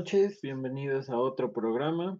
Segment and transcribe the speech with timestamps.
[0.00, 2.18] noches, bienvenidos a otro programa.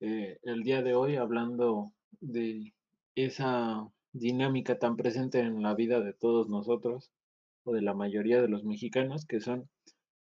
[0.00, 2.74] Eh, el día de hoy hablando de
[3.14, 7.12] esa dinámica tan presente en la vida de todos nosotros
[7.62, 9.70] o de la mayoría de los mexicanos, que son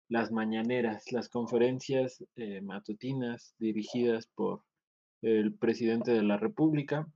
[0.07, 4.63] las mañaneras, las conferencias eh, matutinas dirigidas por
[5.21, 7.07] el presidente de la República.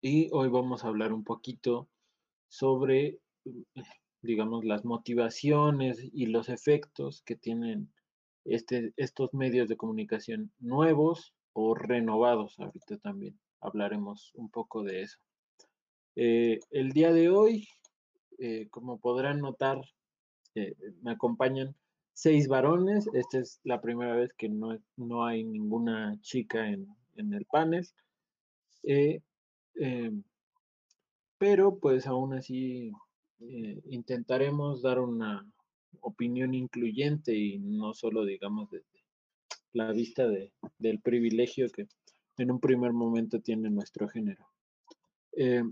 [0.00, 1.88] Y hoy vamos a hablar un poquito
[2.46, 3.18] sobre
[4.22, 7.90] digamos, las motivaciones y los efectos que tienen
[8.44, 12.58] este, estos medios de comunicación nuevos o renovados.
[12.58, 15.18] Ahorita también hablaremos un poco de eso.
[16.16, 17.68] Eh, el día de hoy,
[18.38, 19.80] eh, como podrán notar,
[20.54, 21.74] eh, me acompañan
[22.12, 23.08] seis varones.
[23.12, 27.86] Esta es la primera vez que no, no hay ninguna chica en, en el panel.
[31.38, 32.92] pero pues aún así
[33.38, 35.46] intentaremos dar una
[36.00, 39.04] opinión incluyente y no solo, digamos, desde
[39.72, 41.86] la vista de, del privilegio que
[42.38, 44.48] en un primer momento tiene nuestro género.
[45.32, 45.62] Eh,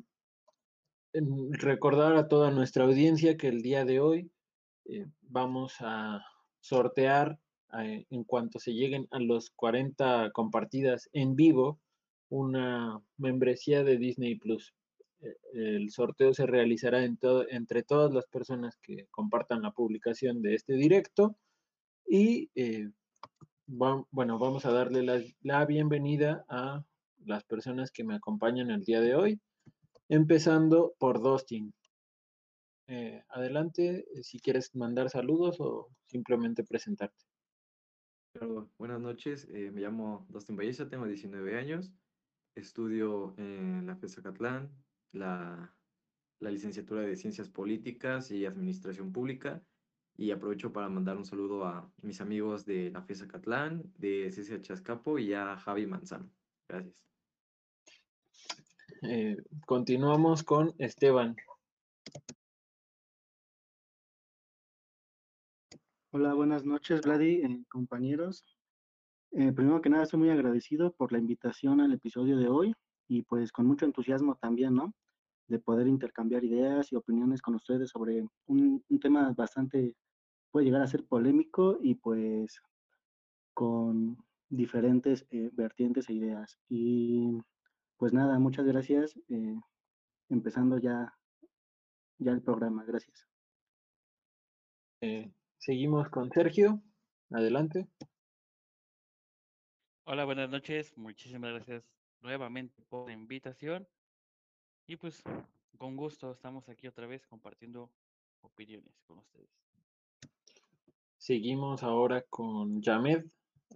[1.12, 4.30] recordar a toda nuestra audiencia que el día de hoy
[4.84, 6.24] eh, vamos a
[6.60, 7.38] sortear
[7.72, 11.78] en cuanto se lleguen a los 40 compartidas en vivo
[12.30, 14.72] una membresía de Disney Plus.
[15.26, 20.74] Eh, el sorteo se realizará entre todas las personas que compartan la publicación de este
[20.74, 21.36] directo
[22.06, 22.90] y eh,
[23.66, 26.84] bueno, vamos a darle la, bienvenida a
[27.24, 29.40] las personas que me acompañan el día de hoy,
[30.08, 31.74] empezando por Dustin.
[32.86, 37.24] Eh, adelante, si quieres mandar saludos o simplemente presentarte.
[38.78, 41.92] buenas noches, me llamo Dustin Ballesa, tengo 19 años,
[42.54, 44.70] estudio en la FESA Catlán,
[45.12, 45.72] la,
[46.40, 49.62] licenciatura de Ciencias Políticas y Administración Pública.
[50.18, 54.70] Y aprovecho para mandar un saludo a mis amigos de la FESA Catlán, de CCH
[54.70, 56.30] Azcapo y a Javi Manzano.
[56.68, 57.06] Gracias.
[59.02, 59.36] Eh,
[59.66, 61.36] continuamos con Esteban.
[66.12, 68.42] Hola, buenas noches, Vladi, eh, compañeros.
[69.32, 72.74] Eh, primero que nada, estoy muy agradecido por la invitación al episodio de hoy
[73.06, 74.94] y pues con mucho entusiasmo también, ¿no?
[75.48, 79.94] De poder intercambiar ideas y opiniones con ustedes sobre un, tema bastante,
[80.50, 82.60] puede llegar a ser polémico y pues
[83.54, 84.16] con
[84.48, 86.58] diferentes eh, vertientes e ideas.
[86.68, 87.38] Y
[87.96, 89.16] pues nada, muchas gracias.
[89.28, 89.60] Eh,
[90.28, 91.14] empezando ya,
[92.18, 92.84] ya el programa.
[92.84, 93.26] Gracias.
[95.00, 96.82] Eh, seguimos con Sergio.
[97.30, 97.88] Adelante.
[100.04, 100.96] Hola, buenas noches.
[100.96, 101.84] Muchísimas gracias
[102.20, 103.86] nuevamente por la invitación.
[104.86, 105.22] Y pues
[105.76, 107.90] con gusto estamos aquí otra vez compartiendo
[108.40, 109.50] opiniones con ustedes.
[111.18, 113.24] Seguimos ahora con Yamed,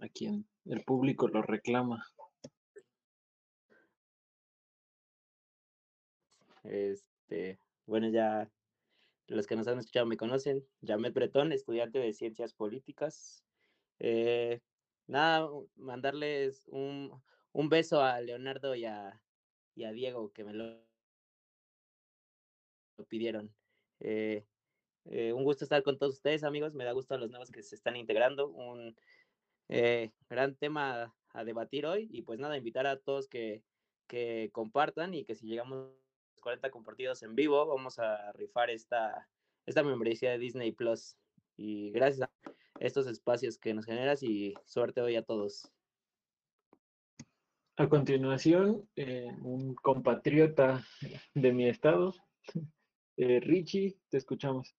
[0.01, 2.05] a quien el público lo reclama.
[6.63, 8.49] Este, bueno, ya
[9.27, 10.65] los que nos han escuchado me conocen.
[10.81, 13.43] Yamed Bretón, estudiante de Ciencias Políticas.
[13.99, 14.61] Eh,
[15.07, 17.11] nada, mandarles un,
[17.51, 19.19] un beso a Leonardo y a,
[19.75, 20.90] Diego que me lo,
[23.03, 23.53] pidieron.
[23.99, 24.45] Eh,
[25.05, 26.73] eh, un gusto estar con todos ustedes, amigos.
[26.73, 28.49] Me da gusto a los nuevos que se están integrando.
[28.49, 28.95] Un
[29.69, 32.07] eh, gran tema a debatir hoy.
[32.11, 33.63] Y pues nada, invitar a todos que,
[34.07, 35.89] que compartan y que si llegamos
[36.37, 39.29] a 40 compartidos en vivo, vamos a rifar esta,
[39.65, 41.15] esta membresía de Disney Plus.
[41.57, 45.71] Y gracias a estos espacios que nos generas y suerte hoy a todos.
[47.77, 48.87] A continuación,
[49.41, 50.85] un compatriota
[51.33, 52.13] de mi estado,
[53.17, 54.75] eh, Richie, te escuchamos.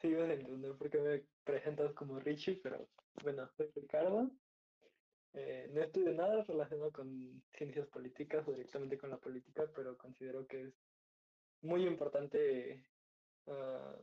[0.00, 2.88] Sí, a entender por qué me presentas como Richie, pero
[3.22, 4.30] bueno, soy Ricardo.
[5.34, 10.46] Eh, no estudio nada relacionado con ciencias políticas o directamente con la política, pero considero
[10.46, 10.74] que es
[11.60, 12.82] muy importante
[13.46, 13.96] ah,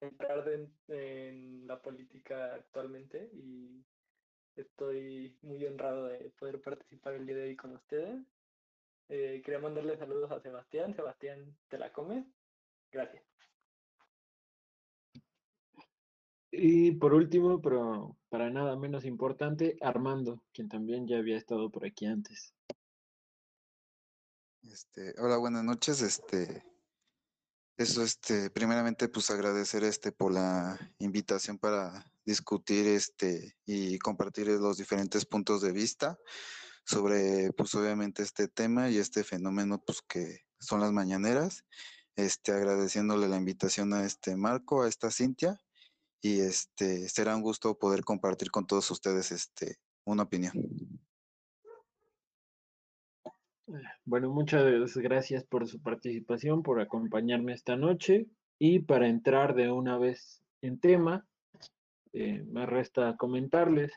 [0.00, 3.84] entrar en la política actualmente y
[4.56, 8.24] Estoy muy honrado de poder participar el día de hoy con ustedes.
[9.08, 10.94] Eh, quería mandarle saludos a Sebastián.
[10.94, 12.24] Sebastián, ¿te la comes?
[12.90, 13.22] Gracias.
[16.50, 21.84] Y por último, pero para nada menos importante, Armando, quien también ya había estado por
[21.84, 22.54] aquí antes.
[24.62, 26.00] Este, hola, buenas noches.
[26.00, 26.64] Este,
[27.76, 34.78] eso, este, primeramente, pues agradecer este por la invitación para discutir este y compartir los
[34.78, 36.18] diferentes puntos de vista
[36.84, 41.64] sobre, pues obviamente este tema y este fenómeno, pues que son las mañaneras.
[42.16, 45.58] este, agradeciéndole la invitación a este Marco, a esta Cintia,
[46.22, 50.52] y este, será un gusto poder compartir con todos ustedes este, una opinión.
[54.04, 58.26] Bueno, muchas gracias por su participación, por acompañarme esta noche
[58.58, 61.26] y para entrar de una vez en tema,
[62.12, 63.92] eh, me resta comentarles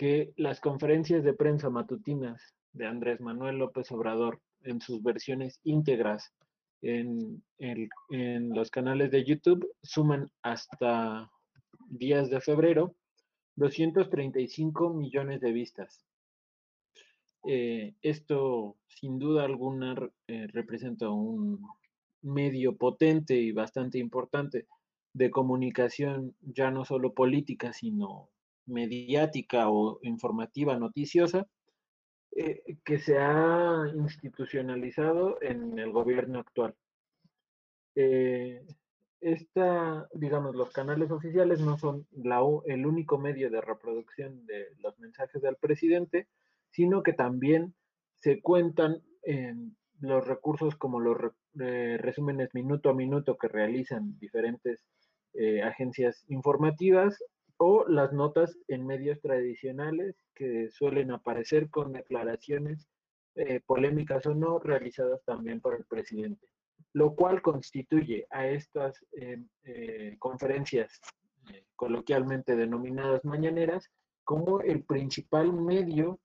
[0.00, 6.32] que las conferencias de prensa matutinas de Andrés Manuel López Obrador en sus versiones íntegras
[6.80, 7.42] en,
[8.54, 11.30] los canales de YouTube suman hasta
[11.90, 12.94] días de febrero
[13.56, 16.02] 235 millones de vistas.
[17.46, 19.94] Eh, esto, sin duda alguna,
[20.28, 21.60] eh, representa un
[22.22, 24.66] medio potente y bastante importante
[25.12, 28.30] de comunicación, ya no solo política, sino
[28.66, 31.46] mediática o informativa noticiosa,
[32.32, 36.74] eh, que se ha institucionalizado en el gobierno actual.
[37.94, 38.64] Eh,
[39.20, 44.98] esta, digamos, los canales oficiales no son la, el único medio de reproducción de los
[44.98, 46.28] mensajes del presidente,
[46.70, 47.74] sino que también
[48.14, 51.18] se cuentan en los recursos como los
[51.58, 54.86] eh, resúmenes minuto a minuto que realizan diferentes
[55.34, 57.22] eh, agencias informativas
[57.62, 62.88] o las notas en medios tradicionales que suelen aparecer con declaraciones
[63.34, 66.48] eh, polémicas o no realizadas también por el presidente,
[66.94, 69.04] lo cual constituye a estas
[70.18, 71.00] conferencias
[71.76, 73.90] coloquialmente denominadas mañaneras
[74.24, 76.20] como el principal medio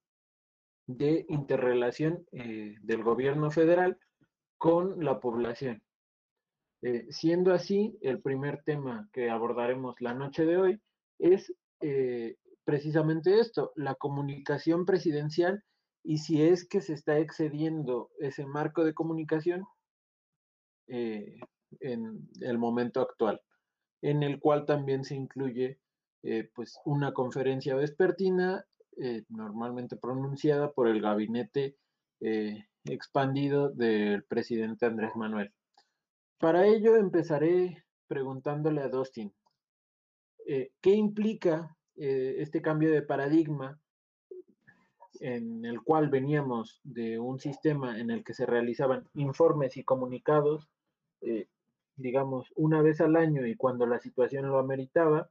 [0.87, 3.97] de interrelación eh, del gobierno federal
[4.57, 5.81] con la población.
[6.81, 10.81] Eh, siendo así, el primer tema que abordaremos la noche de hoy
[11.19, 15.63] es eh, precisamente esto, la comunicación presidencial
[16.03, 19.63] y si es que se está excediendo ese marco de comunicación
[20.87, 23.41] en el momento actual,
[24.03, 25.79] en el cual también se incluye
[26.53, 28.65] pues una conferencia vespertina
[28.97, 31.75] eh, normalmente pronunciada por el gabinete
[32.21, 35.53] eh, expandido del presidente Andrés Manuel.
[36.39, 39.33] Para ello empezaré preguntándole a Dustin,
[40.45, 43.79] eh, ¿qué implica este cambio de paradigma
[45.21, 50.67] en el cual veníamos de un sistema en el que se realizaban informes y comunicados,
[51.95, 55.29] digamos, una vez al año y cuando la situación lo ameritaba,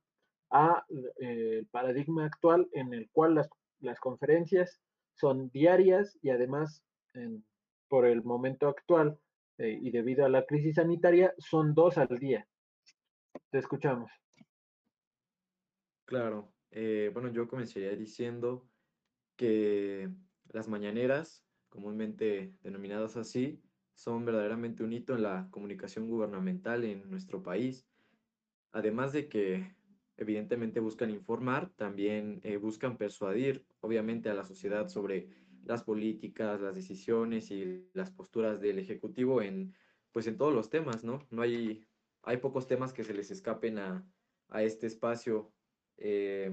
[0.50, 0.84] a
[1.20, 3.48] eh, el paradigma actual en el cual las,
[3.80, 4.80] las conferencias
[5.16, 6.82] son diarias y además
[7.88, 9.18] por el momento actual
[9.58, 12.46] eh, y debido a la crisis sanitaria son dos al día.
[13.50, 14.10] Te escuchamos.
[16.14, 18.70] Claro, eh, bueno, yo comenzaría diciendo
[19.36, 20.10] que
[20.48, 23.62] las mañaneras, comúnmente denominadas así,
[23.94, 27.88] son verdaderamente un hito en la comunicación gubernamental en nuestro país.
[28.72, 29.76] Además de que
[30.16, 35.30] evidentemente buscan informar, también eh, buscan persuadir, obviamente, a la sociedad sobre
[35.64, 39.74] las políticas, las decisiones y las posturas del Ejecutivo en,
[40.12, 41.26] pues, en todos los temas, ¿no?
[41.30, 41.86] No hay,
[42.22, 44.08] hay pocos temas que se les escapen a,
[44.48, 45.52] a este espacio.
[45.96, 46.50] Eh,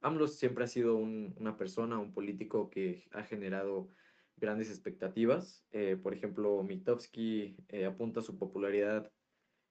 [0.00, 3.90] AMLO siempre ha sido una persona, un político que ha generado
[4.36, 5.64] grandes expectativas.
[5.72, 9.10] Eh, por ejemplo, Mitowski eh, apunta su popularidad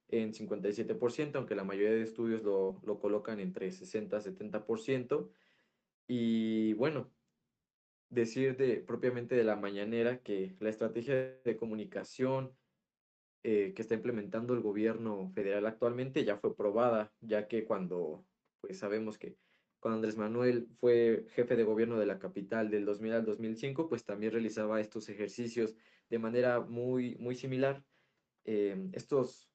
[0.08, 5.30] en 57%, aunque la mayoría de estudios lo, lo colocan entre 60 y 70%.
[6.08, 7.10] Y bueno,
[8.10, 12.56] decir de, propiamente de la mañanera que la estrategia de comunicación
[13.42, 18.25] eh, que está implementando el gobierno federal actualmente ya fue probada, ya que cuando,
[18.60, 19.36] pues sabemos que
[19.80, 24.04] cuando Andrés Manuel fue jefe de gobierno de la capital del 2000 al 2005, pues
[24.04, 25.76] también realizaba estos ejercicios
[26.08, 27.84] de manera muy, muy similar.
[28.44, 29.50] Eh, estos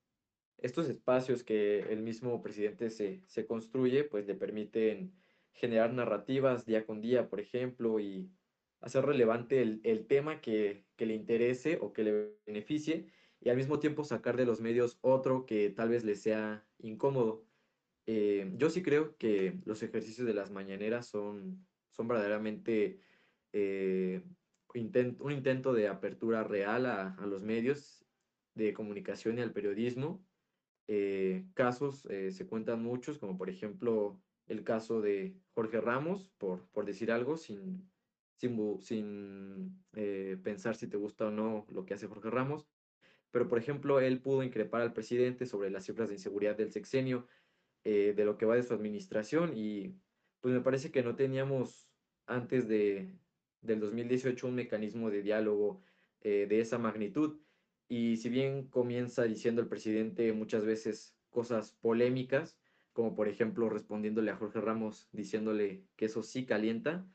[0.62, 5.14] estos espacios que el mismo presidente se, se construye, pues le permiten
[5.54, 8.30] generar narrativas día con día, por ejemplo, y
[8.80, 13.08] hacer relevante el, el tema que, que, le interese o que le beneficie,
[13.40, 17.44] y al mismo tiempo sacar de los medios otro que tal vez le sea incómodo.
[18.06, 23.00] Eh, yo sí creo que los ejercicios de las mañaneras son, son verdaderamente
[23.54, 24.24] eh,
[24.74, 28.06] un intento de apertura real a, a los medios
[28.56, 30.26] de comunicación y al periodismo
[30.94, 36.68] eh, casos, eh, se cuentan muchos, como por ejemplo el caso de Jorge Ramos, por,
[36.72, 37.90] por decir algo, sin,
[38.36, 42.68] sin, sin eh, pensar si te gusta o no lo que hace Jorge Ramos.
[43.32, 47.28] Pero, por ejemplo, él pudo increpar al presidente sobre las cifras de inseguridad del sexenio,
[47.84, 50.00] de lo que va de su administración, y
[50.40, 51.92] pues me parece que no teníamos
[52.26, 53.20] antes de,
[53.62, 55.84] del 2018 un mecanismo de diálogo
[56.22, 57.42] de esa magnitud.
[57.88, 62.60] Y si bien comienza diciendo el presidente muchas veces cosas polémicas,
[62.94, 67.08] como por ejemplo respondiéndole a Jorge Ramos diciéndole que eso sí calienta,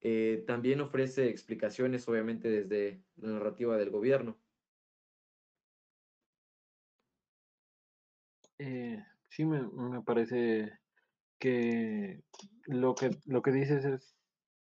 [0.00, 4.40] eh, también ofrece explicaciones, obviamente, desde la narrativa del gobierno.
[8.58, 10.72] Eh, sí, me, me parece
[11.38, 12.22] que
[12.66, 14.16] lo que, lo que dices es,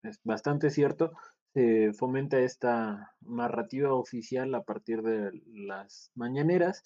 [0.03, 1.11] es bastante cierto.
[1.53, 6.83] Se fomenta esta narrativa oficial a partir de las mañaneras.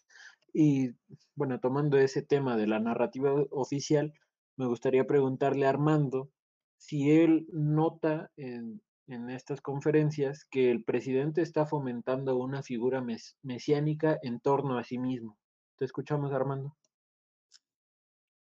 [0.54, 0.92] Y
[1.36, 4.14] bueno, tomando ese tema de la narrativa oficial,
[4.58, 6.30] me gustaría preguntarle a Armando
[6.78, 13.38] si él nota en, en estas conferencias que el presidente está fomentando una figura mes-
[13.44, 15.38] mesiánica en torno a sí mismo.
[15.78, 16.76] ¿Te escuchamos, Armando?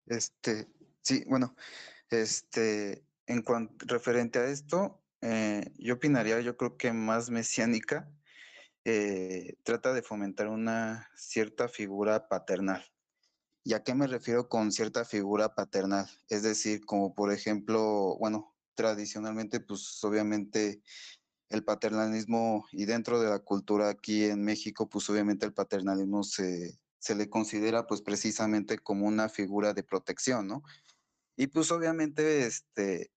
[0.08, 0.66] Este,
[1.02, 1.54] sí, bueno,
[2.10, 8.10] este, en cuanto referente a esto, eh, yo opinaría, yo creo que más mesiánica,
[8.84, 12.84] eh, trata de fomentar una cierta figura paternal.
[13.64, 16.08] ¿Y a qué me refiero con cierta figura paternal?
[16.30, 20.80] Es decir, como por ejemplo, bueno, tradicionalmente, pues obviamente
[21.50, 26.78] el paternalismo y dentro de la cultura aquí en México, pues obviamente el paternalismo se,
[27.00, 30.62] se le considera pues precisamente como una figura de protección, ¿no?
[31.36, 33.12] Y pues obviamente, este,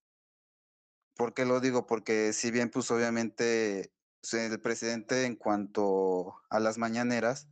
[1.15, 1.85] ¿por qué lo digo?
[1.85, 7.47] Porque si bien pues obviamente se- el presidente en cuanto a las mañaneras,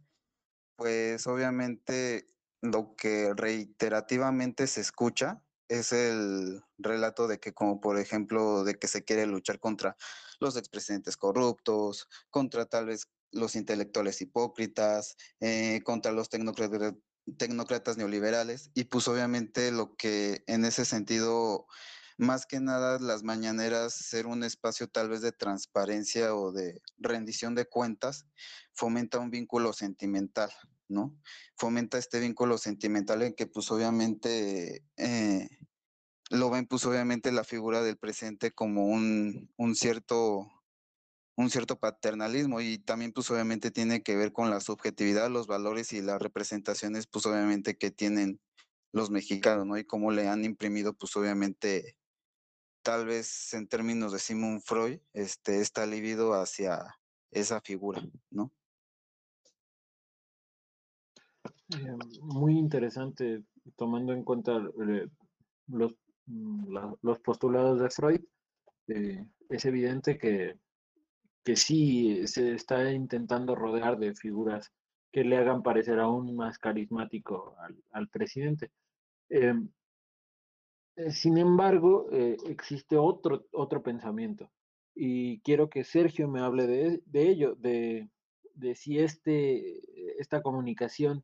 [0.76, 2.32] pues obviamente
[2.62, 8.88] lo que reiterativamente se escucha es el relato de que como por ejemplo de que
[8.88, 9.98] se quiere luchar contra
[10.40, 18.86] los expresidentes corruptos, contra tal vez los intelectuales hipócritas, eh, contra los tecnócratas, neoliberales y
[18.86, 21.68] pues obviamente lo que en ese sentido
[22.18, 27.56] más que nada las mañaneras ser un espacio tal vez de transparencia o de rendición
[27.56, 28.26] de cuentas
[28.74, 30.52] fomenta un vínculo sentimental,
[30.90, 31.16] ¿no?
[31.56, 35.50] Fomenta este vínculo sentimental en que pues obviamente eh,
[36.30, 40.48] lo ven pues obviamente la figura del presidente como un, un cierto
[41.40, 45.94] un cierto paternalismo y también pues obviamente tiene que ver con la subjetividad, los valores
[45.94, 48.42] y las representaciones pues obviamente que tienen
[48.92, 49.78] los mexicanos, ¿no?
[49.78, 51.96] Y cómo le han imprimido pues obviamente
[52.82, 57.00] tal vez en términos de Sigmund Freud, este, está libido hacia
[57.32, 58.52] esa figura, ¿no?
[61.70, 63.46] Eh, muy interesante,
[63.78, 65.08] tomando en cuenta eh,
[65.68, 65.94] los,
[66.26, 68.22] mm, los postulados de Freud.
[68.88, 70.60] eh, es evidente que,
[71.50, 74.72] que sí se está intentando rodear de figuras
[75.12, 77.56] que le hagan parecer aún más carismático
[77.92, 78.70] al, presidente.
[79.30, 79.68] Em,
[80.96, 84.52] eh, sin embargo, eh, existe otro, otro pensamiento
[84.94, 88.12] y quiero que Sergio me hable de, de ello, de,
[88.54, 91.24] de si este, esta comunicación,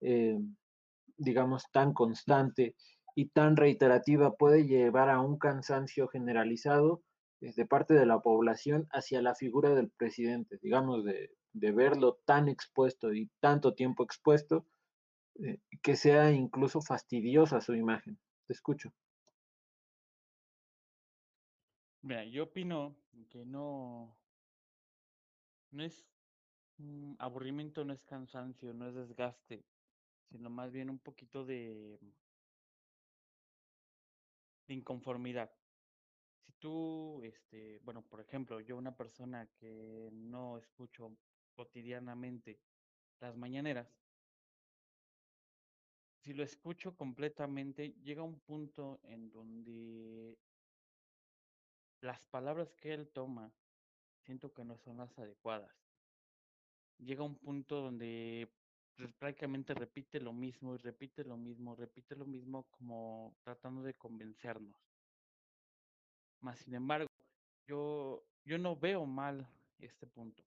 [0.00, 0.38] eh,
[1.18, 2.76] digamos, tan constante
[3.14, 7.02] y tan reiterativa puede llevar a un cansancio generalizado
[7.40, 12.48] de parte de la población hacia la figura del presidente, digamos, de, de verlo tan
[12.48, 14.66] expuesto y tanto tiempo expuesto,
[15.42, 18.18] eh, que sea incluso fastidiosa su imagen.
[18.46, 18.92] Te escucho.
[22.02, 22.96] Mira, yo opino
[23.30, 24.16] que no,
[25.72, 26.06] no es
[27.18, 29.64] aburrimiento, no es cansancio, no es desgaste,
[30.30, 31.98] sino más bien un poquito de
[34.68, 35.50] inconformidad.
[37.22, 41.16] Este, bueno, por ejemplo, yo una persona que no escucho
[41.54, 42.60] cotidianamente
[43.20, 43.88] las mañaneras,
[46.22, 50.38] si lo escucho completamente, llega un punto en donde
[52.00, 53.52] las palabras que él toma,
[54.24, 55.72] siento que no son las adecuadas.
[56.98, 58.50] Llega un punto donde
[59.18, 64.85] prácticamente repite lo mismo y repite lo mismo, repite lo mismo como tratando de convencernos.
[66.46, 67.08] Más sin embargo,
[67.66, 69.48] yo, yo no veo mal
[69.80, 70.44] este punto.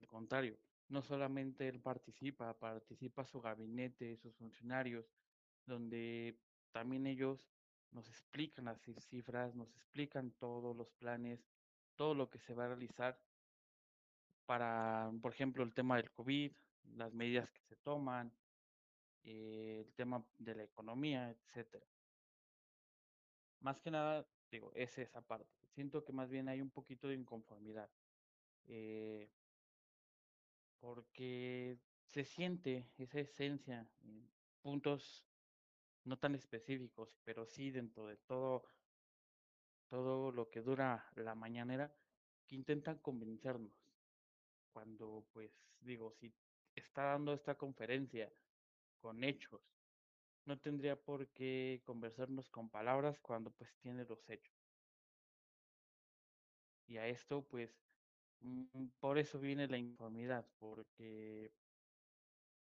[0.00, 5.06] Al contrario, no solamente él participa, participa su gabinete, sus funcionarios,
[5.64, 6.40] donde
[6.72, 7.52] también ellos
[7.92, 11.46] nos explican las ci- cifras, nos explican todos los planes,
[11.94, 13.22] todo lo que se va a realizar
[14.44, 16.52] para, por ejemplo, el tema del COVID,
[16.96, 18.36] las medidas que se toman,
[19.22, 21.86] eh, el tema de la economía, etcétera.
[23.60, 25.50] Más que nada, digo, es esa parte.
[25.68, 27.90] Siento que más bien hay un poquito de inconformidad.
[28.66, 29.30] eh,
[30.80, 34.30] porque se siente esa esencia en
[34.62, 35.24] puntos
[36.04, 38.64] no tan específicos, pero sí dentro de todo,
[39.88, 41.94] todo lo que dura la mañanera,
[42.46, 43.72] que intentan convencernos.
[44.72, 46.32] cuando pues digo, si
[46.74, 48.32] está dando esta conferencia
[49.00, 49.62] con hechos,
[50.44, 54.54] no tendría por qué conversarnos con palabras cuando pues tiene los hechos.
[56.86, 57.70] Y a esto pues
[58.40, 61.52] mm, por eso viene la inconformidad, porque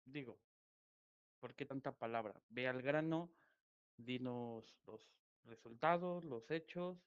[0.04, 0.38] digo,
[1.38, 2.40] ¿por qué tanta palabra?
[2.48, 3.30] Ve al grano,
[3.96, 5.10] dinos los
[5.44, 6.98] resultados, los hechos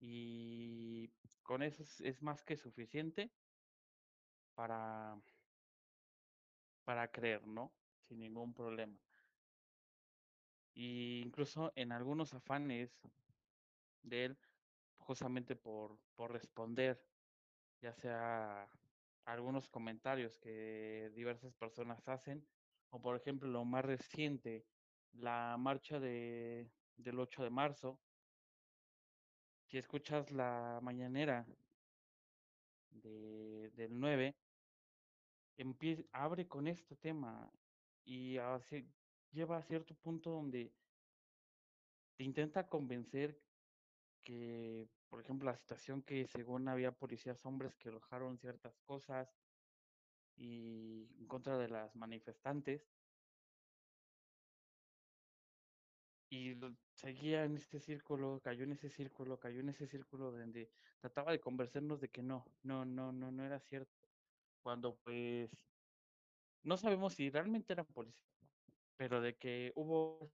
[0.00, 1.10] y
[1.42, 3.30] con eso es, más que suficiente
[4.54, 5.20] para,
[6.84, 7.72] para creer, ¿no?
[8.06, 8.96] Sin ningún problema.
[10.78, 13.02] Y incluso en algunos afanes
[14.02, 14.38] de él,
[14.96, 17.04] justamente por, por responder,
[17.80, 18.70] ya sea
[19.24, 22.46] algunos comentarios que diversas personas hacen,
[22.90, 24.68] o por ejemplo lo más reciente,
[25.14, 28.00] la marcha de, del 8 de marzo,
[29.64, 31.44] si escuchas la mañanera
[32.90, 34.36] de, del 9,
[35.56, 37.50] empieza, abre con este tema
[38.04, 38.86] y hace,
[39.32, 40.74] lleva a cierto punto donde
[42.16, 43.40] te intenta convencer
[44.24, 49.34] que, por ejemplo, la situación que según había policías hombres que arrojaron ciertas cosas
[50.36, 52.88] y en contra de las manifestantes,
[56.30, 56.54] y
[56.94, 60.70] seguía en este círculo, cayó en ese círculo, cayó en ese círculo donde
[61.00, 63.98] trataba de convencernos de que no, no, no, no, no era cierto.
[64.62, 65.50] Cuando pues
[66.62, 68.27] no sabemos si realmente eran policías,
[68.98, 70.28] pero de que hubo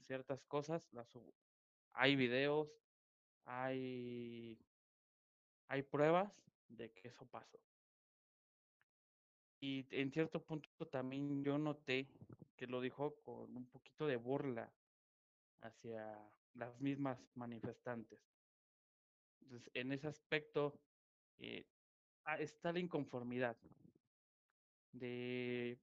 [0.00, 1.32] ciertas cosas, las hubo.
[1.92, 2.68] Hay videos,
[3.44, 4.58] hay,
[5.68, 6.32] hay pruebas
[6.66, 7.60] de que eso pasó.
[9.60, 12.08] Y en cierto punto también yo noté
[12.56, 14.72] que lo dijo con un poquito de burla
[15.60, 16.18] hacia
[16.54, 18.18] las mismas manifestantes.
[19.40, 20.80] Entonces, en ese aspecto
[21.38, 21.64] eh,
[22.24, 23.56] ah, está la inconformidad
[24.90, 25.78] de,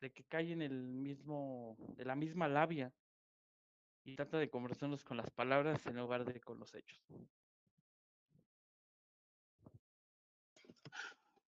[0.00, 2.92] de que cae en el mismo, de la misma labia
[4.04, 7.00] y trata de conversarnos con las palabras en lugar de con los hechos.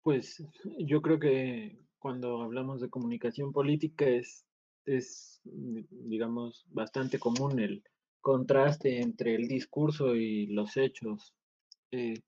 [0.02, 0.43] Pues
[0.80, 4.47] yo creo que cuando hablamos de comunicación política es
[4.88, 7.84] es, digamos, bastante común el
[8.21, 11.34] contraste entre el discurso y los hechos.
[11.91, 12.21] Eh,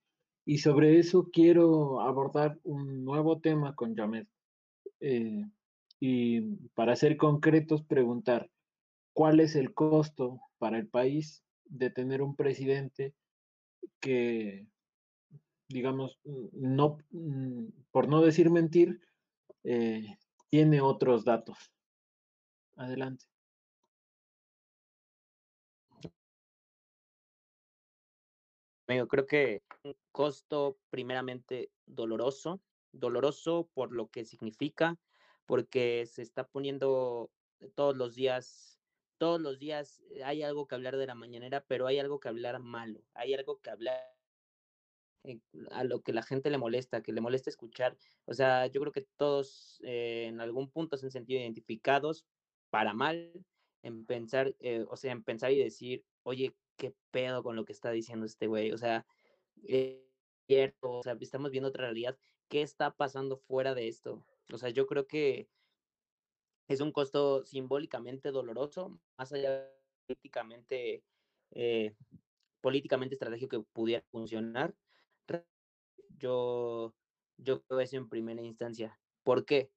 [0.46, 4.28] y sobre eso quiero abordar un nuevo tema con Yamed.
[5.00, 5.46] Eh,
[6.00, 6.42] y
[6.76, 8.50] para ser concretos, preguntar,
[9.14, 13.14] ¿cuál es el costo para el país de tener un presidente
[14.00, 14.66] que,
[15.68, 16.20] digamos,
[16.54, 19.02] no, mm, por no decir mentir,
[19.64, 20.18] eh,
[20.50, 21.58] tiene otros datos?
[22.76, 23.26] Adelante.
[29.08, 32.60] creo que un costo primeramente doloroso,
[32.92, 34.98] doloroso por lo que significa,
[35.50, 37.32] porque se está poniendo
[37.74, 38.80] todos los días,
[39.18, 42.60] todos los días hay algo que hablar de la mañanera, pero hay algo que hablar
[42.60, 44.00] malo, hay algo que hablar
[45.72, 47.98] a lo que la gente le molesta, que le molesta escuchar.
[48.26, 52.28] O sea, yo creo que todos eh, en algún punto se han sentido identificados
[52.70, 53.44] para mal,
[53.82, 57.74] en pensar, eh, o sea, en pensar y decir, oye, qué pedo con lo que
[57.74, 59.08] está diciendo este güey, o sea,
[59.68, 60.06] eh,
[60.82, 64.24] o sea, estamos viendo otra realidad, ¿qué está pasando fuera de esto?
[64.52, 65.50] O sea, yo creo que
[66.68, 69.70] es un costo simbólicamente doloroso, más allá
[70.06, 71.04] políticamente,
[71.52, 71.96] eh,
[72.62, 74.76] políticamente estratégico que pudiera funcionar.
[76.18, 76.96] Yo,
[77.38, 79.00] yo creo eso en primera instancia.
[79.24, 79.72] ¿Por qué?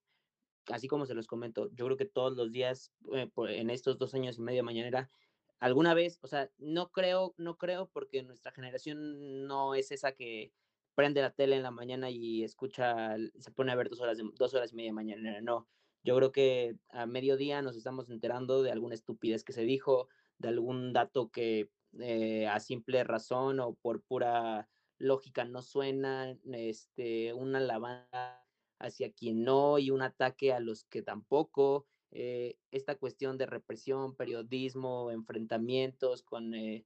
[0.71, 4.15] así como se los comento, yo creo que todos los días, eh, en estos dos
[4.15, 5.11] años y medio mañanera,
[5.59, 10.53] alguna vez, o sea, no creo, no creo porque nuestra generación no es esa que
[10.95, 14.55] prende la tele en la mañana y escucha, se pone a ver dos horas, dos
[14.55, 15.69] horas y media de mañanera, no.
[16.05, 20.49] Yo creo que a mediodía nos estamos enterando de alguna estupidez que se dijo, de
[20.49, 27.61] algún dato que eh, a simple razón o por pura lógica no suena, este, una
[27.61, 28.45] lavanda
[28.79, 31.87] hacia quien no y un ataque a los que tampoco.
[32.11, 36.85] Eh, esta cuestión de represión, periodismo, enfrentamientos con, eh,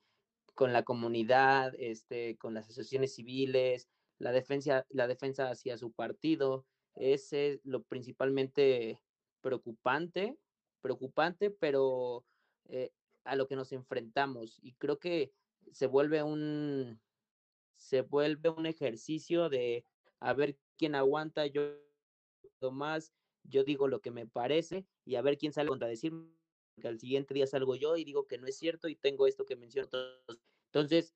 [0.54, 6.66] con la comunidad, este, con las asociaciones civiles, la defensa, la defensa hacia su partido,
[6.94, 9.00] es lo principalmente
[9.40, 10.38] preocupante,
[10.80, 12.24] preocupante, pero
[12.68, 12.90] eh,
[13.24, 14.58] a lo que nos enfrentamos.
[14.62, 15.32] Y creo que
[15.72, 17.00] se vuelve un,
[17.76, 19.84] se vuelve un ejercicio de
[20.20, 21.46] a ver quién aguanta.
[21.46, 21.78] Yo
[22.72, 23.12] más,
[23.44, 26.32] yo digo lo que me parece y a ver quién sale a contradecirme,
[26.80, 29.44] que al siguiente día salgo yo y digo que no es cierto y tengo esto
[29.44, 29.88] que menciono.
[30.66, 31.14] Entonces,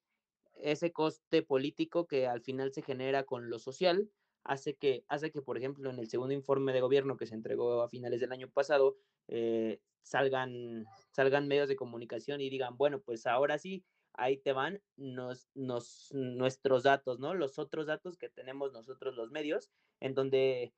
[0.62, 4.10] ese coste político que al final se genera con lo social
[4.44, 7.82] hace que, hace que, por ejemplo, en el segundo informe de gobierno que se entregó
[7.82, 8.96] a finales del año pasado,
[9.28, 14.82] eh, salgan, salgan medios de comunicación y digan, bueno, pues ahora sí, ahí te van
[14.96, 17.34] nos, nos, nuestros datos, ¿no?
[17.34, 19.70] Los otros datos que tenemos nosotros los medios,
[20.00, 20.72] en donde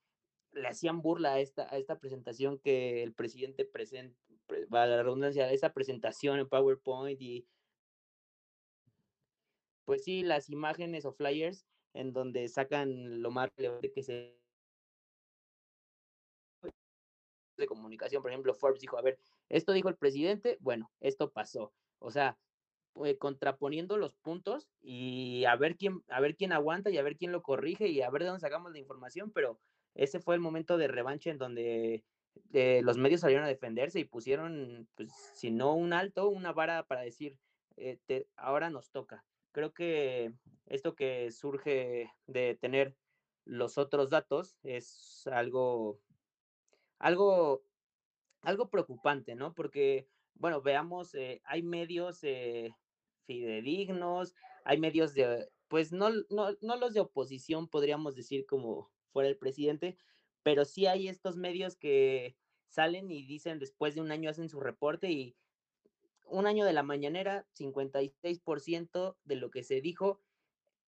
[0.52, 4.18] le hacían burla a esta, a esta presentación que el presidente presenta,
[4.70, 7.46] la redundancia, esa presentación en PowerPoint y
[9.92, 14.40] pues sí, las imágenes o flyers en donde sacan lo más relevante que se
[17.59, 19.18] de comunicación, por ejemplo, Forbes dijo, a ver,
[19.50, 21.74] esto dijo el presidente, bueno, esto pasó.
[21.98, 22.38] O sea,
[22.94, 27.18] pues, contraponiendo los puntos y a ver quién a ver quién aguanta y a ver
[27.18, 29.61] quién lo corrige y a ver de dónde sacamos la información, pero
[29.94, 32.02] ese fue el momento de revancha en donde
[32.55, 36.83] eh, los medios salieron a defenderse y pusieron, pues, si no un alto, una vara
[36.87, 37.37] para decir,
[37.76, 37.98] eh,
[38.37, 40.32] ahora nos toca creo que
[40.66, 42.96] esto que surge de tener
[43.44, 46.00] los otros datos es algo,
[46.98, 47.64] algo,
[48.42, 49.54] algo preocupante, ¿no?
[49.54, 52.74] Porque, bueno, veamos, eh, hay medios eh,
[53.26, 54.34] fidedignos,
[54.64, 59.38] hay medios de, pues no, no, no los de oposición, podríamos decir, como fuera el
[59.38, 59.96] presidente,
[60.42, 62.36] pero sí hay estos medios que
[62.68, 65.36] salen y dicen después de un año hacen su reporte y
[66.32, 70.20] un año de la mañanera, 56% de lo que se dijo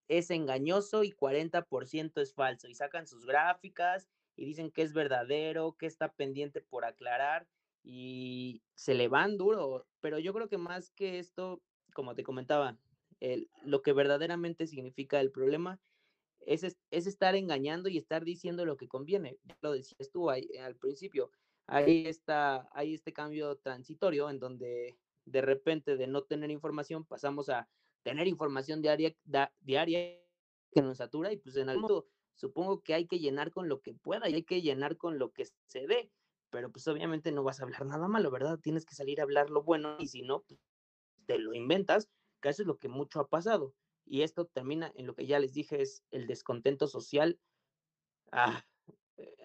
[0.07, 2.67] es engañoso y 40% es falso.
[2.67, 7.47] Y sacan sus gráficas y dicen que es verdadero, que está pendiente por aclarar
[7.83, 9.87] y se le van duro.
[10.01, 11.61] Pero yo creo que más que esto,
[11.93, 12.77] como te comentaba,
[13.63, 15.79] lo que verdaderamente significa el problema
[16.39, 19.37] es, es, estar engañando y estar diciendo lo que conviene.
[19.61, 21.31] Lo decías tú ahí, al principio.
[21.67, 24.95] Ahí está, hay este cambio transitorio en donde
[25.25, 27.67] de repente de no tener información pasamos a
[28.03, 29.15] tener información diaria,
[29.61, 30.21] diaria
[30.71, 33.81] que nos satura y pues en algún momento supongo que hay que llenar con lo
[33.81, 36.11] que pueda y hay que llenar con lo que se dé,
[36.49, 38.59] pero pues obviamente no vas a hablar nada malo, ¿verdad?
[38.59, 40.59] Tienes que salir a hablar lo bueno y si no, pues,
[41.25, 42.09] te lo inventas,
[42.41, 43.73] que eso es lo que mucho ha pasado.
[44.05, 47.39] Y esto termina en lo que ya les dije, es el descontento social
[48.31, 48.65] a,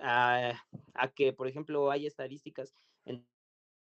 [0.02, 0.60] a,
[0.94, 3.26] a que, por ejemplo, hay estadísticas en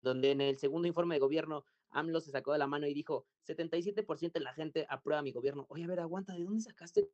[0.01, 3.25] donde en el segundo informe de gobierno AMLO se sacó de la mano y dijo,
[3.47, 5.65] 77% de la gente aprueba mi gobierno.
[5.69, 7.09] Oye, a ver, aguanta, ¿de dónde sacaste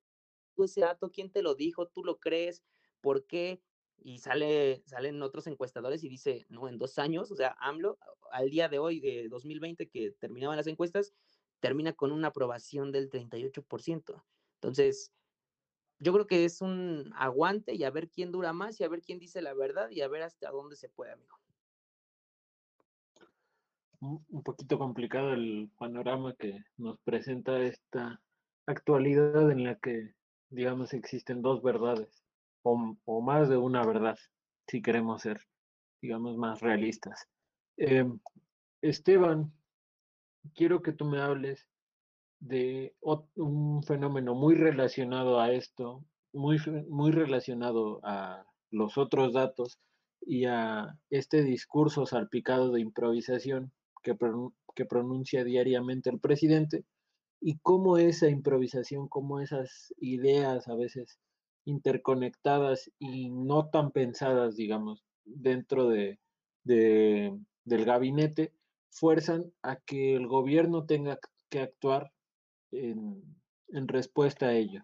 [0.56, 1.12] tú ese dato?
[1.12, 1.88] ¿Quién te lo dijo?
[1.88, 2.64] ¿Tú lo crees?
[3.00, 3.62] ¿Por qué?
[4.04, 8.00] Y sale, salen otros encuestadores y dice, no, en dos años, o sea, AMLO,
[8.32, 11.14] al día de hoy, de 2020, que terminaban las encuestas,
[11.60, 14.26] termina con una aprobación del 38%.
[14.56, 15.14] Entonces,
[16.00, 19.04] yo creo que es un aguante y a ver quién dura más y a ver
[19.04, 21.41] quién dice la verdad y a ver hasta dónde se puede, amigo
[24.02, 28.20] un poquito complicado el panorama que nos presenta esta
[28.66, 30.16] actualidad en la que,
[30.50, 32.24] digamos, existen dos verdades
[32.64, 34.18] o, más de una verdad,
[34.68, 35.42] si queremos ser,
[36.02, 37.28] digamos, más realistas.
[37.78, 38.20] Em,
[38.82, 39.52] Esteban,
[40.56, 41.68] quiero que tú me hables
[42.40, 42.96] de
[43.36, 46.58] un fenómeno muy relacionado a esto, muy,
[46.90, 49.80] muy relacionado a los otros datos
[50.22, 54.16] y a este discurso salpicado de improvisación que,
[54.86, 56.86] pronuncia diariamente el presidente
[57.40, 61.20] y cómo esa improvisación, cómo esas ideas a veces
[61.66, 66.20] interconectadas y no tan pensadas, digamos, dentro de,
[66.64, 68.54] del gabinete,
[68.92, 72.12] fuerzan a que el gobierno tenga que actuar
[72.72, 73.24] en,
[73.88, 74.84] respuesta a ello.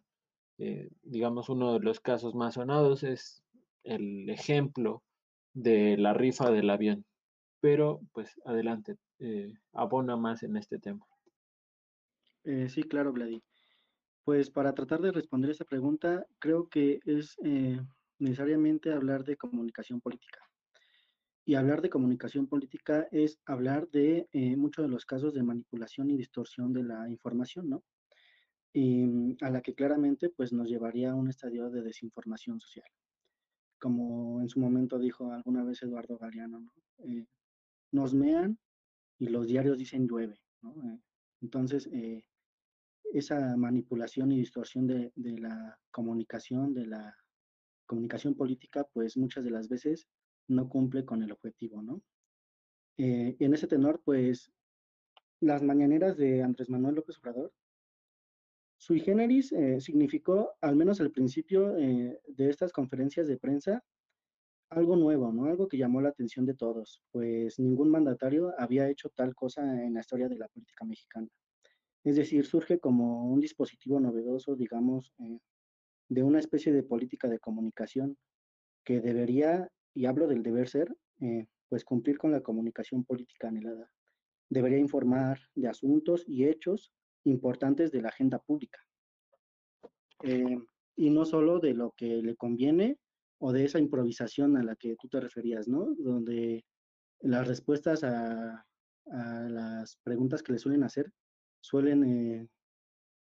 [0.59, 3.43] Eh, digamos, uno de los casos más sonados es
[3.83, 5.03] el ejemplo
[5.53, 7.05] de la rifa del avión.
[7.59, 11.05] Pero, pues, adelante, eh, abona más en este tema.
[12.43, 13.43] Eh, sí, claro, Vladi.
[14.23, 17.79] Pues para tratar de responder esa pregunta, creo que es eh,
[18.19, 20.39] necesariamente hablar de comunicación política.
[21.45, 24.27] Y hablar de comunicación política es hablar de
[24.57, 27.83] muchos de los casos de manipulación y distorsión de la información, ¿no?
[28.73, 32.87] Y mm, a la que claramente pues nos llevaría a un estadio de desinformación social.
[33.79, 36.71] Como en su momento dijo alguna vez Eduardo Galeano, ¿no?
[37.91, 38.59] nos mean
[39.19, 40.39] y los diarios dicen llueve.
[40.63, 40.99] Eh,
[41.41, 42.25] entonces, eh,
[43.13, 47.15] esa manipulación y distorsión de, la comunicación, de la
[47.85, 50.07] comunicación política, pues muchas de las veces
[50.47, 52.01] no cumple con el objetivo, ¿no?
[52.97, 54.51] Eh, en ese tenor, pues,
[55.39, 57.53] las mañaneras de Andrés Manuel López Obrador,
[58.79, 63.83] sui generis significó, al menos al principio de estas conferencias de prensa,
[64.69, 65.45] algo nuevo, ¿no?
[65.45, 69.93] Algo que llamó la atención de todos, pues ningún mandatario había hecho tal cosa en
[69.93, 71.27] la historia de la política mexicana.
[72.03, 75.39] Es decir, surge como un dispositivo novedoso, digamos, eh,
[76.09, 78.17] de una especie de política de comunicación
[78.83, 83.91] que debería, y hablo del deber ser, eh, pues cumplir con la comunicación política anhelada.
[84.49, 86.93] Debería informar de asuntos y hechos
[87.25, 88.79] importantes de la agenda pública.
[90.23, 90.57] Eh,
[90.95, 92.97] y no solo de lo que le conviene
[93.39, 95.93] o de esa improvisación a la que tú te referías, ¿no?
[95.97, 96.65] Donde
[97.21, 98.63] las respuestas a,
[99.09, 101.13] las preguntas que le suelen hacer
[101.61, 102.49] suelen, eh,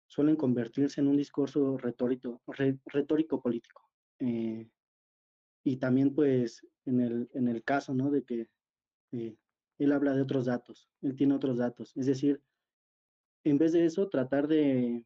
[0.06, 2.39] suelen convertirse en un discurso retórico,
[2.86, 3.89] retórico político.
[4.19, 4.69] Eh,
[5.63, 8.12] y también pues en el, en el caso, ¿no?
[8.12, 8.47] De que
[9.13, 9.36] eh,
[9.80, 11.97] él habla de otros datos, él tiene otros datos.
[11.97, 12.39] Es decir,
[13.43, 15.04] en vez de eso, tratar de,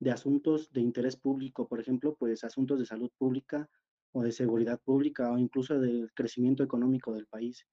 [0.00, 3.68] de asuntos de interés público, por ejemplo, pues asuntos de salud pública
[4.14, 7.66] o de seguridad pública o incluso del crecimiento económico del país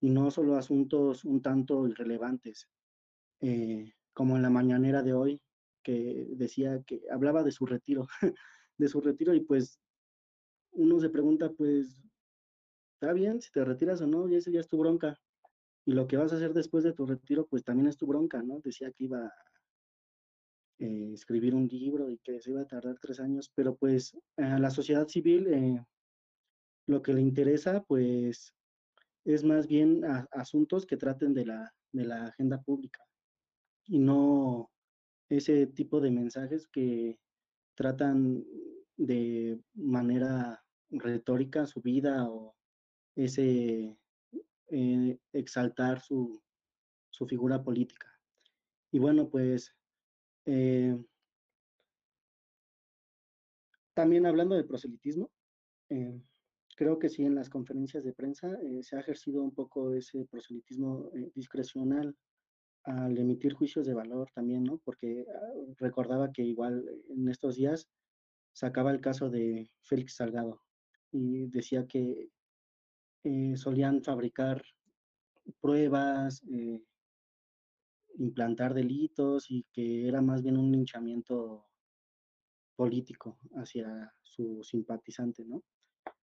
[0.00, 2.68] y no solo asuntos un tanto irrelevantes,
[3.40, 5.40] eh, como en la mañanera de hoy,
[5.82, 8.06] que decía que hablaba de su retiro,
[8.78, 9.78] de su retiro y pues
[10.72, 12.02] uno se pregunta, pues,
[12.94, 15.16] está bien si te retiras o no, y ese ya es tu bronca.
[15.86, 18.42] Y lo que vas a hacer después de tu retiro, pues también es tu bronca,
[18.42, 18.60] ¿no?
[18.60, 19.32] Decía que iba
[20.78, 24.58] eh, escribir un libro y que se iba a tardar tres años, pero pues a
[24.58, 25.84] la sociedad civil eh,
[26.86, 28.54] lo que le interesa, pues,
[29.24, 33.02] es más bien asuntos que traten de la, de la agenda pública
[33.86, 34.70] y no
[35.30, 37.18] ese tipo de mensajes que
[37.74, 38.44] tratan
[38.96, 42.54] de manera retórica su vida o
[43.16, 43.96] ese
[44.68, 46.42] eh, exaltar su,
[47.10, 48.08] su, figura política.
[48.92, 49.74] Y bueno, pues
[50.46, 50.96] eh,
[53.94, 55.30] también hablando de proselitismo,
[55.90, 56.20] eh,
[56.76, 58.50] creo que sí en las conferencias de prensa
[58.82, 62.16] se ha ejercido un poco ese proselitismo discrecional
[62.84, 64.78] al emitir juicios de valor también, ¿no?
[64.78, 67.88] Porque ah, recordaba que igual en estos días
[68.52, 70.60] sacaba el caso de Félix Salgado
[71.10, 72.28] y decía que
[73.24, 74.62] eh, solían fabricar
[75.60, 76.82] pruebas, eh,
[78.18, 81.66] implantar delitos y que era más bien un linchamiento
[82.76, 85.62] político hacia su simpatizante, ¿no?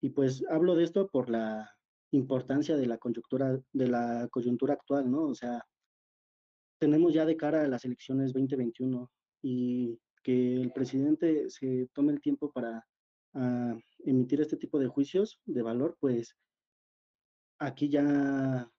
[0.01, 1.69] Y pues hablo de esto por la
[2.11, 5.25] importancia de la coyuntura, de la coyuntura actual, ¿no?
[5.25, 5.63] O sea,
[6.79, 9.09] tenemos ya de cara a las elecciones 2021
[9.41, 12.85] y que el presidente se tome el tiempo para
[13.33, 16.35] ah, emitir este tipo de juicios de valor, pues
[17.59, 18.69] aquí ya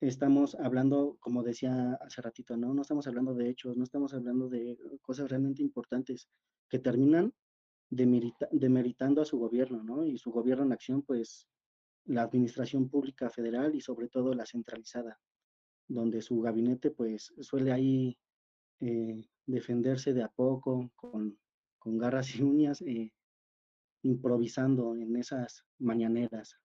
[0.00, 2.74] estamos hablando, como decía hace ratito, ¿no?
[2.74, 6.28] No estamos hablando de hechos, no estamos hablando de cosas realmente importantes
[6.68, 7.32] que terminan
[7.88, 10.04] demeritando a su gobierno, ¿no?
[10.04, 11.48] Y su gobierno en acción, pues
[12.04, 15.18] la administración pública federal y sobre todo la centralizada,
[15.88, 18.18] donde su gabinete pues suele ahí
[18.80, 21.38] eh, defenderse de a poco, con,
[21.88, 23.12] garras y uñas, eh,
[24.02, 26.56] improvisando en esas mañaneras.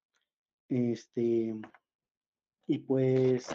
[0.68, 1.54] Este,
[2.72, 3.50] y pues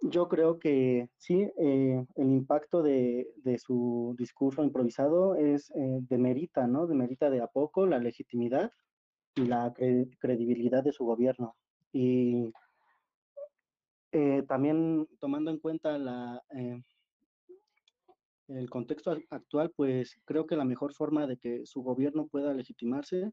[0.00, 3.26] yo creo que sí, eh, el impacto de,
[3.62, 5.70] su discurso improvisado es
[6.08, 6.86] demerita, ¿no?
[6.86, 8.72] Demerita de a poco la legitimidad
[9.34, 9.74] y la
[10.20, 11.54] credibilidad de su gobierno.
[11.92, 12.50] Y
[14.12, 16.82] eh, también tomando en cuenta la, eh,
[18.48, 23.32] el contexto actual, pues creo que la mejor forma de que su gobierno pueda legitimarse,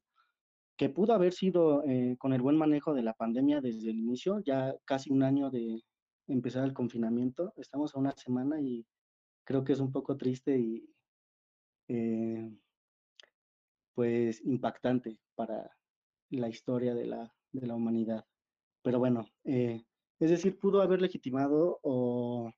[0.77, 4.39] que pudo haber sido eh, con el buen manejo de la pandemia desde el inicio,
[4.39, 5.83] ya casi un año de
[6.27, 8.85] empezar el confinamiento, estamos a una semana y
[9.43, 10.87] creo que es un poco triste y
[13.95, 15.71] pues impactante para
[16.29, 18.25] la historia de la, de la humanidad.
[18.83, 19.83] Pero bueno, eh,
[20.19, 22.51] es decir, pudo haber legitimado o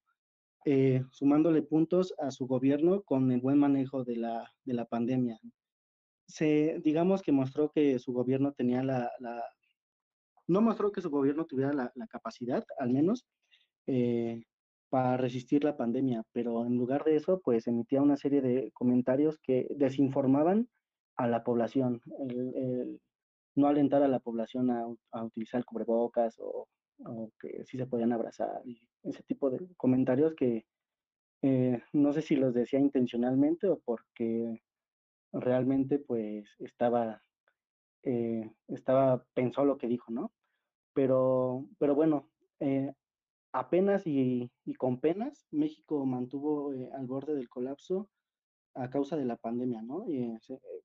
[0.66, 5.40] eh, sumándole puntos a su gobierno con el buen manejo de la, de la pandemia.
[6.30, 9.44] Se, digamos que mostró que su gobierno tenía la, la
[10.48, 13.28] no mostró que su gobierno tuviera la, capacidad, al menos,
[13.88, 14.44] eh,
[14.90, 19.38] para resistir la pandemia, pero en lugar de eso, pues emitía una serie de comentarios
[19.40, 20.70] que desinformaban
[21.18, 23.00] a la población, el,
[23.56, 26.68] no alentar a la población a, utilizar cubrebocas o
[27.06, 30.66] o que sí se podían abrazar y ese tipo de comentarios que
[31.42, 34.62] eh, no sé si los decía intencionalmente o porque
[35.32, 37.22] realmente pues estaba,
[38.04, 40.32] eh, estaba, pensó lo que dijo, ¿no?
[40.94, 42.94] Pero, pero bueno, eh,
[43.52, 48.10] apenas y, y, con penas, México mantuvo al borde del colapso
[48.76, 50.06] a causa de la pandemia, ¿no?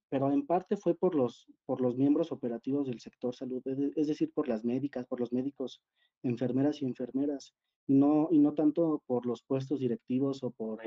[0.09, 3.63] pero en parte fue por los, por los miembros operativos del sector salud,
[3.97, 5.83] es decir, por las médicas, por los médicos,
[6.23, 7.55] enfermeras y enfermeras,
[7.87, 10.81] no, y no tanto por los puestos directivos o por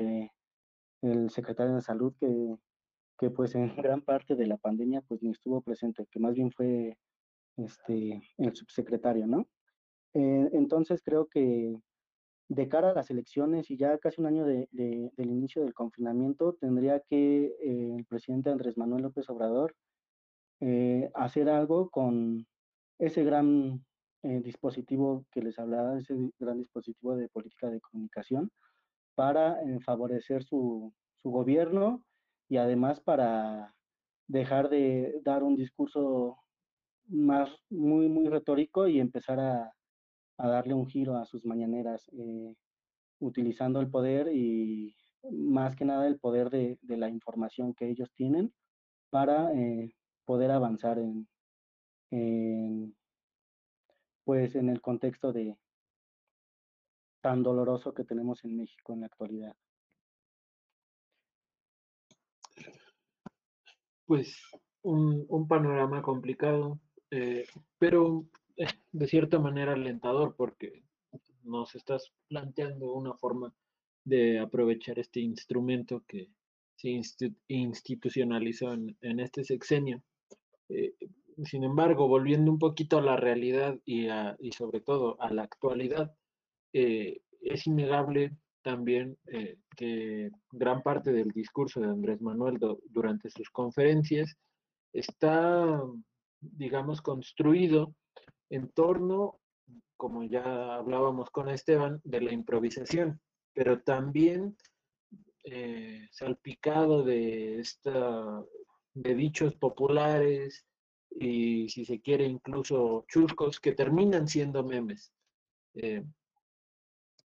[1.02, 2.56] el secretario de salud que,
[3.18, 6.52] que pues en gran parte de la pandemia pues ni estuvo presente, que más bien
[6.52, 6.96] fue
[7.56, 9.48] este, el subsecretario, ¿no?
[10.14, 11.76] Eh, entonces creo que
[12.48, 16.54] de cara a las elecciones y ya casi un año de, del inicio del confinamiento,
[16.54, 19.74] tendría que eh, el presidente Andrés Manuel López Obrador
[20.60, 22.46] eh, hacer algo con
[22.98, 23.84] ese gran
[24.20, 28.50] dispositivo que les hablaba, ese gran dispositivo de política de comunicación
[29.14, 32.02] para favorecer su, su gobierno
[32.48, 33.74] y además para
[34.26, 36.38] dejar de dar un discurso
[37.06, 39.74] más muy, muy retórico y empezar a,
[40.38, 42.54] darle un giro a sus mañaneras, eh,
[43.18, 44.94] utilizando el poder y
[45.32, 48.52] más que nada el poder de, la información que ellos tienen
[49.10, 49.92] para eh,
[50.24, 51.26] poder avanzar en,
[52.10, 52.94] en,
[54.24, 55.56] pues en el contexto de
[57.20, 59.56] tan doloroso que tenemos en México en la actualidad.
[64.08, 64.40] Pues
[64.82, 67.44] un, panorama complicado, eh,
[67.78, 68.24] pero
[68.56, 70.82] eh, de cierta manera alentador porque
[71.44, 73.54] nos estás planteando una forma
[74.04, 76.30] de aprovechar este instrumento que
[76.76, 77.02] se
[77.48, 80.02] institucionalizó en, este sexenio.
[80.70, 80.94] Eh,
[81.44, 86.14] sin embargo, volviendo un poquito a la realidad y, y sobre todo a la actualidad,
[86.72, 92.58] es innegable también eh, que gran parte del discurso de Andrés Manuel
[92.90, 94.36] durante sus conferencias
[94.92, 95.82] está,
[96.40, 97.94] digamos, construido
[98.50, 99.40] en torno,
[99.96, 103.20] como ya hablábamos con Esteban, de la improvisación,
[103.52, 104.56] pero también
[105.44, 108.44] eh, salpicado de, esta,
[108.94, 110.66] de dichos populares
[111.10, 115.12] y, si se quiere, incluso chuscos que terminan siendo memes.
[115.74, 116.04] Eh,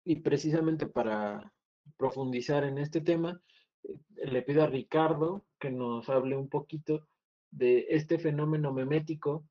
[0.04, 1.52] y precisamente para
[1.96, 3.40] profundizar en este tema,
[3.82, 7.06] eh, le pido a Ricardo que nos hable un poquito
[7.50, 9.44] de este fenómeno memético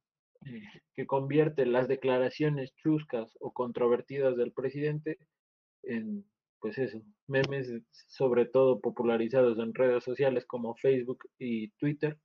[0.46, 0.62] eh,
[0.96, 5.18] que convierte las declaraciones chuscas o controvertidas del presidente
[5.84, 6.26] en,
[6.60, 7.72] pues eso, memes
[8.08, 12.18] sobre todo popularizados en redes sociales como Facebook y Twitter,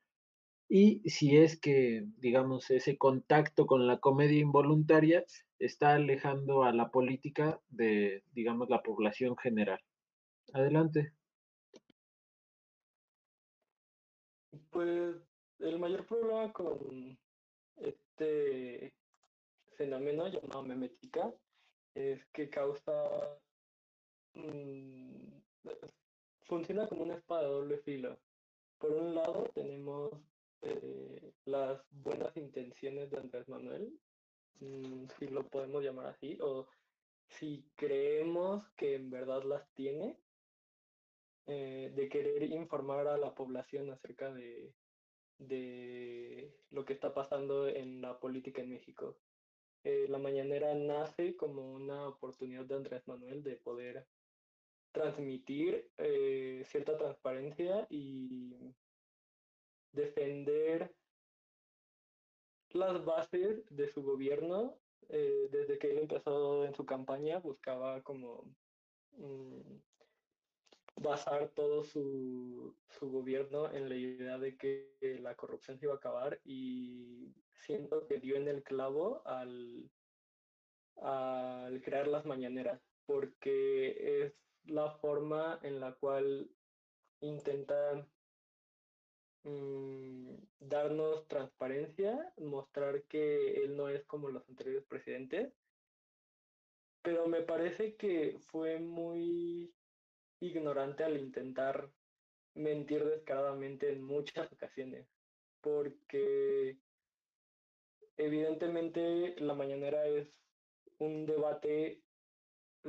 [0.69, 5.25] y si es que, digamos, ese contacto con la comedia involuntaria
[5.59, 9.81] está alejando a la política de, digamos, la población general.
[10.53, 11.13] Adelante.
[14.71, 15.17] Pues
[15.61, 17.19] el mayor problema con
[17.77, 18.95] este
[19.77, 21.33] fenómeno llamado memética
[21.95, 22.93] es que causa
[24.35, 25.41] mm,
[26.43, 28.19] funciona como una espada de doble filo.
[28.79, 30.13] Por un lado tenemos
[30.65, 33.93] eh, las buenas intenciones de Andrés Manuel,
[34.61, 36.67] mm, si lo podemos llamar así, o
[37.29, 40.19] si creemos que en verdad las tiene,
[41.47, 44.73] eh, de querer informar a la población acerca de,
[45.37, 49.19] de lo que está pasando en la política en México.
[49.85, 54.07] Eh, la mañanera nace como una oportunidad de Andrés Manuel de poder
[54.93, 55.91] transmitir
[56.65, 58.55] cierta transparencia y
[59.95, 60.95] defender
[62.71, 64.79] las bases de su gobierno.
[65.09, 68.51] Eh, desde que él empezó en su campaña, buscaba como
[69.17, 69.77] mm,
[70.97, 75.99] basar todo su, su, gobierno en la idea de que la corrupción se iba a
[75.99, 79.91] acabar y siento que dio en el clavo al,
[80.97, 86.51] al crear las mañaneras, porque es la forma en la cual
[87.21, 88.07] intenta
[89.45, 95.53] Mm, darnos transparencia, mostrar que él no es como los anteriores presidentes,
[97.03, 99.75] pero me parece que fue muy
[100.41, 101.93] ignorante al intentar
[102.55, 105.07] mentir descaradamente en muchas ocasiones,
[105.61, 106.79] porque
[108.17, 110.35] evidentemente la mañanera es
[110.99, 112.03] un debate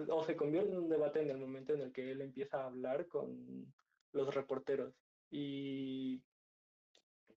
[0.08, 2.68] o se convierte en un debate en el momento en el que él empieza a
[2.68, 3.74] hablar con
[4.14, 4.94] los reporteros.
[5.30, 6.24] Y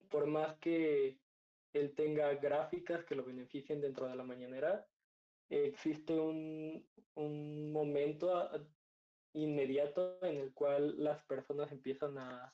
[0.09, 1.17] por más que
[1.73, 4.85] él tenga gráficas que lo beneficien dentro de la mañanera,
[5.49, 8.49] existe un, momento
[9.33, 12.53] inmediato en el cual las personas empiezan a,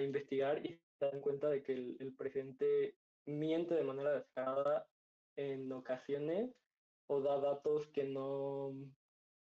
[0.00, 2.96] investigar y se dan cuenta de que el, presidente
[3.26, 4.86] miente de manera descarada
[5.36, 6.54] en ocasiones
[7.08, 8.72] o da datos que no,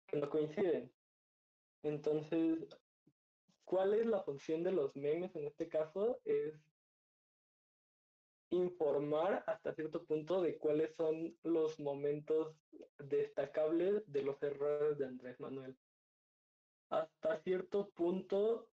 [0.08, 0.92] que no coinciden.
[1.84, 2.66] Entonces,
[3.64, 6.20] ¿cuál es la función de los memes en este caso?
[6.24, 6.60] Es
[8.51, 12.55] informar hasta cierto punto de cuáles son los momentos
[12.99, 15.76] destacables de los errores de Andrés Manuel.
[16.90, 18.68] Hasta cierto punto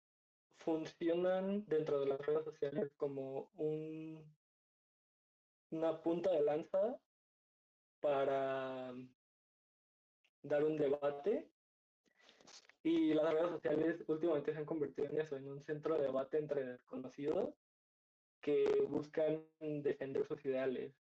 [0.57, 4.23] funcionan dentro de las redes sociales como un,
[5.69, 6.99] una punta de lanza
[7.99, 8.93] para
[10.41, 11.49] dar un debate
[12.83, 16.37] y las redes sociales últimamente se han convertido en eso, en un centro de debate
[16.37, 17.53] entre desconocidos
[18.49, 20.93] que buscan defender sus ideales.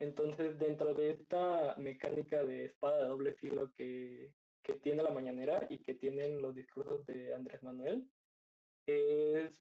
[0.00, 4.32] Entonces, dentro de esta mecánica de espada de doble filo que,
[4.62, 8.10] que tiene la mañanera y que tienen los discursos de Andrés Manuel,
[8.86, 9.52] es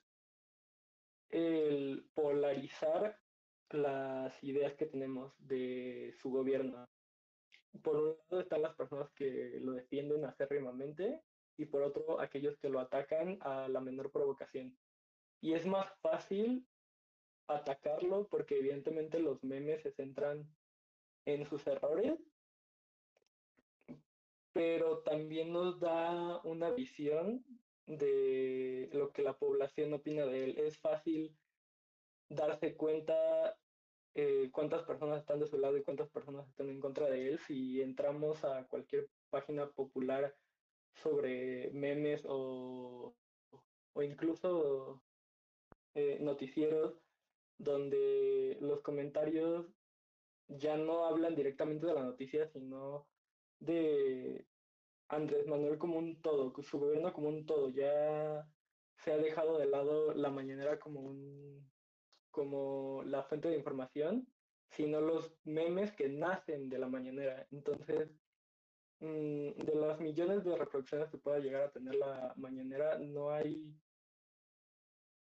[1.30, 3.20] el polarizar
[3.70, 6.90] las ideas que tenemos de su gobierno.
[7.84, 11.22] Por un lado están las personas que lo defienden acérrimamente
[11.58, 14.76] y por otro aquellos que lo atacan a la menor provocación.
[15.42, 16.66] Y es más fácil
[17.50, 20.48] atacarlo porque evidentemente los memes se centran
[21.26, 22.20] en sus errores,
[24.54, 27.46] pero también nos da una visión
[27.86, 30.58] de lo que la población opina de él.
[30.58, 31.36] Es fácil
[32.30, 33.58] darse cuenta
[34.16, 37.40] eh, cuántas personas están de su lado y cuántas personas están en contra de él
[37.40, 40.36] si entramos a cualquier página popular
[40.94, 43.16] sobre memes o,
[43.94, 45.02] o incluso
[45.96, 47.09] eh, noticieros
[47.60, 49.68] donde los comentarios
[50.48, 53.08] ya no hablan directamente de la noticia, sino
[53.60, 54.48] de
[55.10, 57.70] Andrés Manuel como un todo, su gobierno como un todo.
[57.70, 58.50] Ya
[58.96, 61.70] se ha dejado de lado la mañanera como un
[62.32, 64.28] como la fuente de información,
[64.70, 67.48] sino los memes que nacen de la mañanera.
[67.52, 68.10] Entonces,
[69.00, 73.74] mm, de las millones de reproducciones que pueda llegar a tener la mañanera, no hay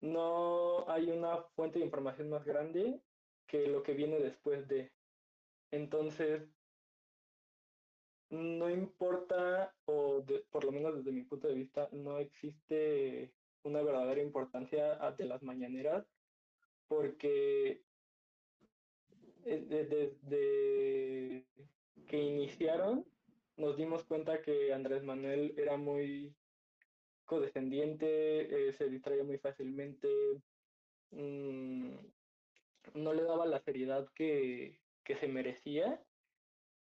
[0.01, 3.01] no hay una fuente de información más grande
[3.47, 4.91] que lo que viene después de.
[5.71, 6.47] Entonces,
[8.29, 13.31] no importa, o por lo menos desde mi punto de vista, no existe
[13.63, 16.05] una verdadera importancia de las mañaneras,
[16.87, 17.81] porque
[19.43, 20.25] desde
[22.07, 23.05] que iniciaron
[23.57, 26.35] nos dimos cuenta que Andrés Manuel era muy
[27.25, 30.07] codescendiente, eh, se distraía muy fácilmente,
[31.11, 31.95] mm,
[32.93, 36.01] no le daba la seriedad que, que se merecía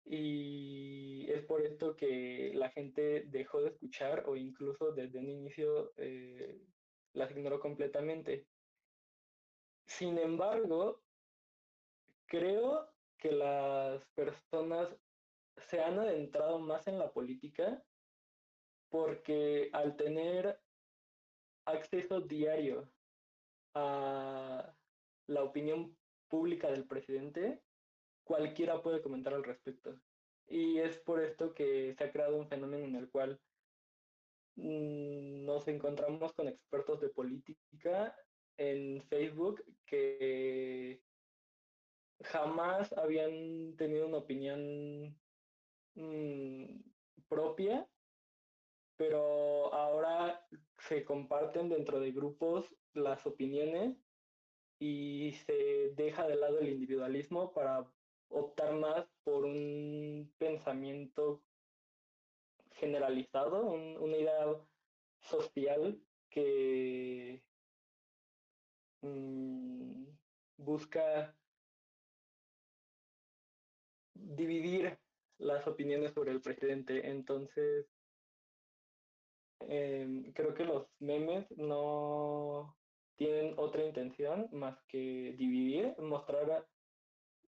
[0.06, 5.94] y es por esto que la gente dejó de escuchar o incluso desde un inicio
[5.98, 6.62] eh,
[7.14, 8.46] las ignoró completamente.
[9.88, 11.02] Sin embargo,
[12.28, 14.96] creo que las personas
[15.58, 17.84] se han adentrado más en la política
[18.90, 20.60] porque al tener
[21.66, 22.90] acceso diario
[23.74, 24.74] a
[25.28, 25.98] la opinión
[26.30, 27.62] pública del presidente,
[28.24, 30.00] cualquiera puede comentar al respecto.
[30.48, 33.40] Y es por esto que se ha creado un fenómeno en el cual
[34.56, 38.16] mm, nos encontramos con expertos de política
[38.58, 41.02] en Facebook que
[42.22, 45.18] jamás habían tenido una opinión
[45.96, 46.80] mm,
[47.28, 47.88] propia
[48.98, 50.46] pero ahora
[50.78, 53.98] se comparten dentro de grupos las opiniones
[54.80, 57.90] y se deja de lado el individualismo para
[58.30, 61.44] optar más por un pensamiento
[62.72, 64.46] generalizado, una idea
[65.22, 67.42] social que
[69.02, 70.06] mm,
[70.58, 71.36] busca
[74.14, 74.98] dividir
[75.38, 77.10] las opiniones sobre el presidente.
[77.10, 77.88] Entonces,
[79.62, 82.76] Em, creo que los memes no
[83.16, 86.68] tienen otra intención más que dividir, mostrar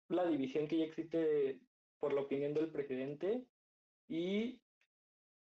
[0.09, 1.61] la división que ya existe
[1.99, 3.45] por la opinión del presidente
[4.09, 4.61] y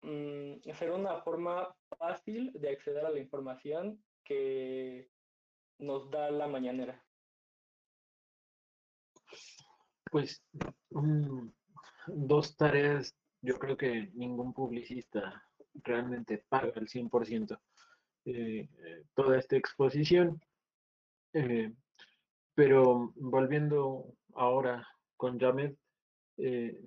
[0.03, 5.09] mm, ser una forma fácil de acceder a la información que
[5.79, 7.03] nos da la mañanera.
[10.11, 10.41] Pues
[10.91, 11.49] mm,
[12.07, 15.47] dos tareas, yo creo que ningún publicista
[15.84, 17.59] realmente paga el 100%
[18.25, 18.69] eh,
[19.15, 20.41] toda esta exposición.
[21.34, 21.71] Eh,
[22.55, 25.75] pero volviendo ahora con Jamed,
[26.38, 26.80] eh,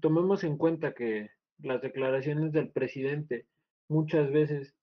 [0.00, 3.46] tomemos en cuenta que las declaraciones del presidente
[3.88, 4.74] muchas veces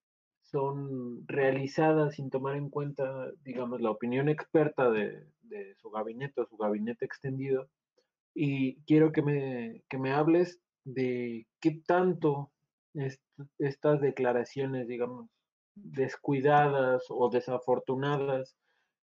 [0.41, 6.47] son realizadas sin tomar en cuenta, digamos, la opinión experta de, de su gabinete o
[6.47, 7.68] su gabinete extendido.
[8.34, 12.51] Y quiero que me, que me hables de qué tanto
[13.60, 15.30] estas declaraciones, digamos,
[15.76, 18.56] descuidadas o desafortunadas,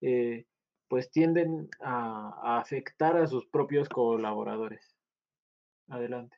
[0.02, 0.46] eh,
[0.88, 4.96] pues tienden a, afectar a sus propios colaboradores.
[5.88, 6.38] Adelante.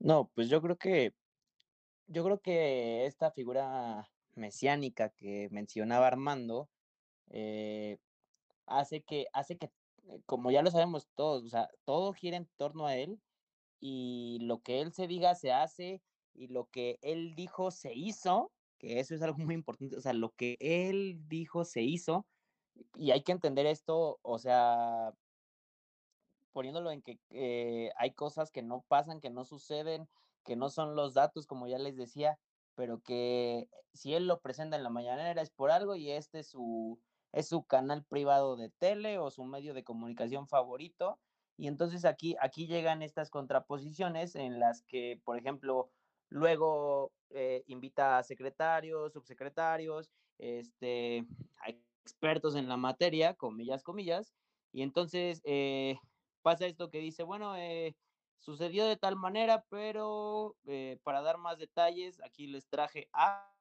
[0.00, 1.12] No, pues yo creo que
[2.06, 6.68] yo creo que esta figura mesiánica que mencionaba Armando
[7.30, 7.98] eh,
[8.66, 9.70] hace que hace que
[10.26, 13.20] como ya lo sabemos todos, o sea, todo gira en torno a él
[13.80, 16.02] y lo que él se diga se hace
[16.34, 20.12] y lo que él dijo se hizo, que eso es algo muy importante, o sea,
[20.12, 22.26] lo que él dijo se hizo
[22.96, 25.12] y hay que entender esto, o sea,
[26.52, 30.08] poniéndolo en que eh, hay cosas que no pasan, que no suceden,
[30.44, 32.38] que no son los datos, como ya les decía,
[32.74, 36.48] pero que si él lo presenta en la mañanera es por algo y este es
[36.48, 37.00] su,
[37.32, 41.18] es su canal privado de tele o su medio de comunicación favorito.
[41.56, 45.90] Y entonces aquí, aquí llegan estas contraposiciones en las que, por ejemplo,
[46.28, 51.26] luego eh, invita a secretarios, subsecretarios, este,
[51.60, 51.70] a
[52.04, 54.32] expertos en la materia, comillas, comillas,
[54.72, 55.98] y entonces eh,
[56.42, 57.96] pasa esto que dice, bueno, eh,
[58.38, 60.54] sucedió de tal manera, pero
[61.02, 63.52] para dar más detalles, aquí les traje a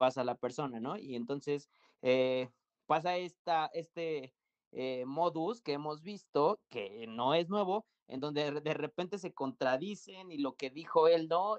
[0.00, 0.96] pasa la persona, ¿no?
[0.96, 1.68] Y entonces
[2.86, 4.32] pasa esta, este
[5.04, 10.38] modus que hemos visto, que no es nuevo, en donde de repente se contradicen y
[10.38, 11.58] lo que dijo él no,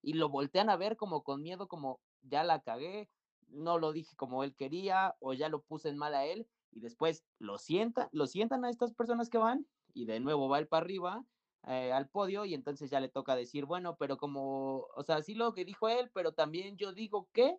[0.00, 3.08] y lo voltean a ver como con miedo, como ya la cagué,
[3.48, 6.80] no lo dije como él quería o ya lo puse en mal a él y
[6.80, 10.68] después lo sientan, lo sientan a estas personas que van y de nuevo va él
[10.68, 11.24] para arriba
[11.66, 15.34] eh, al podio y entonces ya le toca decir, bueno, pero como, o sea, sí
[15.34, 17.58] lo que dijo él, pero también yo digo que,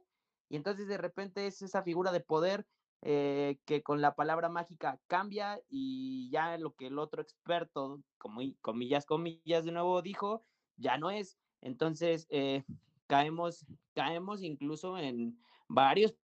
[0.49, 2.66] y entonces de repente es esa figura de poder
[3.01, 8.41] eh, que con la palabra mágica cambia y ya lo que el otro experto, como
[8.62, 10.45] comillas, comillas de nuevo dijo,
[10.78, 11.38] ya no es.
[11.62, 12.64] Entonces, eh,
[13.08, 16.16] caemos, caemos incluso en varios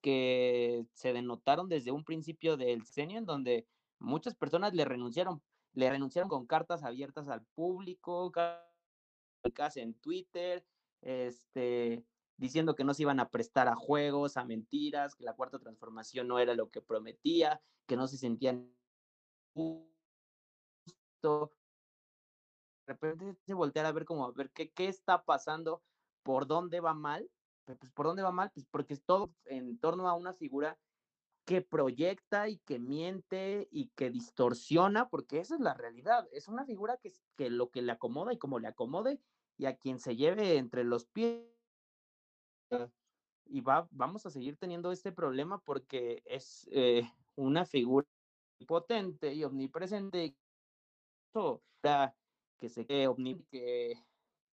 [0.00, 3.66] que se denotaron desde un principio del senio en donde
[3.98, 5.42] muchas personas le renunciaron,
[5.74, 8.30] le renunciaron con cartas abiertas al público,
[9.74, 10.64] en Twitter,
[11.00, 12.04] este,
[12.36, 16.28] diciendo que no se iban a prestar a juegos, a mentiras, que la cuarta transformación
[16.28, 18.74] no era lo que prometía, que no se sentían
[19.54, 19.90] justo.
[22.86, 25.82] De repente se voltear a ver como a ver qué, qué está pasando,
[26.22, 27.30] por dónde va mal.
[27.64, 30.78] Pues por dónde va mal, pues porque es todo en torno a una figura
[31.44, 36.28] que proyecta y que miente y que distorsiona, porque esa es la realidad.
[36.32, 39.20] Es una figura que, que lo que le acomoda y como le acomode
[39.58, 41.42] y a quien se lleve entre los pies
[43.46, 47.02] y va, vamos a seguir teniendo este problema porque es eh,
[47.36, 48.06] una figura
[48.66, 50.36] potente y omnipresente
[52.60, 53.08] que se quede
[53.50, 53.94] que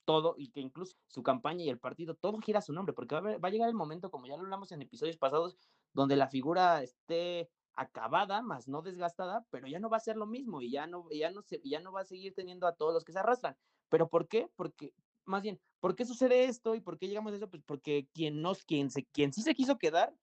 [0.06, 3.14] todo y que incluso su campaña y el partido, todo gira a su nombre, porque
[3.14, 5.56] va a, llegar el momento, como ya lo hablamos en episodios pasados,
[5.94, 10.26] donde la figura esté acabada, más no desgastada, pero ya no va a ser lo
[10.26, 13.06] mismo y ya no, ya no, ya no va a seguir teniendo a todos los
[13.06, 13.58] que se arrastran.
[13.90, 14.50] ¿Pero por qué?
[14.56, 14.94] Porque
[15.26, 17.50] más bien, ¿por qué sucede esto y por qué llegamos a eso?
[17.50, 20.14] Pues porque quien, nos, quien, se, quien sí se quiso quedar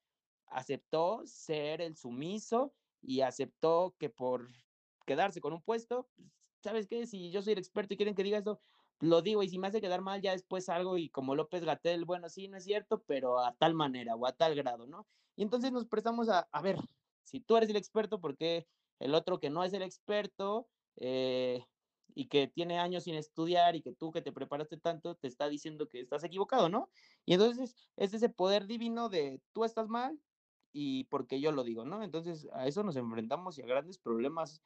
[0.49, 4.49] aceptó ser el sumiso y aceptó que por
[5.07, 6.29] quedarse con un puesto, pues,
[6.63, 7.07] ¿sabes qué?
[7.07, 8.61] Si yo soy el experto y quieren que diga esto,
[9.01, 12.05] lo digo y si me hace quedar mal ya después algo y como López Gatel,
[12.05, 15.07] bueno, sí, no es cierto, pero a tal manera o a tal grado, ¿no?
[15.37, 16.79] Y entonces nos prestamos a, a ver,
[17.25, 18.67] si tú eres el experto, ¿por qué
[18.99, 21.65] el otro que no es el experto eh,
[22.15, 25.49] y que tiene años sin estudiar y que tú que te preparaste tanto te está
[25.49, 26.91] diciendo que estás equivocado, ¿no?
[27.27, 30.19] Y entonces es ese poder divino de tú estás mal
[30.73, 32.03] y porque yo lo digo, ¿no?
[32.03, 34.63] Entonces a eso nos enfrentamos y a grandes problemas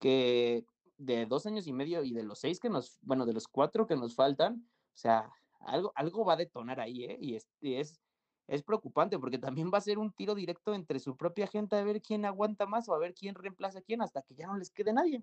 [0.00, 0.64] que
[0.98, 3.86] de dos años y medio y de los seis que nos, bueno, de los cuatro
[3.86, 5.30] que nos faltan, o sea,
[5.60, 7.18] algo, algo va a detonar ahí, ¿eh?
[7.20, 8.00] Y es, es,
[8.48, 11.84] es preocupante porque también va a ser un tiro directo entre su propia gente a
[11.84, 14.56] ver quién aguanta más o a ver quién reemplaza a quién hasta que ya no
[14.56, 15.22] les quede nadie.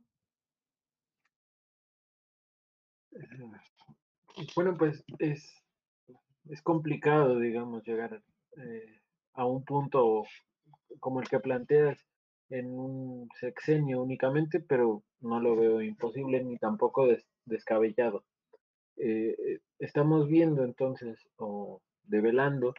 [4.55, 5.63] Bueno, pues es,
[6.49, 8.21] es complicado, digamos, llegar
[8.57, 9.01] eh,
[9.33, 10.23] a un punto
[10.99, 12.05] como el que planteas
[12.49, 17.07] en un sexenio únicamente, pero no lo veo imposible ni tampoco
[17.45, 18.23] descabellado.
[18.97, 22.73] Eh, estamos viendo entonces, o develando,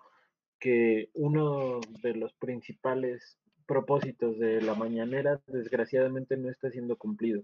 [0.58, 7.42] que uno de los principales propósitos de la mañanera desgraciadamente no está siendo cumplido,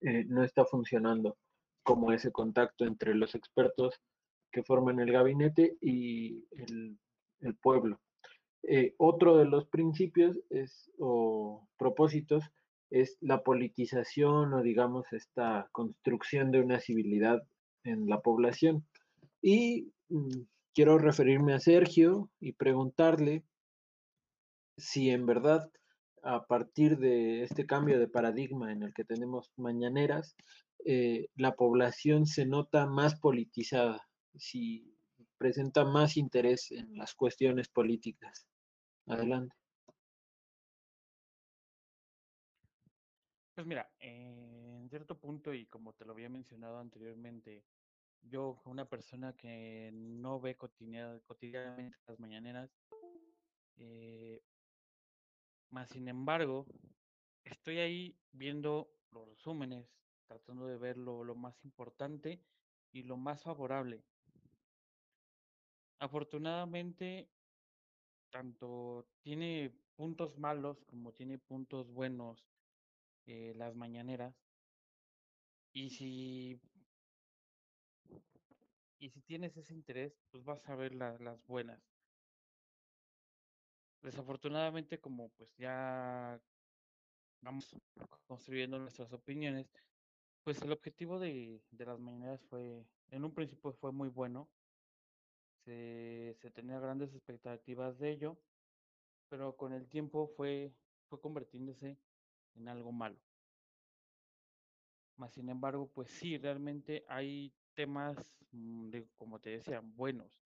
[0.00, 1.36] eh, no está funcionando
[1.82, 4.00] como ese contacto entre los expertos
[4.50, 6.98] que forman el gabinete y el,
[7.60, 8.00] pueblo.
[8.68, 12.44] Eh, otro de los principios es, o propósitos
[12.90, 17.42] es la politización o digamos esta construcción de una civilidad
[17.84, 18.84] en la población.
[19.40, 20.42] Y mm,
[20.74, 23.44] quiero referirme a Sergio y preguntarle
[24.76, 25.70] si en verdad
[26.22, 30.34] a partir de este cambio de paradigma en el que tenemos mañaneras,
[30.84, 34.92] eh, la población se nota más politizada, si
[35.38, 38.48] presenta más interés en las cuestiones políticas.
[39.06, 39.54] Adelante.
[43.54, 47.64] Pues mira, en cierto punto, y como te lo había mencionado anteriormente,
[48.20, 52.70] yo, una persona que no ve cotidianamente las mañaneras,
[53.76, 54.42] eh,
[55.70, 56.66] más sin embargo,
[57.44, 59.86] estoy ahí viendo los resúmenes,
[60.26, 62.44] tratando de ver lo, lo más importante
[62.92, 64.04] y lo más favorable.
[65.98, 67.30] Afortunadamente,
[68.30, 72.48] tanto tiene puntos malos como tiene puntos buenos
[73.26, 74.34] eh, las mañaneras.
[75.72, 76.60] Y si,
[78.98, 81.80] y si tienes ese interés, pues vas a ver las buenas.
[84.02, 86.40] Desafortunadamente, como pues ya
[87.40, 87.76] vamos
[88.26, 89.72] construyendo nuestras opiniones,
[90.44, 94.48] pues el objetivo de, de las mañaneras fue, en un principio fue muy bueno,
[95.66, 98.38] se, tenía grandes expectativas de ello,
[99.28, 100.72] pero con el tiempo fue,
[101.08, 101.98] fue convirtiéndose
[102.54, 103.20] en algo malo.
[105.16, 108.16] Más sin embargo, pues sí, realmente hay temas,
[108.52, 110.40] mm, como te decía, buenos,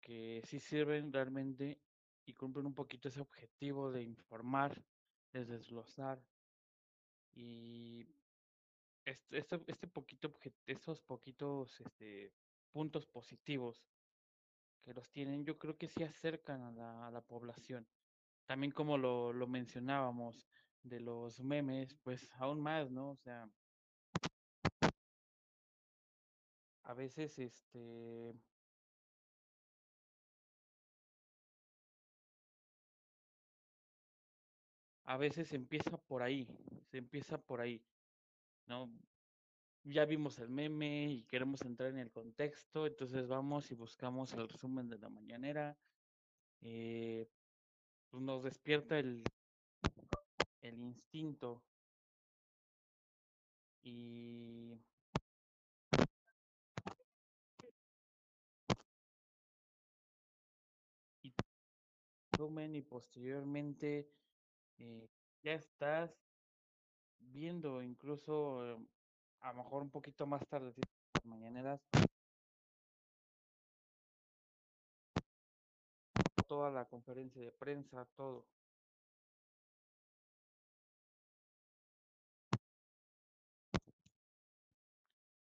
[0.00, 1.78] que sí sirven realmente
[2.24, 4.82] y cumplen un poquito ese objetivo de informar,
[5.32, 6.20] de desglosar
[7.34, 8.08] y
[9.04, 10.34] este, este poquito,
[10.66, 12.32] estos poquitos este,
[12.72, 13.84] puntos positivos
[14.84, 17.88] que los tienen, yo creo que sí acercan a la, a la población.
[18.46, 20.48] También como lo, lo mencionábamos
[20.82, 23.10] de los memes, pues aún más, ¿no?
[23.12, 23.50] O sea,
[26.84, 28.32] a veces este
[35.04, 36.48] a veces empieza por ahí,
[36.90, 37.84] se empieza por ahí,
[38.66, 38.92] ¿no?
[39.84, 44.48] Ya vimos el meme y queremos entrar en el contexto, entonces vamos y buscamos el
[44.48, 45.76] resumen de la mañanera,
[46.60, 47.28] eh,
[48.08, 49.24] pues nos despierta el,
[50.60, 51.64] el instinto.
[53.82, 54.78] Y
[61.22, 61.32] y
[62.30, 64.08] resumen y posteriormente
[64.78, 65.08] eh,
[65.42, 66.10] ya estás
[67.18, 68.78] viendo incluso
[69.42, 70.72] a lo mejor un poquito más tarde
[71.14, 71.80] las mañaneras.
[76.46, 78.46] Toda la conferencia de prensa todo.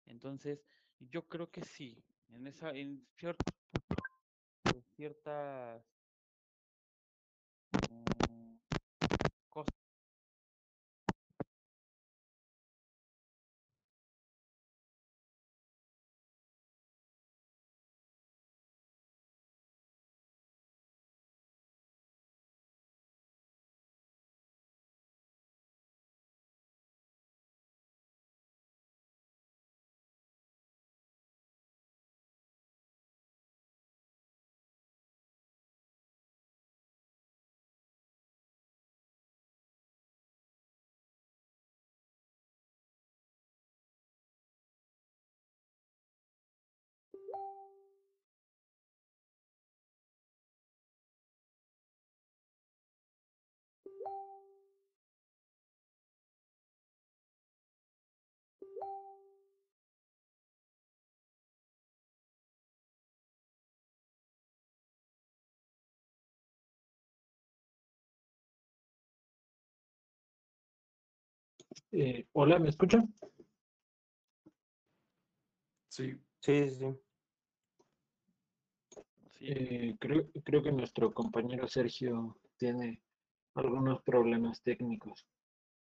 [0.07, 0.61] Entonces
[0.99, 3.45] yo creo que sí en esa en cierto
[4.95, 5.83] ciertas
[7.91, 8.20] mm,
[71.93, 73.15] Eh, hola, ¿me escuchan?
[75.89, 76.19] Sí.
[76.41, 76.87] Sí, sí,
[79.41, 83.03] Eh, creo, creo que nuestro compañero Sergio tiene
[83.55, 85.27] algunos problemas técnicos.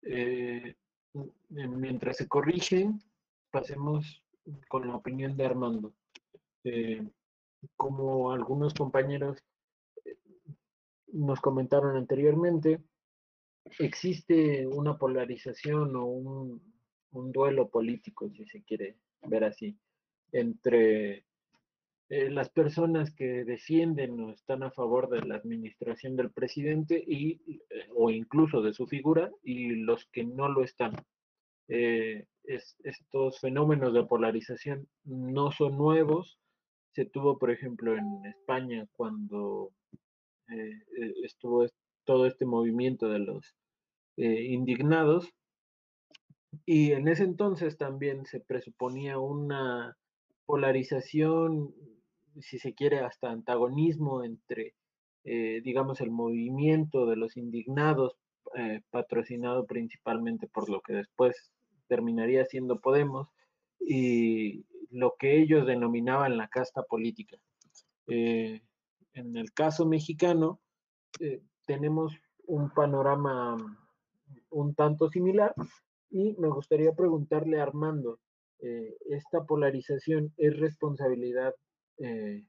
[0.02, 0.76] Eh,
[1.14, 3.00] m- mientras se corrigen,
[3.52, 4.24] pasemos
[4.70, 5.94] con la opinión de Armando.
[6.64, 7.06] Eh,
[7.76, 9.38] como algunos compañeros
[10.06, 10.18] eh,
[11.08, 12.82] nos comentaron anteriormente,
[13.80, 16.74] existe una polarización o un,
[17.12, 19.78] un duelo político, si se quiere ver así,
[20.32, 21.26] entre
[22.16, 27.41] eh, las personas que defienden o están a favor de la administración del presidente y,
[27.72, 30.93] eh, o incluso de su figura y los que no lo están.
[31.70, 36.38] Eh, estos fenómenos de polarización no son nuevos.
[36.91, 39.72] Se tuvo, por ejemplo, en España cuando
[41.24, 41.66] estuvo
[42.03, 43.55] todo este movimiento de los
[44.18, 45.34] indignados.
[46.64, 49.97] Y en ese entonces también se presuponía una
[50.45, 51.74] polarización,
[52.41, 54.73] si se quiere, hasta antagonismo entre,
[55.23, 58.17] eh, digamos, el movimiento de los indignados,
[58.55, 61.51] eh, patrocinado principalmente por lo que después
[61.88, 63.29] terminaría siendo Podemos,
[63.79, 67.38] y lo que ellos denominaban la casta política.
[68.07, 68.61] Eh,
[69.13, 70.59] en el caso mexicano,
[71.67, 72.13] tenemos
[72.47, 73.57] un panorama
[74.49, 75.53] un tanto similar
[76.09, 78.19] y me gustaría preguntarle a Armando,
[78.59, 81.53] esta polarización es responsabilidad
[81.98, 82.46] eh,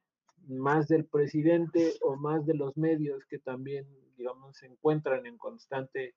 [0.46, 3.86] más del presidente o más de los medios que también,
[4.16, 6.14] digamos, se encuentran en constante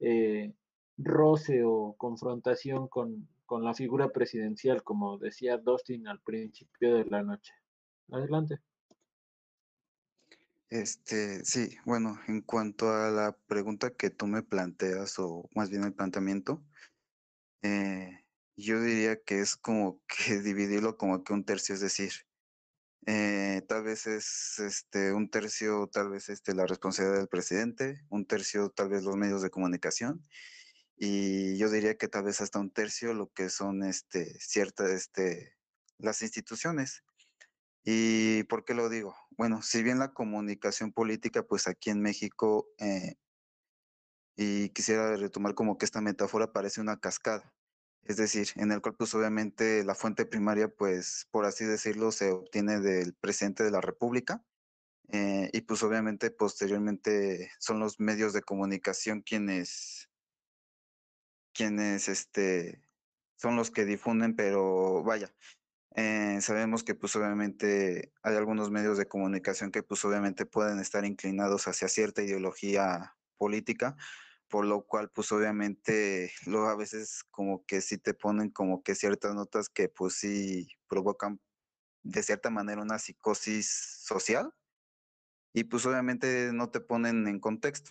[0.00, 0.52] eh,
[0.98, 7.22] roce o confrontación con, con, la figura presidencial, como decía Dustin al principio de la
[7.22, 7.52] noche.
[8.10, 8.60] Adelante.
[10.68, 15.84] Este, sí, bueno, en cuanto a la pregunta que tú me planteas, o más bien
[15.84, 16.62] el planteamiento,
[17.62, 18.24] eh,
[18.56, 22.12] yo diría que es como que dividirlo como que un tercio, es decir,
[23.06, 28.26] eh, tal vez es este un tercio, tal vez este la responsabilidad del presidente, un
[28.26, 30.22] tercio tal vez los medios de comunicación
[30.96, 35.54] y yo diría que tal vez hasta un tercio lo que son este ciertas este
[35.98, 37.04] las instituciones.
[37.84, 39.14] ¿Y por qué lo digo?
[39.30, 43.14] Bueno, si bien la comunicación política, pues aquí en México, eh,
[44.36, 47.55] y quisiera retomar como que esta metáfora parece una cascada.
[48.06, 52.30] Es decir, en el cual pues obviamente la fuente primaria, pues por así decirlo, se
[52.30, 54.44] obtiene del presidente de la República.
[55.08, 60.08] Eh, y pues obviamente posteriormente son los medios de comunicación quienes,
[61.52, 62.82] quienes este,
[63.36, 65.32] son los que difunden, pero vaya,
[65.94, 71.04] eh, sabemos que pues obviamente hay algunos medios de comunicación que pues obviamente pueden estar
[71.04, 73.96] inclinados hacia cierta ideología política,
[74.48, 78.94] por lo cual pues obviamente luego a veces como que sí te ponen como que
[78.94, 81.40] ciertas notas que pues sí provocan
[82.02, 83.68] de cierta manera una psicosis
[84.04, 84.52] social
[85.52, 87.90] y pues obviamente no te ponen en contexto.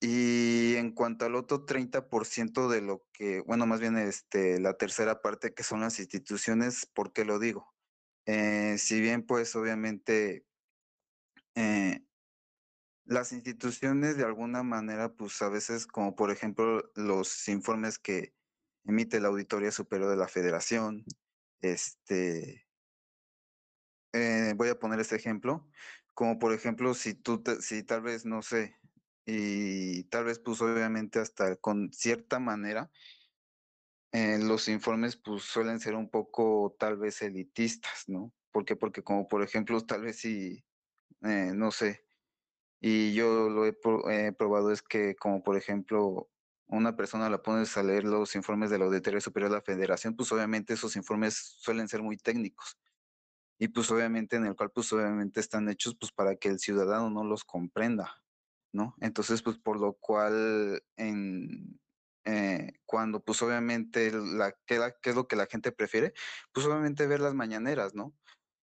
[0.00, 5.20] Y en cuanto al otro 30% de lo que, bueno, más bien este, la tercera
[5.20, 7.74] parte que son las instituciones, ¿por qué lo digo?
[8.26, 10.46] Eh, si bien pues obviamente
[11.54, 12.03] eh,
[13.04, 18.34] las instituciones de alguna manera, pues a veces, como por ejemplo los informes que
[18.84, 21.04] emite la Auditoría Superior de la Federación,
[21.60, 22.66] este,
[24.12, 25.68] eh, voy a poner este ejemplo,
[26.14, 28.76] como por ejemplo, si tú, si tal vez, no sé,
[29.26, 32.90] y tal vez pues obviamente hasta con cierta manera,
[34.12, 38.32] eh, los informes pues suelen ser un poco tal vez elitistas, ¿no?
[38.52, 38.76] ¿Por qué?
[38.76, 40.64] Porque como por ejemplo, tal vez si,
[41.22, 42.03] eh, no sé,
[42.86, 43.72] y yo lo he,
[44.32, 46.28] probado es que como por ejemplo
[46.66, 50.14] una persona la pones a leer los informes de la Auditoría Superior de la Federación,
[50.16, 52.78] pues obviamente esos informes suelen ser muy técnicos
[53.58, 57.08] y pues obviamente en el cual pues obviamente están hechos pues para que el ciudadano
[57.08, 58.22] no los comprenda,
[58.70, 58.94] ¿no?
[59.00, 61.80] Entonces pues por lo cual en,
[62.26, 66.12] eh, cuando pues obviamente la, ¿qué, ¿qué es lo que la gente prefiere?
[66.52, 68.14] Pues obviamente ver las mañaneras, ¿no?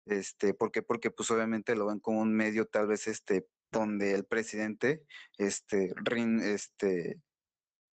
[0.05, 0.83] Este, ¿por qué?
[0.83, 5.05] Porque pues obviamente lo ven como un medio tal vez este donde el presidente
[5.39, 5.95] este,
[6.43, 7.21] este,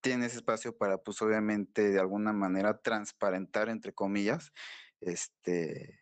[0.00, 4.52] tiene ese espacio para, pues obviamente, de alguna manera transparentar, entre comillas,
[5.00, 6.00] este,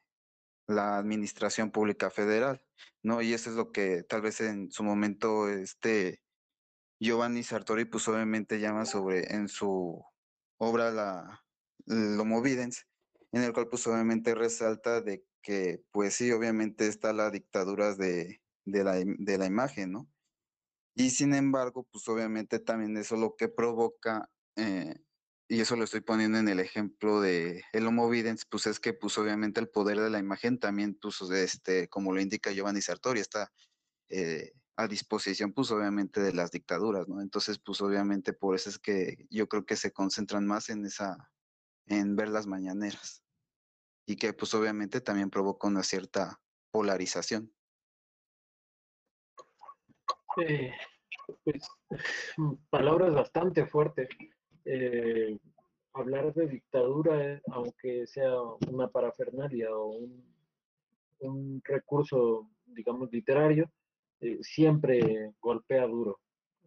[0.66, 2.62] la administración pública federal,
[3.02, 3.22] ¿no?
[3.22, 6.22] Y eso es lo que tal vez en su momento, este,
[7.00, 10.04] Giovanni Sartori, pues obviamente llama sobre, en su
[10.58, 11.42] obra la,
[11.88, 12.86] Homo Videns,
[13.32, 18.40] en el cual pues obviamente resalta de que, pues sí, obviamente está la dictadura de,
[18.66, 20.10] de la, de la imagen, ¿no?
[20.94, 24.96] Y sin embargo, pues obviamente también eso lo que provoca, eh,
[25.48, 28.94] y eso lo estoy poniendo en el ejemplo de el Homo Videns, pues es que
[28.94, 33.20] pues obviamente el poder de la imagen también, pues este, como lo indica Giovanni Sartori,
[33.20, 33.52] está
[34.08, 37.20] eh, a disposición pues obviamente de las dictaduras, ¿no?
[37.20, 41.30] Entonces pues obviamente por eso es que yo creo que se concentran más en esa,
[41.86, 43.22] en ver las mañaneras
[44.06, 46.40] y que pues obviamente también provoca una cierta
[46.70, 47.55] polarización.
[50.38, 50.72] Eh,
[51.44, 51.68] pues,
[52.70, 54.08] palabras bastante fuertes.
[54.64, 55.38] Eh,
[55.92, 58.34] hablar de dictadura, aunque sea
[58.68, 59.98] una parafernalia o
[61.20, 63.70] un recurso, digamos, literario,
[64.20, 66.20] eh, siempre golpea duro,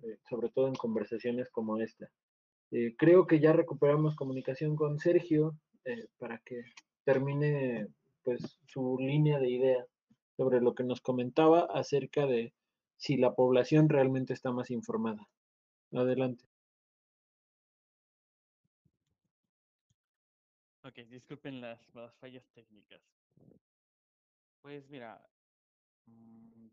[0.03, 2.09] eh, sobre todo en conversaciones como esta.
[2.72, 5.55] Eh, creo que ya recuperamos comunicación con Sergio
[6.20, 6.61] para que
[7.03, 7.88] termine
[8.22, 9.86] pues su línea de idea
[10.38, 12.53] sobre lo que nos comentaba acerca de
[13.00, 15.28] si la población realmente está más informada.
[15.93, 16.45] Adelante.
[20.84, 23.02] Ok, disculpen las, las fallas técnicas.
[24.62, 25.22] Pues mira,
[26.08, 26.68] mm,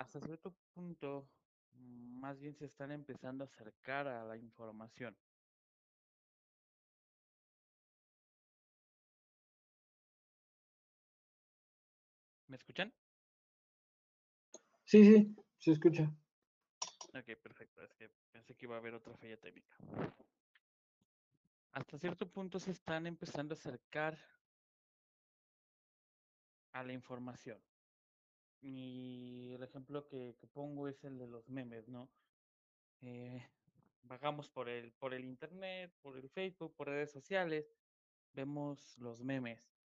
[0.00, 1.28] hasta cierto punto,
[1.74, 5.16] mm, más bien se están empezando a acercar a la información.
[12.48, 12.92] ¿Me escuchan?
[14.90, 16.12] Sí, sí, se escucha.
[17.14, 17.80] Ok, perfecto.
[17.80, 19.76] Es que pensé que iba a haber otra falla técnica.
[21.70, 24.18] Hasta cierto punto se están empezando a acercar
[26.72, 27.62] a la información.
[28.60, 32.10] Y el ejemplo que, pongo es el de los memes, ¿no?
[33.00, 33.46] Eh,
[34.02, 37.72] vagamos por el, por el internet, por el Facebook, por redes sociales,
[38.32, 39.79] vemos los memes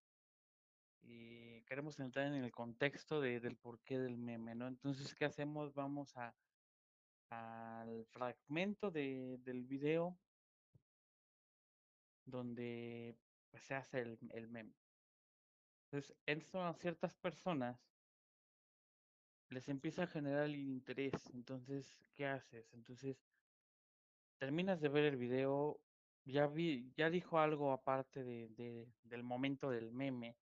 [1.06, 4.66] y queremos entrar en el contexto de, del porqué del meme, ¿no?
[4.66, 5.74] Entonces, ¿qué hacemos?
[5.74, 6.34] Vamos a
[7.30, 10.16] al fragmento de, del video
[12.24, 13.16] donde
[13.50, 14.74] pues, se hace el, el meme.
[15.86, 17.78] Entonces, eso a ciertas personas
[19.50, 21.14] les empieza a generar interés.
[21.32, 22.72] Entonces, ¿qué haces?
[22.74, 23.16] Entonces,
[24.38, 25.80] terminas de ver el video,
[26.24, 30.36] ya vi, ya dijo algo aparte de, del momento del meme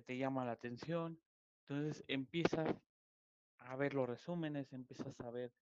[0.00, 1.20] te llama la atención.
[1.60, 2.74] Entonces empiezas
[3.58, 5.52] a ver los resúmenes, empiezas a ver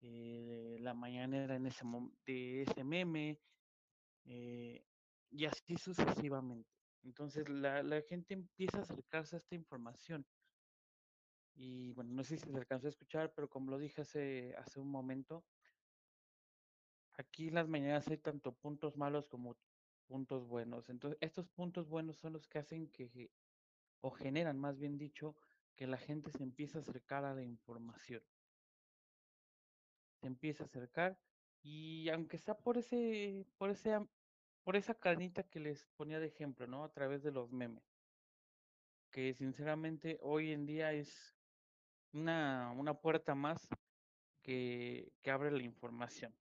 [0.00, 1.84] eh, la mañanera en ese
[2.26, 3.38] de ese meme
[4.24, 4.84] eh,
[5.30, 6.70] y así sucesivamente.
[7.02, 10.26] Entonces la, la gente empieza a acercarse a esta información.
[11.56, 14.80] Y bueno, no sé si se alcanzó a escuchar, pero como lo dije hace, hace
[14.80, 15.44] un momento,
[17.16, 19.56] aquí en las mañanas hay tanto puntos malos como
[20.06, 20.88] puntos buenos.
[20.88, 23.30] Entonces, estos puntos buenos son los que hacen que,
[24.00, 25.36] o generan más bien dicho,
[25.74, 28.22] que la gente se empiece a acercar a la información.
[30.20, 31.18] Se empieza a acercar
[31.62, 33.74] y aunque sea por ese, por
[34.62, 36.84] por esa carnita que les ponía de ejemplo, ¿no?
[36.84, 37.84] A través de los memes.
[39.10, 41.36] Que sinceramente hoy en día es
[42.12, 43.68] una, una puerta más
[44.42, 46.34] que, que abre la información.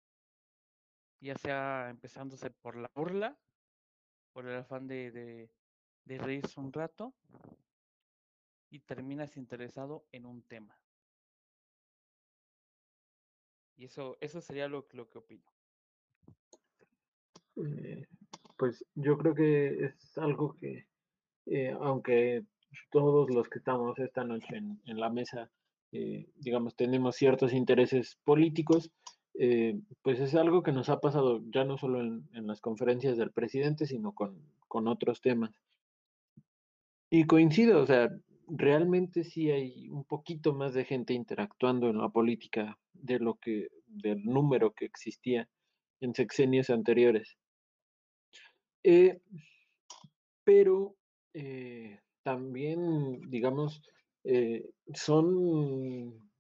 [1.20, 3.38] Ya sea empezándose por la burla,
[4.34, 5.50] por el afán de,
[6.06, 7.14] de reírse un rato,
[8.74, 10.76] y terminas interesado en un tema.
[13.78, 15.54] Y eso, eso sería lo, lo que opino.
[17.58, 18.08] Eh,
[18.58, 20.88] pues yo creo que es algo que,
[21.46, 22.44] eh, aunque
[22.92, 25.52] todos los que estamos esta noche en, la mesa,
[25.92, 28.92] eh, digamos, tenemos ciertos intereses políticos,
[30.04, 33.86] pues es algo que nos ha pasado ya no solo en, las conferencias del presidente,
[33.88, 35.60] sino con, con, otros temas.
[37.16, 38.10] Y coincido, o sea,
[38.48, 43.68] realmente sí hay un poquito más de gente interactuando en la política de lo que,
[43.86, 45.48] del número que existía
[46.02, 47.38] en sexenios anteriores.
[48.84, 49.22] Eh,
[50.44, 50.96] pero
[51.36, 53.84] eh, también, digamos,
[54.24, 56.32] eh, son,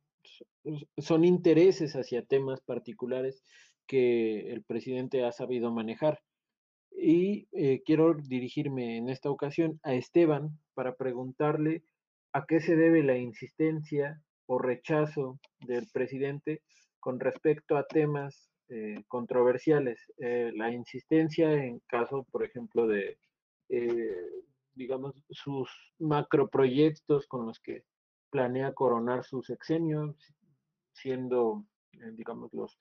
[0.97, 3.43] son intereses hacia temas particulares
[3.85, 6.23] que el presidente ha sabido manejar.
[7.05, 7.47] Y
[7.85, 11.83] quiero dirigirme en esta ocasión a Esteban para preguntarle
[12.31, 16.61] a qué se debe la insistencia o rechazo del presidente
[16.99, 19.99] con respecto a temas eh, controversiales.
[20.17, 23.17] Eh, la insistencia en caso, por ejemplo, de,
[23.69, 24.29] eh,
[24.73, 27.83] digamos, sus macroproyectos con los que
[28.29, 30.15] planea coronar su sexenio,
[30.93, 31.65] siendo,
[32.13, 32.79] digamos, los,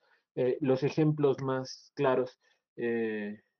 [0.61, 2.39] los ejemplos más claros,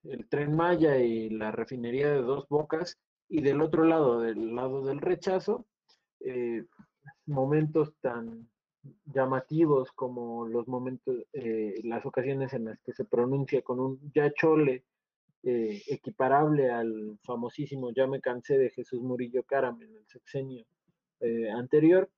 [0.04, 2.97] el tren Maya y la refinería de dos bocas,
[3.30, 5.66] y del otro lado, del lado del rechazo,
[7.26, 8.47] momentos tan
[9.06, 14.32] llamativos como los momentos, eh, las ocasiones en las que se pronuncia con un ya
[14.34, 14.84] chole
[15.43, 20.66] eh, equiparable al famosísimo ya me cansé de Jesús Murillo Caram en el sexenio
[21.20, 22.10] eh, anterior,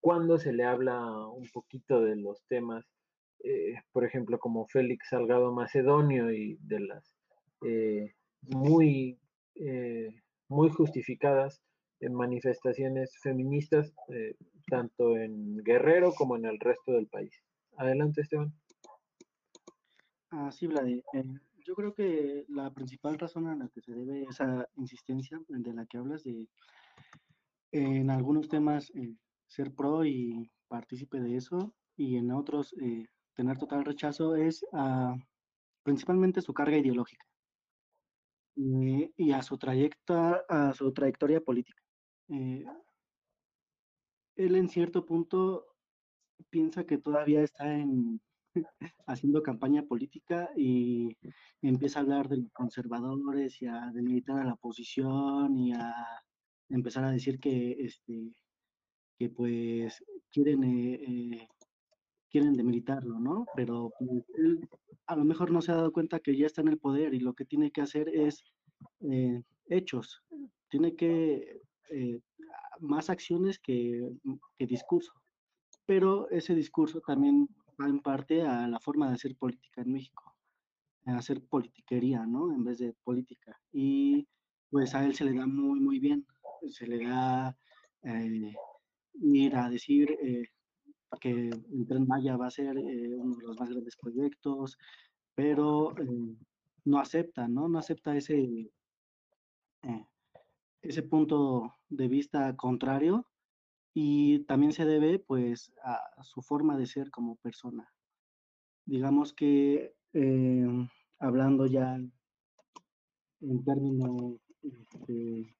[0.00, 2.84] cuando se le habla un poquito de los temas,
[3.92, 7.12] por ejemplo, como Félix Salgado Macedonio y de las
[8.42, 9.18] muy,
[10.48, 11.62] muy justificadas
[12.00, 14.36] en manifestaciones feministas, eh,
[14.66, 17.32] tanto en Guerrero como en el resto del país.
[17.76, 18.52] Adelante, Esteban.
[20.30, 21.02] Ah, sí, Vladi.
[21.14, 21.24] Eh,
[21.64, 25.86] yo creo que la principal razón a la que se debe esa insistencia de la
[25.86, 26.48] que hablas de
[27.72, 29.14] en algunos temas eh,
[29.46, 33.06] ser pro y partícipe de eso y en otros eh,
[33.38, 35.14] tener total rechazo es a,
[35.84, 37.24] principalmente su carga ideológica
[38.56, 39.56] eh, y a su,
[40.48, 41.80] a su trayectoria política.
[42.28, 42.66] él
[44.36, 45.66] en cierto punto
[46.50, 48.20] piensa que todavía está en,
[49.06, 51.16] haciendo campaña política y
[51.62, 55.94] empieza a hablar de los conservadores y a demilitar a la oposición y a
[56.70, 58.34] empezar a decir que este
[59.16, 61.48] que pues quieren eh, eh,
[62.30, 63.46] quieren demilitarlo, ¿no?
[63.54, 63.92] Pero
[64.36, 64.68] él
[65.06, 67.20] a lo mejor no se ha dado cuenta que ya está en el poder y
[67.20, 68.44] lo que tiene que hacer es
[69.00, 70.22] eh, hechos,
[70.68, 71.62] tiene que
[72.80, 74.10] más acciones que,
[74.58, 75.12] que discurso.
[75.86, 77.48] Pero ese discurso también
[77.80, 80.34] va en parte a la forma de hacer política en México,
[81.06, 82.52] a hacer politiquería, ¿no?
[82.52, 83.58] En vez de política.
[83.72, 84.26] Y
[84.70, 86.26] pues a él se le da muy, muy bien,
[86.68, 87.56] se le da
[88.02, 88.54] eh,
[89.14, 90.44] ir a decir eh,
[91.20, 94.78] que el Tren Maya va a ser eh, uno de los más grandes proyectos,
[95.34, 95.94] pero
[96.84, 97.68] no acepta, ¿no?
[97.68, 98.70] No acepta ese,
[100.82, 103.26] ese punto de vista contrario
[103.94, 107.92] y también se debe pues a su forma de ser como persona.
[108.84, 110.88] Digamos que em,
[111.18, 111.96] hablando ya
[113.40, 115.56] en términos este,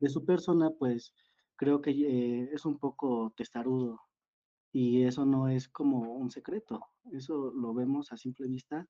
[0.00, 1.14] de, su persona, pues
[1.56, 4.00] creo que eh, es un poco testarudo
[4.74, 6.80] y eso no es como un secreto,
[7.12, 8.88] eso lo vemos a simple vista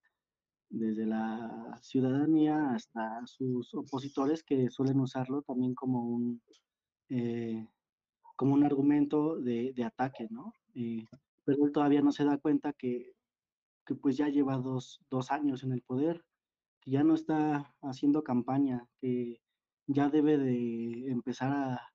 [0.71, 6.43] desde la ciudadanía hasta sus opositores que suelen usarlo también como un
[7.11, 7.69] eh,
[8.35, 10.55] como un argumento de, de ataque, ¿no?
[10.75, 11.05] Eh,
[11.45, 13.13] pero él todavía no se da cuenta que,
[13.85, 16.25] que pues ya lleva dos, dos, años en el poder,
[16.81, 19.43] que ya no está haciendo campaña, que
[19.87, 21.94] ya debe de empezar a,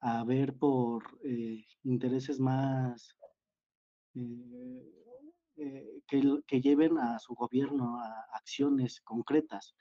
[0.00, 3.16] a ver por eh, intereses más
[4.14, 4.92] eh,
[5.56, 9.74] eh, que, que, lleven a su gobierno a acciones concretas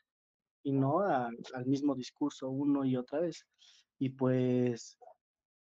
[0.63, 3.45] y no a, al mismo discurso uno y otra vez.
[3.99, 4.97] Y pues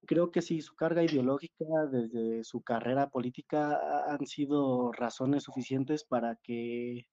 [0.07, 3.81] creo que sí, su carga ideológica desde su carrera política
[4.13, 7.07] han sido razones suficientes para que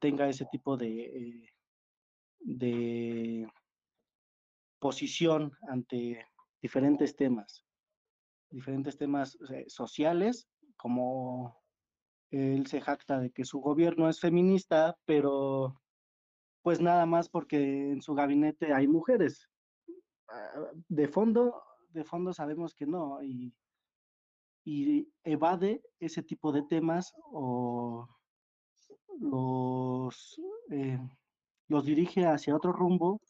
[0.00, 1.48] tenga ese tipo de,
[2.40, 3.46] de
[4.80, 6.26] posición ante
[6.62, 7.64] diferentes temas,
[8.50, 9.36] diferentes temas
[9.66, 11.60] sociales, como
[12.30, 15.82] él se jacta de que su gobierno es feminista, pero
[16.62, 19.48] pues nada más porque en su gabinete hay mujeres.
[20.28, 23.52] Ah, de fondo, de fondo sabemos que no y,
[25.24, 28.08] evade ese tipo de temas o
[29.18, 30.40] los,
[30.70, 31.00] eh,
[31.66, 33.20] los dirige hacia otro rumbo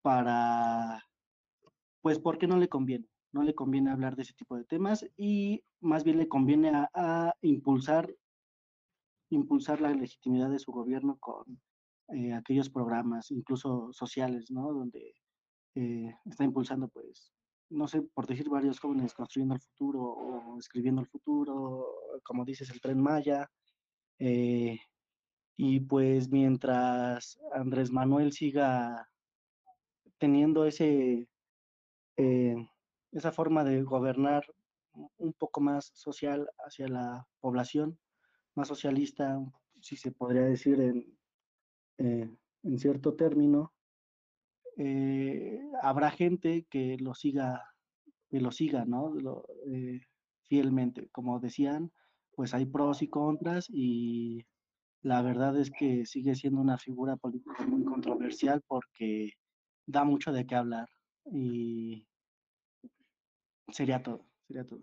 [0.00, 1.02] para,
[2.02, 5.62] pues porque no le conviene, no le conviene hablar de ese tipo de temas y
[5.80, 8.14] más bien le conviene a, impulsar,
[9.30, 11.60] impulsar la legitimidad de su gobierno con
[12.14, 14.72] eh, aquellos programas, incluso sociales, ¿no?
[14.72, 15.14] Donde
[15.74, 17.32] eh, está impulsando pues
[17.70, 21.86] no sé, por decir varios jóvenes construyendo el futuro o escribiendo el futuro,
[22.24, 23.48] como dices, el tren Maya.
[24.18, 24.78] Eh,
[25.56, 29.08] y pues mientras Andrés Manuel siga
[30.18, 31.28] teniendo ese,
[32.20, 32.54] eh,
[33.12, 34.44] esa forma de gobernar
[35.16, 37.98] un poco más social hacia la población,
[38.54, 39.40] más socialista,
[39.80, 41.18] si se podría decir en,
[41.96, 42.30] eh,
[42.62, 43.72] en cierto término,
[44.76, 47.64] eh, habrá gente que lo siga,
[48.28, 49.14] que lo siga, ¿no?
[49.66, 50.00] Eh,
[50.42, 51.08] fielmente.
[51.12, 51.90] Como decían,
[52.32, 54.44] pues hay pros y contras y
[55.00, 59.32] la verdad es que sigue siendo una figura política muy controversial porque
[59.86, 60.88] da mucho de qué hablar
[61.32, 62.06] y
[63.72, 64.80] sería todo, sería todo.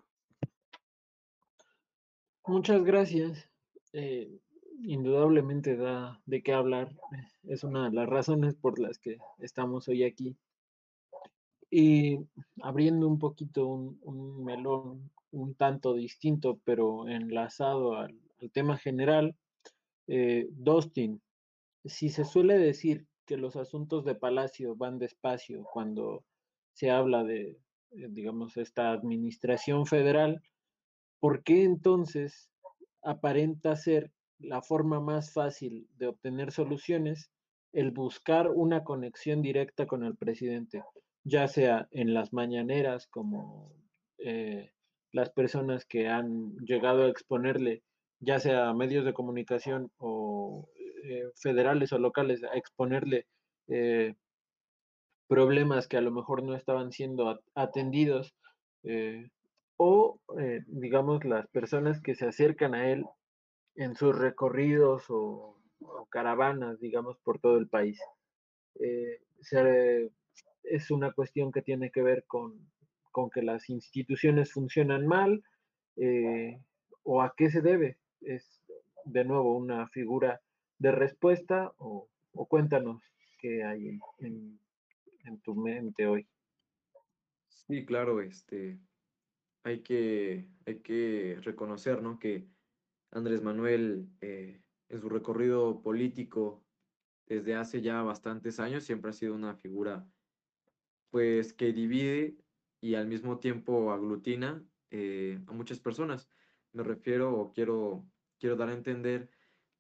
[2.45, 3.49] Muchas gracias.
[3.93, 4.39] Eh,
[4.83, 6.95] indudablemente da de qué hablar.
[7.43, 10.37] Es una de las razones por las que estamos hoy aquí.
[11.69, 12.19] Y
[12.61, 18.17] abriendo un poquito un, melón un tanto distinto, pero enlazado al,
[18.53, 19.35] tema general,
[20.07, 21.21] eh, Dustin,
[21.83, 26.23] si se suele decir que los asuntos de Palacio van despacio cuando
[26.71, 27.59] se habla de,
[27.91, 30.41] digamos, esta administración federal,
[31.19, 32.49] ¿por qué entonces
[33.01, 37.31] aparenta ser la forma más fácil de obtener soluciones,
[37.73, 40.83] el buscar una conexión directa con el presidente,
[41.23, 43.73] ya sea en las mañaneras como
[44.19, 44.71] eh,
[45.11, 47.83] las personas que han llegado a exponerle,
[48.19, 50.69] ya sea medios de comunicación o
[51.03, 53.27] eh, federales o locales, a exponerle
[53.67, 54.15] eh,
[55.27, 58.35] problemas que a lo mejor no estaban siendo atendidos
[58.83, 59.29] eh,
[59.77, 63.05] o, eh, digamos, las personas que se acercan a él
[63.75, 65.55] en sus recorridos o,
[66.09, 68.01] caravanas, digamos, por todo el país.
[68.79, 69.19] Eh,
[70.63, 72.59] es una cuestión que tiene que ver con,
[73.11, 75.43] con que las instituciones funcionan mal
[77.03, 77.97] o a qué se debe.
[78.21, 78.61] Es
[79.05, 80.41] de nuevo una figura
[80.79, 82.09] de respuesta o,
[82.49, 83.01] cuéntanos
[83.39, 84.59] qué hay en
[85.41, 86.27] tu mente hoy.
[87.47, 88.79] Sí, claro, este,
[89.63, 92.19] hay que, hay que reconocer, ¿no?
[92.19, 92.47] Que
[93.11, 96.63] Andrés Manuel, eh, en su recorrido político
[97.25, 100.09] desde hace ya bastantes años, siempre ha sido una figura,
[101.09, 102.37] pues, que divide
[102.79, 106.29] y al mismo tiempo aglutina eh, a muchas personas.
[106.71, 108.09] Me refiero o quiero,
[108.39, 109.29] quiero dar a entender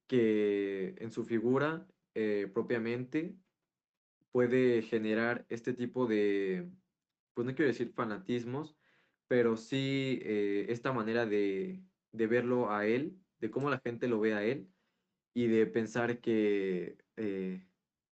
[0.07, 3.35] que en su figura eh, propiamente
[4.31, 6.69] puede generar este tipo de,
[7.33, 8.75] pues no quiero decir fanatismos,
[9.27, 14.33] pero sí eh, esta manera de, verlo a él, de cómo la gente lo ve
[14.33, 14.67] a él
[15.33, 17.67] y de pensar que eh,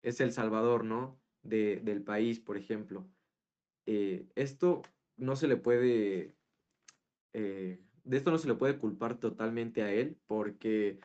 [0.03, 1.19] es el salvador, ¿no?
[1.41, 3.09] del país, por ejemplo.
[3.85, 4.81] Eh, esto
[5.15, 6.35] no se le puede,
[7.33, 7.79] de
[8.17, 10.99] esto no se le puede culpar totalmente a él, porque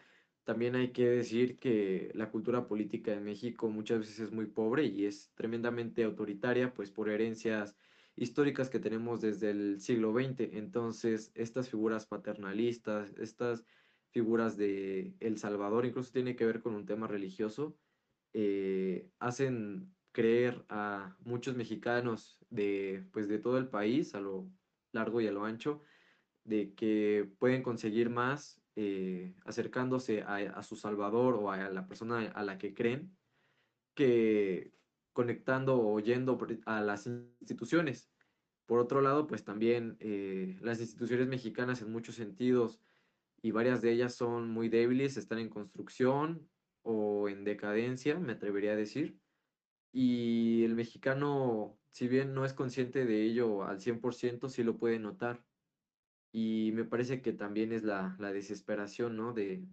[0.44, 4.84] también hay que decir que la cultura política en México muchas veces es muy pobre
[4.86, 7.76] y es tremendamente autoritaria, pues por herencias
[8.16, 10.56] históricas que tenemos desde el siglo XX.
[10.58, 13.64] Entonces, estas figuras paternalistas, estas
[14.10, 17.78] figuras de El Salvador, incluso tiene que ver con un tema religioso,
[18.32, 24.52] eh, hacen creer a muchos mexicanos de, pues, de todo el país, a lo
[24.92, 25.80] largo y a lo ancho,
[26.44, 32.42] de que pueden conseguir más eh, acercándose a, su Salvador o a la persona a
[32.42, 33.16] la que creen,
[33.94, 34.74] que
[35.12, 38.10] conectando o yendo a las instituciones.
[38.66, 42.80] Por otro lado, pues también eh, las instituciones mexicanas en muchos sentidos
[43.42, 46.48] y varias de ellas son muy débiles, están en construcción
[46.82, 49.18] o en decadencia, me atrevería a decir.
[49.92, 54.98] Y el mexicano, si bien no es consciente de ello al 100%, sí lo puede
[54.98, 55.44] notar.
[56.36, 59.32] Y me parece que también es la, desesperación, ¿no?
[59.32, 59.64] De,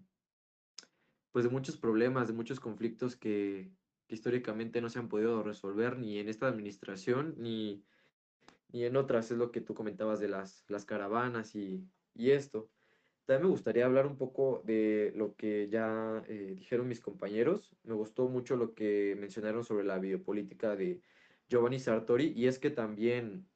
[1.31, 3.71] pues de muchos problemas, de muchos conflictos que,
[4.09, 7.83] históricamente no se han podido resolver ni en esta administración ni,
[8.71, 9.31] ni en otras.
[9.31, 12.69] Es lo que tú comentabas de las, las caravanas y, esto.
[13.25, 17.75] También me gustaría hablar un poco de lo que ya eh, dijeron mis compañeros.
[17.81, 21.01] Me gustó mucho lo que mencionaron sobre la biopolítica de
[21.49, 23.47] Giovanni Sartori y es que también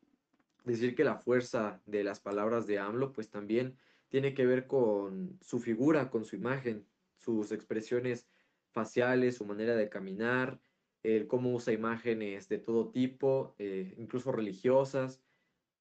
[0.65, 3.77] decir que la fuerza de las palabras de AMLO pues también
[4.09, 6.85] tiene que ver con su figura, con su imagen,
[7.17, 8.27] sus expresiones
[8.71, 10.59] faciales, su manera de caminar,
[11.03, 15.21] el cómo usa imágenes de todo tipo, eh, incluso religiosas,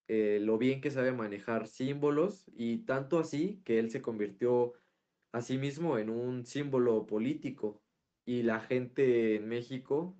[0.06, 4.74] eh, lo bien que sabe manejar símbolos y tanto así que él se convirtió
[5.32, 7.80] a sí mismo en un símbolo político
[8.26, 10.16] y la gente en México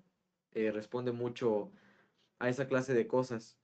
[0.51, 1.71] eh, responde mucho
[2.39, 3.59] a esa clase de cosas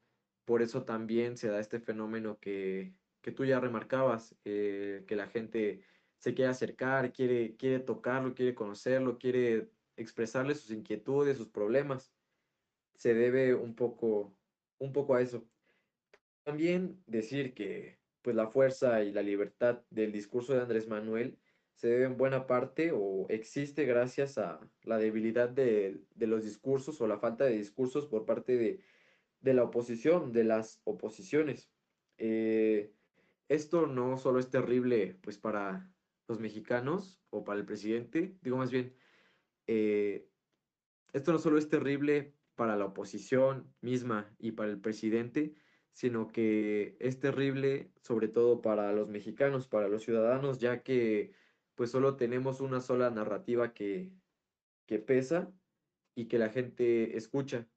[0.46, 2.94] por eso también se da este fenómeno que,
[3.36, 5.82] tú ya remarcabas, eh, que la gente
[6.18, 12.14] se quiere acercar, quiere, quiere tocarlo, quiere conocerlo, quiere expresarle sus inquietudes, sus problemas.
[12.96, 14.34] Se debe un poco,
[14.78, 15.44] un poco a eso.
[16.44, 21.38] También decir que pues, la fuerza y la libertad del discurso de Andrés Manuel
[21.74, 27.02] se debe en buena parte o existe gracias a la debilidad de, de los discursos
[27.02, 28.80] o la falta de discursos por parte de
[29.42, 31.70] de la oposición, de las oposiciones.
[32.18, 32.94] Eh,
[33.50, 35.92] esto no solo es terrible pues para
[36.28, 38.96] los mexicanos o para el presidente, digo más bien,
[39.68, 40.30] eh,
[41.14, 45.56] esto no solo es terrible para la oposición misma y para el presidente,
[45.94, 51.34] sino que es terrible sobre todo para los mexicanos, para los ciudadanos, ya que
[51.76, 54.14] pues solo tenemos una sola narrativa que,
[54.86, 55.52] que pesa
[56.16, 57.68] y que la gente escucha.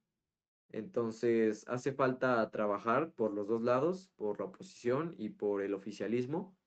[0.75, 6.59] Entonces, hace falta trabajar por los dos lados, por la oposición y por el oficialismo,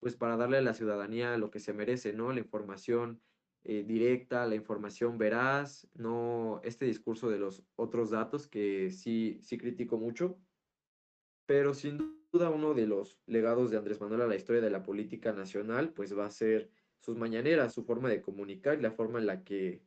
[0.00, 2.32] pues para darle a la ciudadanía lo que se merece, ¿no?
[2.32, 3.22] La información
[3.62, 9.56] eh, directa, la información veraz, no este discurso de los otros datos que sí, sí
[9.56, 10.36] critico mucho,
[11.46, 14.82] pero sin duda uno de los legados de Andrés Manuel a la historia de la
[14.82, 19.20] política nacional, pues va a ser sus mañaneras, su forma de comunicar y la forma
[19.20, 19.80] en la que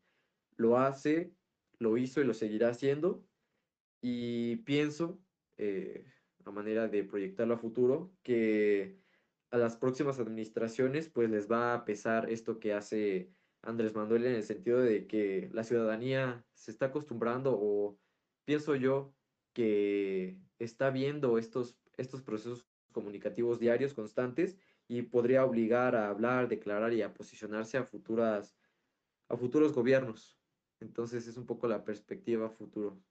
[0.55, 1.33] lo hace,
[1.79, 3.27] lo hizo y lo seguirá haciendo
[4.01, 5.21] y pienso,
[5.57, 6.05] eh,
[6.45, 8.99] a manera de proyectarlo a futuro, que
[9.51, 14.35] a las próximas administraciones pues les va a pesar esto que hace Andrés Manuel en
[14.35, 17.99] el sentido de que la ciudadanía se está acostumbrando o
[18.45, 19.13] pienso yo
[19.53, 24.57] que está viendo estos, estos procesos comunicativos diarios constantes
[24.87, 28.57] y podría obligar a hablar, declarar y a posicionarse a futuras
[29.29, 30.39] a futuros gobiernos.
[30.79, 33.01] Entonces es un poco la perspectiva futuro.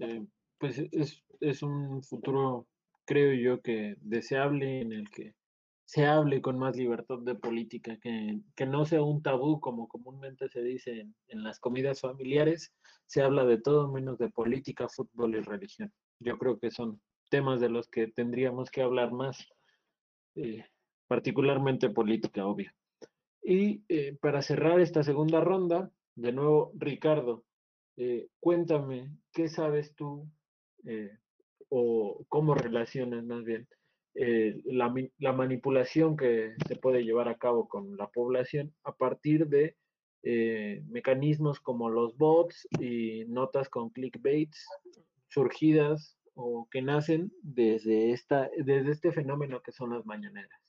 [0.00, 0.26] Eh,
[0.58, 2.66] pues es, es un futuro,
[3.04, 5.34] creo yo, que deseable en el que
[5.84, 10.48] se hable con más libertad de política, que, que no sea un tabú como comúnmente
[10.48, 12.72] se dice en, en, las comidas familiares,
[13.06, 15.92] se habla de todo menos de política, fútbol y religión.
[16.20, 17.00] Yo creo que son
[17.32, 19.48] temas de los que tendríamos que hablar más,
[20.34, 20.66] eh,
[21.08, 22.70] particularmente política, obvio.
[23.42, 27.44] Y eh, para cerrar esta segunda ronda, de nuevo, Ricardo,
[27.96, 30.28] eh, cuéntame, ¿qué sabes tú
[30.84, 31.18] eh,
[31.68, 33.68] o cómo relacionas más bien
[34.14, 39.46] eh, la, la, manipulación que se puede llevar a cabo con la población a partir
[39.48, 39.76] de
[40.22, 44.68] eh, mecanismos como los bots y notas con clickbaits
[45.28, 48.14] surgidas o que nacen desde,
[48.58, 50.60] desde este fenómeno que son las mañaneras.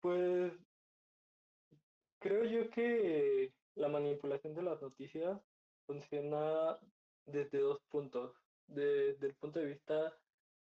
[0.00, 0.52] Pues
[2.20, 5.40] creo yo que la manipulación de las noticias
[5.86, 6.78] funciona
[7.26, 8.34] desde dos puntos.
[8.66, 10.18] Desde el punto de vista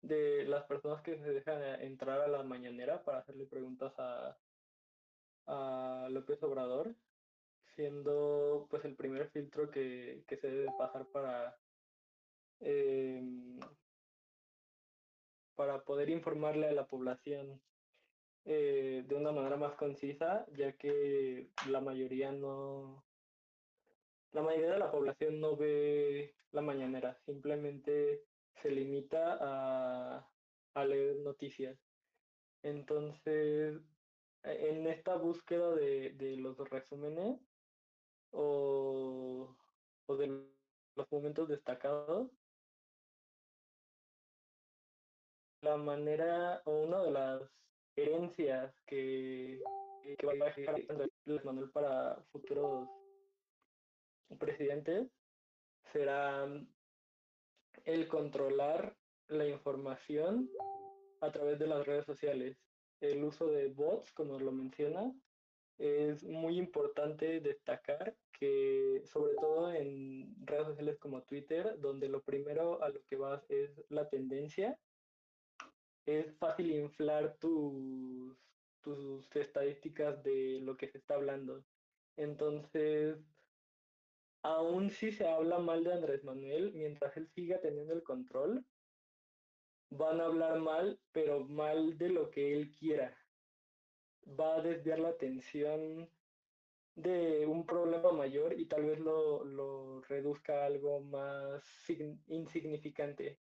[0.02, 4.36] de las personas que se dejan entrar a la mañanera para hacerle preguntas a,
[5.46, 6.94] a López Obrador,
[7.74, 11.56] siendo pues el primer filtro que, que se debe pasar para,
[12.60, 13.22] eh,
[15.54, 17.60] para poder informarle a la población
[18.48, 23.04] eh, de una manera más concisa, ya que la mayoría no,
[24.32, 30.30] la mayoría de la población no ve la mañanera, simplemente se limita a,
[30.74, 31.78] a leer noticias.
[32.62, 33.80] Entonces,
[34.42, 37.38] en esta búsqueda de, de los resúmenes
[38.32, 39.54] o,
[40.06, 40.26] o de
[40.96, 42.30] los momentos destacados,
[45.60, 47.42] la manera o una de las
[48.02, 49.60] herencias que,
[50.18, 50.76] que va a dejar
[51.44, 52.88] Manuel para futuros
[54.38, 55.08] presidentes
[55.92, 56.46] será
[57.84, 58.96] el controlar
[59.28, 60.50] la información
[61.20, 62.56] a través de las redes sociales.
[63.00, 65.12] El uso de bots, como lo menciona,
[65.78, 72.82] es muy importante destacar que sobre todo en redes sociales como Twitter, donde lo primero
[72.82, 74.78] a lo que vas es la tendencia,
[76.08, 78.34] es fácil inflar tus,
[78.80, 81.62] tus estadísticas de lo que se está hablando.
[82.16, 83.18] Entonces,
[84.42, 88.64] aún si se habla mal de Andrés Manuel, mientras él siga teniendo el control,
[89.90, 93.14] van a hablar mal, pero mal de lo que él quiera.
[94.26, 96.10] Va a desviar la atención
[96.94, 101.62] de un problema mayor y tal vez lo, lo reduzca a algo más
[102.28, 103.38] insignificante.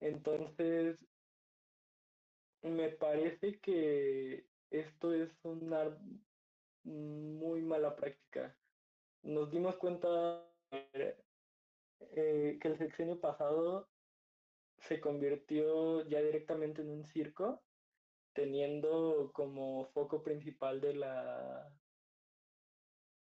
[0.00, 0.98] Entonces,
[2.66, 5.96] me parece que esto es una
[6.84, 8.56] muy mala práctica.
[9.22, 13.88] Nos dimos cuenta eh, que el sexenio pasado
[14.78, 17.62] se convirtió ya directamente en un circo,
[18.34, 21.72] teniendo como foco principal de la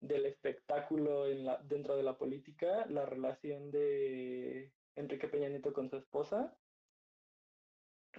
[0.01, 1.25] del espectáculo
[1.65, 6.57] dentro de la política la relación de Enrique Peña Nieto con su esposa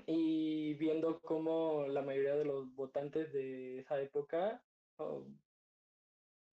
[0.05, 4.63] y viendo cómo la mayoría de los votantes de esa época
[4.97, 5.25] oh,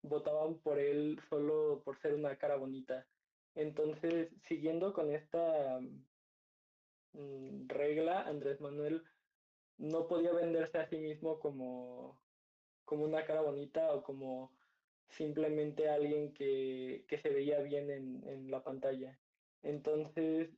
[0.01, 3.07] votaban por él solo por ser una cara bonita.
[3.55, 5.79] Entonces, siguiendo con esta
[7.13, 9.03] mm, regla, Andrés Manuel
[9.77, 12.21] no podía venderse a sí mismo como,
[12.85, 14.51] como una cara bonita o como
[15.09, 19.19] simplemente alguien que, que se veía bien en, en la pantalla.
[19.63, 20.49] Entonces,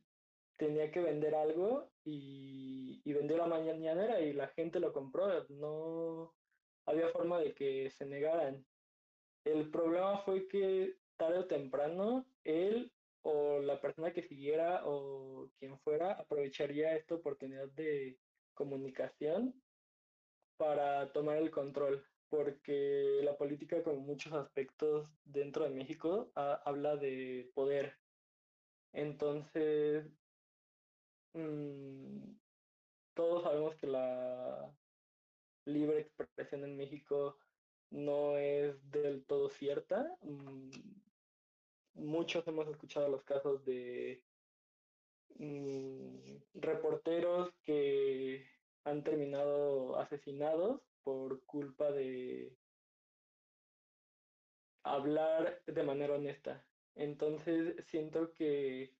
[0.60, 5.46] tenía que vender algo y, y vendió la mañanera y la gente lo compró.
[5.48, 6.34] No
[6.84, 8.64] había forma de que se negaran.
[9.44, 12.92] El problema fue que tarde o temprano él
[13.22, 18.18] o la persona que siguiera o quien fuera aprovecharía esta oportunidad de
[18.52, 19.54] comunicación
[20.58, 27.50] para tomar el control, porque la política con muchos aspectos dentro de México habla de
[27.54, 27.96] poder.
[28.92, 30.04] Entonces,
[31.34, 32.34] mmm,
[33.14, 34.74] todos sabemos que la
[35.64, 37.38] libre expresión en México
[37.90, 40.16] no es del todo cierta.
[40.22, 40.70] Mm,
[41.94, 44.22] muchos hemos escuchado los casos de
[45.36, 48.46] mm, reporteros que
[48.84, 52.56] han terminado asesinados por culpa de
[54.82, 56.66] hablar de manera honesta.
[56.94, 58.94] Entonces siento que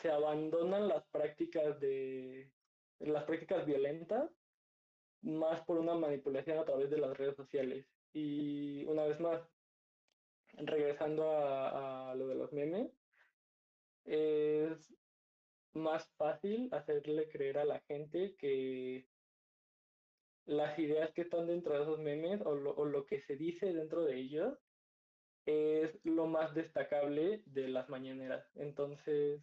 [0.00, 2.50] se abandonan las prácticas de
[3.00, 4.30] las prácticas violentas
[5.22, 7.86] más por una manipulación a través de las redes sociales.
[8.12, 9.42] Y una vez más,
[10.54, 12.90] regresando a, lo de los memes,
[14.04, 14.94] es
[15.74, 19.06] más fácil hacerle creer a la gente que
[20.46, 23.72] las ideas que están dentro de esos memes o lo, o lo que se dice
[23.72, 24.58] dentro de ellos
[25.44, 28.44] es lo más destacable de las mañaneras.
[28.56, 29.42] Entonces,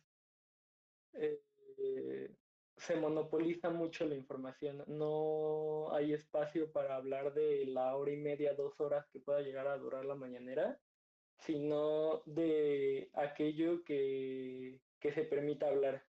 [1.19, 2.35] eh,
[2.77, 4.84] se monopoliza mucho la información.
[4.88, 9.68] No hay espacio para hablar de la hora y media, dos horas que pueda llegar
[9.68, 10.80] a durar la mañanera,
[11.39, 16.03] sino de aquello que, que se permita hablar.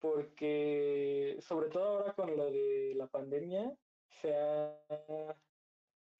[0.00, 3.76] Porque sobre todo ahora con lo de la pandemia,
[4.20, 4.78] se ha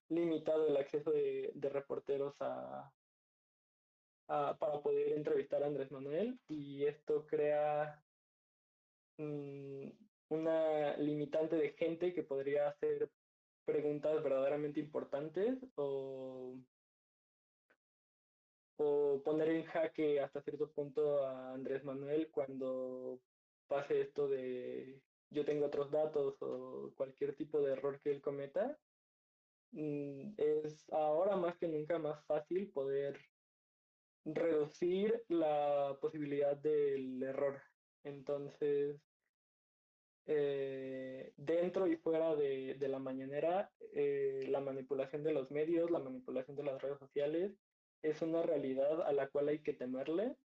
[0.08, 2.90] limitado el acceso de, reporteros a,
[4.26, 8.02] para poder entrevistar a Andrés Manuel y esto crea
[9.18, 9.90] mm,
[10.30, 13.10] una limitante de gente que podría hacer
[13.64, 16.56] preguntas verdaderamente importantes o,
[18.76, 23.20] o poner en jaque hasta cierto punto a Andrés Manuel cuando
[23.66, 28.78] pase esto de yo tengo otros datos o cualquier tipo de error que él cometa,
[29.72, 33.18] mm, es ahora más que nunca más fácil poder
[34.24, 37.62] reducir la posibilidad del error.
[38.04, 39.07] Entonces,
[40.30, 46.00] eh, dentro y fuera de, de la mañanera, eh, la manipulación de los medios, la
[46.00, 47.56] manipulación de las redes sociales,
[48.02, 50.36] es una realidad a la cual hay que temerle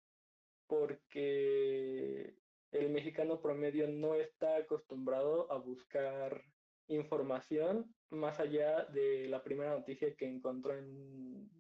[0.69, 2.37] porque
[2.71, 6.45] el mexicano promedio no está acostumbrado a buscar
[6.87, 11.51] información más allá de la primera noticia que encontró en,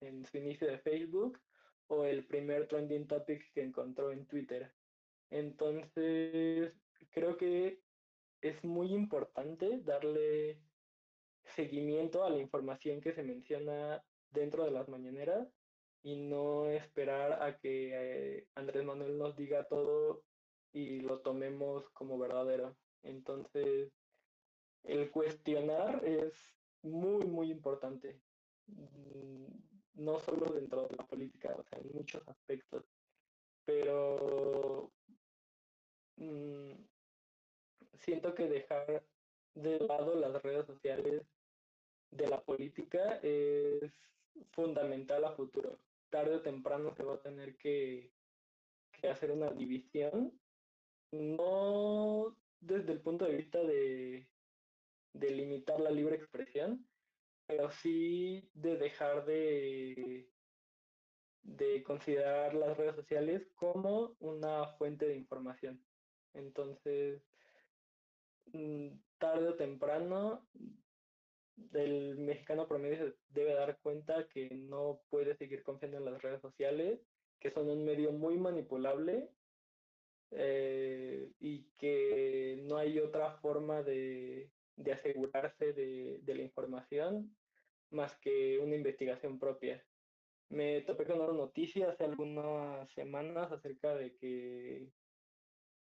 [0.00, 1.38] en su inicio de Facebook
[1.88, 4.72] o el primer trending topic que encontró en Twitter.
[5.30, 6.74] Entonces,
[7.10, 7.80] creo que
[8.40, 10.60] es muy importante darle
[11.44, 15.48] seguimiento a la información que se menciona dentro de las mañaneras
[16.02, 17.90] y no esperar a que
[18.38, 20.22] eh, Andrés Manuel nos diga todo
[20.72, 22.76] y lo tomemos como verdadero.
[23.02, 23.92] Entonces,
[24.84, 28.20] el cuestionar es muy, muy importante.
[28.66, 29.46] Mm,
[29.94, 32.84] no solo dentro de la política, o sea, en muchos aspectos.
[33.64, 34.92] Pero
[36.16, 36.72] mmm,
[37.94, 39.04] siento que dejar
[39.54, 41.22] de lado las redes sociales
[42.10, 43.92] de la política es
[44.50, 45.78] fundamental a futuro.
[46.10, 48.12] Tarde o temprano se va a tener que,
[48.92, 50.38] que hacer una división,
[51.12, 54.28] no desde el punto de vista de,
[55.12, 56.86] de limitar la libre expresión,
[57.46, 60.28] pero sí de dejar de,
[61.42, 65.84] de considerar las redes sociales como una fuente de información.
[66.36, 67.22] Entonces,
[68.52, 68.88] mm,
[69.18, 70.46] tarde o temprano,
[71.72, 77.00] el mexicano promedio debe dar cuenta que no puede seguir confiando en las redes sociales,
[77.40, 79.30] que son un medio muy manipulable
[80.32, 87.34] eh, y que no hay otra forma de, de asegurarse de, de, la información
[87.90, 89.84] más que una investigación propia.
[90.48, 94.90] Me topé con una noticia hace algunas semanas acerca de que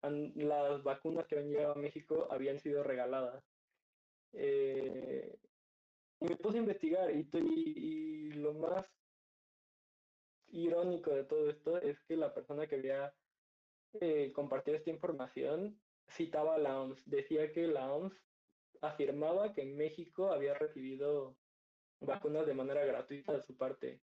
[0.09, 3.43] las vacunas que habían llegado a México habían sido regaladas.
[4.33, 5.37] Eh,
[6.19, 8.85] y me puse a investigar y, lo más
[10.47, 13.13] irónico de todo esto es que la persona que había
[14.01, 18.13] eh, compartido esta información citaba a la OMS, decía que la OMS
[18.81, 21.37] afirmaba que México había recibido
[22.01, 24.01] vacunas de manera gratuita de su parte.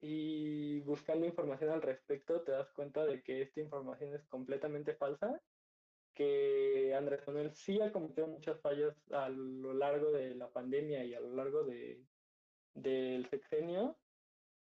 [0.00, 5.40] Y buscando información al respecto, te das cuenta de que esta información es completamente falsa,
[6.14, 11.14] que Andrés Manuel sí ha cometido muchas fallas a lo largo de la pandemia y
[11.14, 12.04] a lo largo de,
[12.74, 13.96] del sexenio,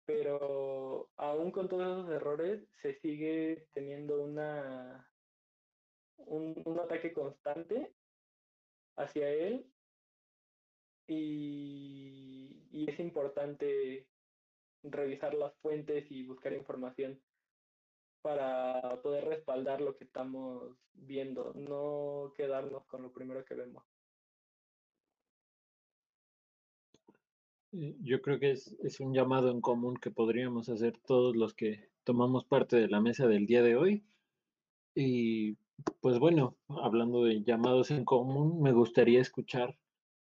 [0.04, 5.08] pero aún con todos esos errores se sigue teniendo una
[6.16, 7.92] un, un ataque constante
[8.96, 9.66] hacia él
[11.06, 14.06] y, y, es importante
[14.82, 17.20] revisar las fuentes y buscar información
[18.22, 23.82] para poder respaldar lo que estamos viendo, no quedarnos con lo primero que vemos.
[27.72, 31.88] Yo creo que es, es, un llamado en común que podríamos hacer todos los que
[32.02, 34.04] tomamos parte de la mesa del día de hoy.
[34.94, 35.56] Y
[36.00, 39.78] pues bueno, hablando de llamados en común, me gustaría escuchar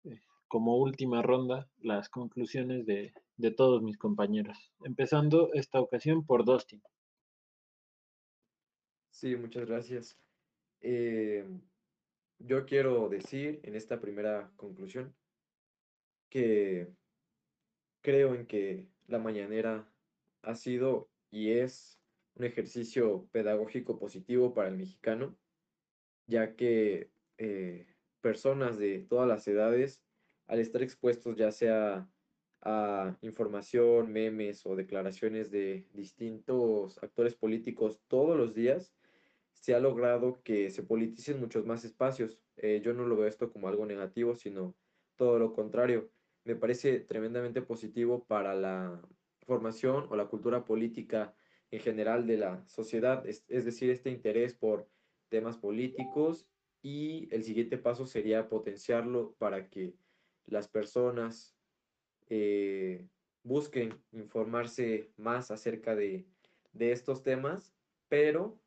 [0.04, 6.44] eh, como última ronda las conclusiones de, de todos mis compañeros, empezando esta ocasión por
[6.44, 6.82] Dustin.
[9.10, 10.18] Sí, muchas gracias.
[10.80, 11.46] Eh,
[12.38, 15.14] yo quiero decir en esta primera conclusión
[16.30, 16.88] que
[18.02, 19.92] creo en que la mañanera
[20.42, 22.00] ha sido y es
[22.34, 25.36] un ejercicio pedagógico positivo para el mexicano,
[26.26, 27.86] ya que eh,
[28.20, 30.02] personas de todas las edades,
[30.46, 32.08] al estar expuestos ya sea
[32.62, 38.94] a información, memes o declaraciones de distintos actores políticos todos los días,
[39.52, 42.38] se ha logrado que se politicen muchos más espacios.
[42.56, 44.74] Eh, yo no lo veo esto como algo negativo, sino
[45.16, 46.10] todo lo contrario.
[46.44, 49.00] Me parece tremendamente positivo para la
[49.46, 51.34] formación o la cultura política
[51.70, 54.88] en general de la sociedad, es, decir, este interés por
[55.28, 56.48] temas políticos
[56.82, 59.94] y el siguiente paso sería potenciarlo para que
[60.46, 61.54] las personas
[62.31, 63.07] eh,
[63.43, 66.27] busquen informarse más acerca de,
[66.73, 67.74] de estos temas,
[68.09, 68.59] pero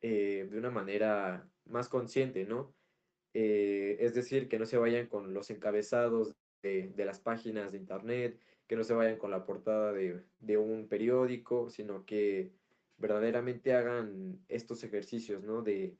[0.00, 2.74] eh, de una manera más consciente, ¿no?
[3.34, 8.40] Eh, es decir, que no se vayan con los encabezados de, las páginas de internet,
[8.66, 12.52] que no se vayan con la portada de, de, un periódico, sino que
[12.98, 15.62] verdaderamente hagan estos ejercicios, ¿no?
[15.62, 15.96] De,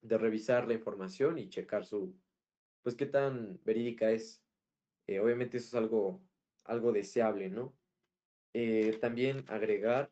[0.00, 2.14] de revisar la información y checar su,
[2.82, 4.41] pues, qué tan verídica es.
[5.06, 6.20] Eh, obviamente eso es algo,
[6.64, 7.74] algo deseable, ¿no?
[9.00, 10.10] también agregar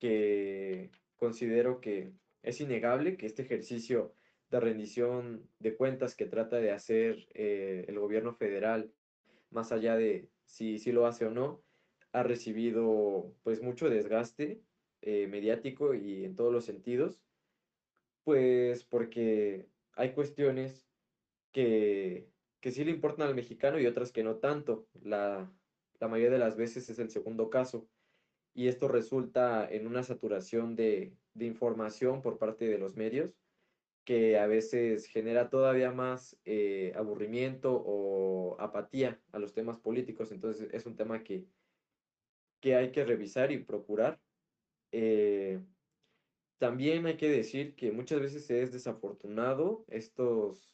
[0.00, 4.12] que considero que es innegable que este ejercicio
[4.50, 8.92] de rendición de cuentas que trata de hacer eh, el gobierno federal,
[9.50, 11.62] más allá de si, si lo hace o no,
[12.12, 14.60] ha recibido pues mucho desgaste
[15.02, 17.22] eh, mediático y en todos los sentidos,
[18.24, 20.88] pues porque hay cuestiones
[21.52, 22.29] que,
[22.60, 24.86] que sí le importan al mexicano y otras que no tanto.
[25.02, 25.50] La,
[26.00, 27.88] la mayoría de las veces es el segundo caso
[28.54, 33.32] y esto resulta en una saturación de, información por parte de los medios
[34.04, 40.32] que a veces genera todavía más eh, aburrimiento o apatía a los temas políticos.
[40.32, 41.46] Entonces es un tema que,
[42.60, 44.20] que hay que revisar y procurar.
[44.90, 45.60] Eh,
[46.58, 50.70] también hay que decir que muchas veces es desafortunado estos,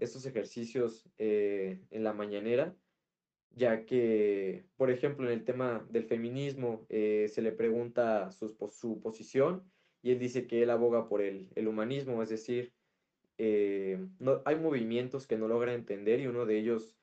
[0.00, 2.76] estos ejercicios eh, en la mañanera
[3.52, 9.00] ya que, por ejemplo, en el tema del feminismo eh, se le pregunta su, su,
[9.00, 9.64] posición
[10.02, 12.72] y él dice que él aboga por el, el humanismo, es decir,
[13.38, 16.96] eh, no, hay movimientos que no logra entender y uno de ellos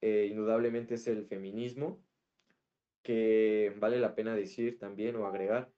[0.00, 2.02] indudablemente es el feminismo,
[3.02, 5.70] que vale la pena decir también o agregar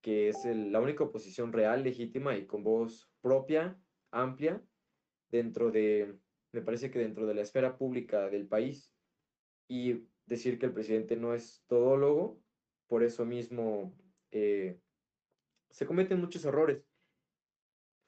[0.00, 3.78] que es la única oposición real, legítima y con voz propia,
[4.10, 4.62] amplia,
[5.30, 6.16] dentro de,
[6.52, 8.92] me parece que dentro de la esfera pública del país
[9.68, 12.40] y decir que el presidente no es todólogo,
[12.86, 13.96] por eso mismo
[14.30, 14.78] eh,
[15.70, 16.84] se cometen muchos errores.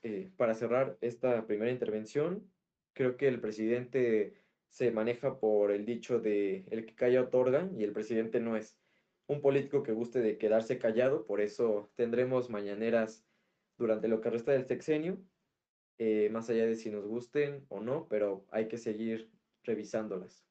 [0.03, 2.51] Eh, para cerrar esta primera intervención,
[2.93, 4.35] creo que el presidente
[4.69, 8.79] se maneja por el dicho de el que calla otorga y el presidente no es
[9.27, 13.25] un político que guste de quedarse callado, por eso tendremos mañaneras
[13.79, 15.23] durante lo que resta del sexenio,
[15.99, 19.31] eh, más allá de si nos gusten o no, pero hay que seguir
[19.65, 20.45] revisándolas.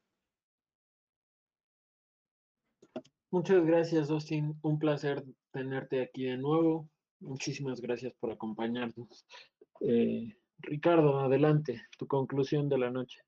[3.30, 4.54] Muchas gracias, Austin.
[4.62, 6.88] Un placer tenerte aquí de nuevo.
[7.20, 9.26] Muchísimas gracias por acompañarnos.
[9.80, 13.20] Eh, Ricardo, adelante, tu conclusión de la noche.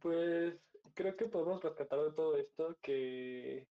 [0.00, 0.58] Pues
[0.94, 3.66] creo que podemos rescatar de todo esto que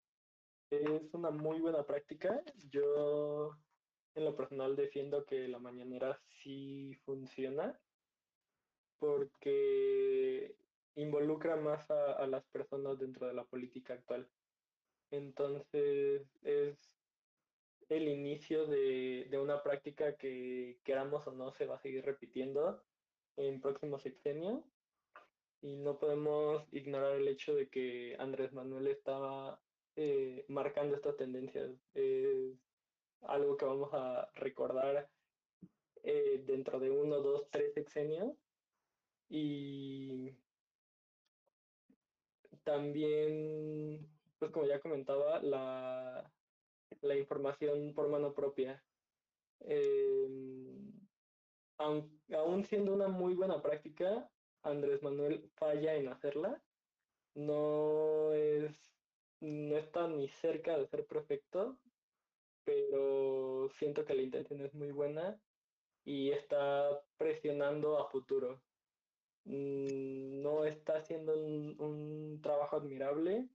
[0.70, 2.42] es una muy buena práctica.
[2.70, 3.56] Yo
[4.14, 7.78] en lo personal defiendo que la mañanera sí funciona
[8.98, 10.56] porque
[10.96, 14.28] involucra más a, las personas dentro de la política actual.
[15.10, 16.78] Entonces es
[17.88, 22.82] el inicio de, una práctica que queramos o no se va a seguir repitiendo
[23.36, 24.64] en próximos sexenios
[25.60, 29.60] y no podemos ignorar el hecho de que Andrés Manuel estaba
[29.96, 31.70] eh, marcando estas tendencias.
[33.26, 35.08] Algo que vamos a recordar
[36.02, 38.36] eh, dentro de uno, dos, tres sexenios
[39.28, 40.36] y
[42.64, 46.30] también, pues como ya comentaba, la,
[47.00, 48.82] la información por mano propia.
[49.60, 50.92] Em,
[51.78, 54.30] aun, siendo una muy buena práctica,
[54.62, 56.62] Andrés Manuel falla en hacerla.
[57.34, 58.94] No es,
[59.40, 61.78] no está ni cerca de ser perfecto,
[62.64, 65.40] pero siento que la intención es muy buena
[66.04, 68.62] y está presionando a futuro.
[69.44, 73.48] mm, no está haciendo un, un trabajo admirable,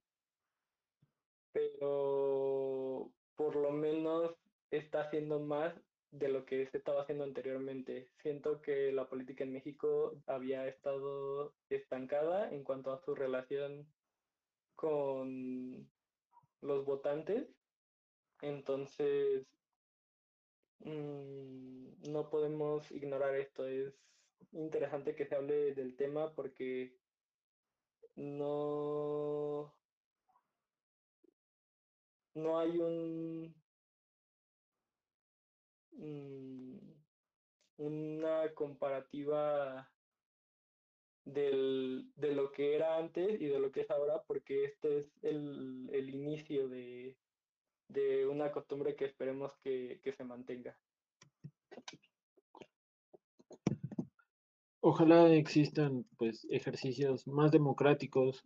[1.52, 4.36] pero por lo menos
[4.72, 5.74] está haciendo más
[6.12, 8.10] de lo que se estaba haciendo anteriormente.
[8.22, 13.88] Siento que la política en México había estado estancada en cuanto a su relación
[14.76, 15.90] con
[16.62, 17.48] los votantes.
[18.42, 19.46] Entonces,
[20.80, 23.68] mm, no podemos ignorar esto.
[23.68, 23.94] Es
[24.52, 26.98] interesante que se hable del tema porque
[28.16, 29.74] no,
[32.36, 33.56] no hay un
[35.92, 36.78] mm,
[37.78, 39.90] una comparativa
[41.26, 45.24] del, de lo que era antes y de lo que es ahora, porque este es
[45.24, 47.18] el, el inicio de,
[47.90, 50.78] de, una costumbre que esperemos que, que se mantenga.
[54.82, 58.46] Ojalá existan pues ejercicios más democráticos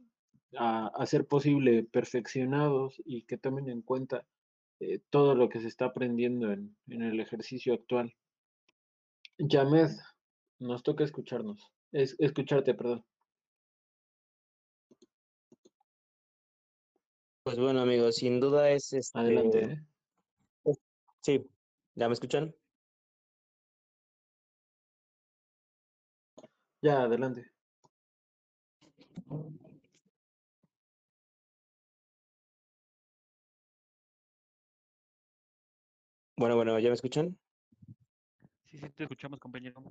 [0.58, 4.26] a, a ser posible perfeccionados y que tomen en cuenta
[4.80, 8.14] eh, todo lo que se está aprendiendo en, en el ejercicio actual.
[9.38, 9.92] Yamed,
[10.60, 13.06] nos toca escucharnos, es, escucharte, perdón.
[17.44, 19.20] Pues bueno, amigos, sin duda es este.
[19.20, 19.86] Adelante.
[21.22, 21.46] Sí,
[21.94, 22.56] ¿ya me escuchan?
[26.82, 27.52] Ya, adelante.
[36.38, 37.38] Bueno, bueno, ¿ya me escuchan?
[38.72, 39.84] Sí, sí, te escuchamos, compañero.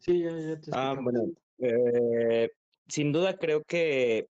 [0.00, 1.04] Sí, ya, ya te Ah, escuchamos.
[1.04, 1.24] bueno,
[1.60, 2.50] eh,
[2.88, 4.28] sin duda creo que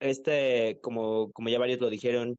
[0.00, 2.36] este, como, como ya varios lo dijeron,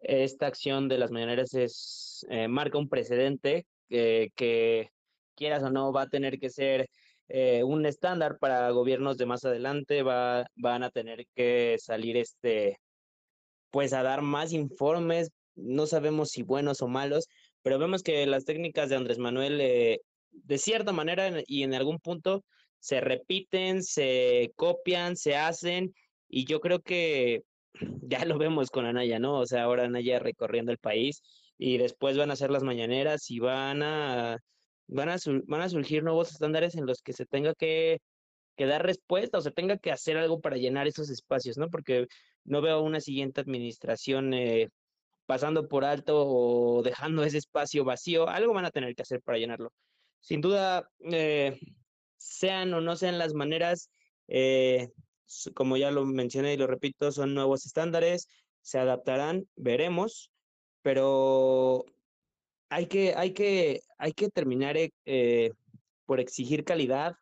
[0.00, 4.90] esta acción de las mañaneras es, eh, marca un precedente que,
[5.34, 6.88] quieras o no, va a tener que ser
[7.28, 12.78] eh, un estándar para gobiernos de más adelante, va, van a tener que salir este,
[13.70, 17.28] pues a dar más informes, no sabemos si buenos o malos,
[17.62, 21.98] pero vemos que las técnicas de Andrés Manuel, eh, de cierta manera y en algún
[21.98, 22.44] punto,
[22.80, 25.94] se repiten, se copian, se hacen,
[26.28, 27.42] y yo creo que
[28.02, 29.38] ya lo vemos con Anaya, ¿no?
[29.38, 31.22] O sea, ahora Anaya recorriendo el país
[31.58, 34.38] y después van a hacer las mañaneras y van a,
[34.86, 38.00] van a, van a surgir nuevos estándares en los que se tenga que,
[38.56, 41.70] dar respuesta o se tenga que hacer algo para llenar esos espacios, ¿no?
[41.70, 42.06] Porque
[42.44, 44.68] no veo una siguiente administración eh,
[45.26, 49.38] pasando por alto o dejando ese espacio vacío, algo van a tener que hacer para
[49.38, 49.72] llenarlo.
[50.20, 51.58] Sin duda, eh,
[52.16, 53.90] sean o no sean las maneras,
[54.26, 54.88] eh,
[55.54, 58.28] como ya lo mencioné y lo repito, son nuevos estándares,
[58.62, 60.30] se adaptarán, veremos,
[60.82, 61.84] pero
[62.70, 65.52] hay que, hay que, hay que terminar eh, eh,
[66.06, 67.14] por exigir calidad.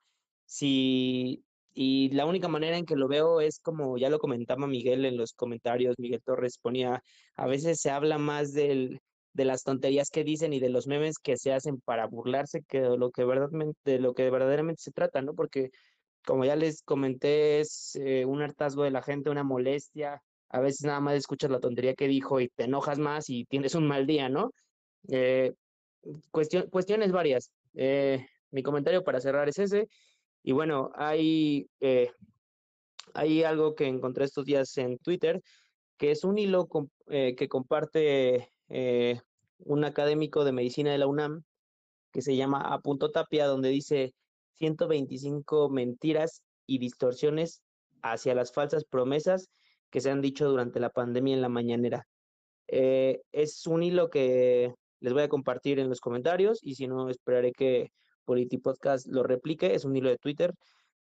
[0.44, 5.04] Si, y la única manera en que lo veo es como ya lo comentaba Miguel
[5.04, 7.02] en los comentarios, Miguel Torres ponía,
[7.36, 9.00] a veces se habla más del,
[9.36, 12.80] de las tonterías que dicen y de los memes que se hacen para burlarse que
[12.80, 15.34] lo que verdaderamente, de lo que verdaderamente se trata, ¿no?
[15.34, 15.70] Porque
[16.26, 20.20] como ya les comenté, es eh, un hartazgo de la gente, una molestia.
[20.48, 23.74] A veces nada más escuchas la tontería que dijo y te enojas más y tienes
[23.74, 24.50] un mal día, ¿no?
[25.08, 25.52] Eh,
[26.32, 27.52] cuestión, cuestiones varias.
[27.74, 29.88] Eh, mi comentario para cerrar es ese.
[30.42, 31.68] Y bueno, hay,
[33.14, 35.40] hay algo que encontré estos días en Twitter,
[35.96, 36.68] que es un hilo
[37.08, 38.48] que comparte
[39.58, 41.42] un académico de medicina de la UNAM,
[42.12, 42.80] que se llama A
[43.12, 44.14] Tapia, donde dice
[44.56, 47.62] 125 mentiras y distorsiones
[48.02, 49.48] hacia las falsas promesas
[49.90, 52.06] que se han dicho durante la pandemia en la mañanera.
[52.68, 57.08] Eh, es un hilo que les voy a compartir en los comentarios y si no,
[57.08, 57.90] esperaré que
[58.24, 59.74] Politipodcast lo replique.
[59.74, 60.52] Es un hilo de Twitter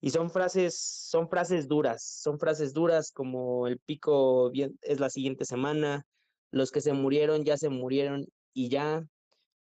[0.01, 5.11] y son frases, son frases duras, son frases duras como el pico bien, es la
[5.11, 6.05] siguiente semana,
[6.51, 9.05] los que se murieron ya se murieron y ya,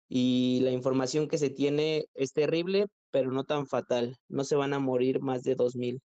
[0.08, 4.74] y la información que se tiene es terrible, pero no tan fatal, no se van
[4.74, 6.02] a morir más de 2.000.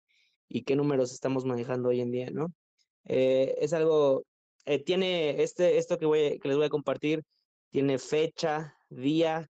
[0.46, 2.48] ¿Y qué números estamos manejando hoy en día, no?
[3.06, 4.24] Eh, es algo,
[4.66, 7.22] eh, tiene este, esto que, voy, que les voy a compartir,
[7.70, 9.48] tiene fecha, día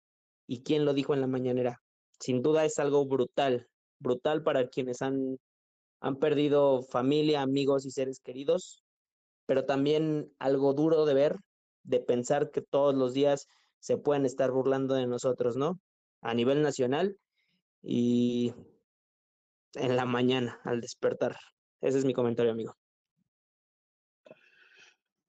[0.47, 1.79] y quién lo dijo en la mañanera.
[2.21, 3.69] Sin duda es algo brutal,
[3.99, 5.37] brutal para quienes han,
[6.01, 8.83] han perdido familia, amigos y seres queridos,
[9.45, 11.37] pero también algo duro de ver,
[11.83, 13.47] de pensar que todos los días
[13.79, 15.79] se pueden estar burlando de nosotros, ¿no?
[16.23, 17.19] A nivel nacional
[17.83, 18.55] y
[19.75, 21.37] en la mañana al despertar.
[21.81, 22.77] Ese es mi comentario, amigo.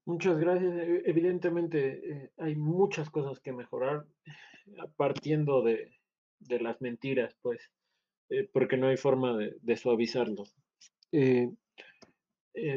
[0.05, 0.73] Muchas gracias.
[0.75, 5.91] E- Evidentemente eh, hay muchas cosas que mejorar, eh, partiendo de,
[6.39, 7.71] de las mentiras, pues.
[8.29, 9.73] eh, porque no hay forma de, de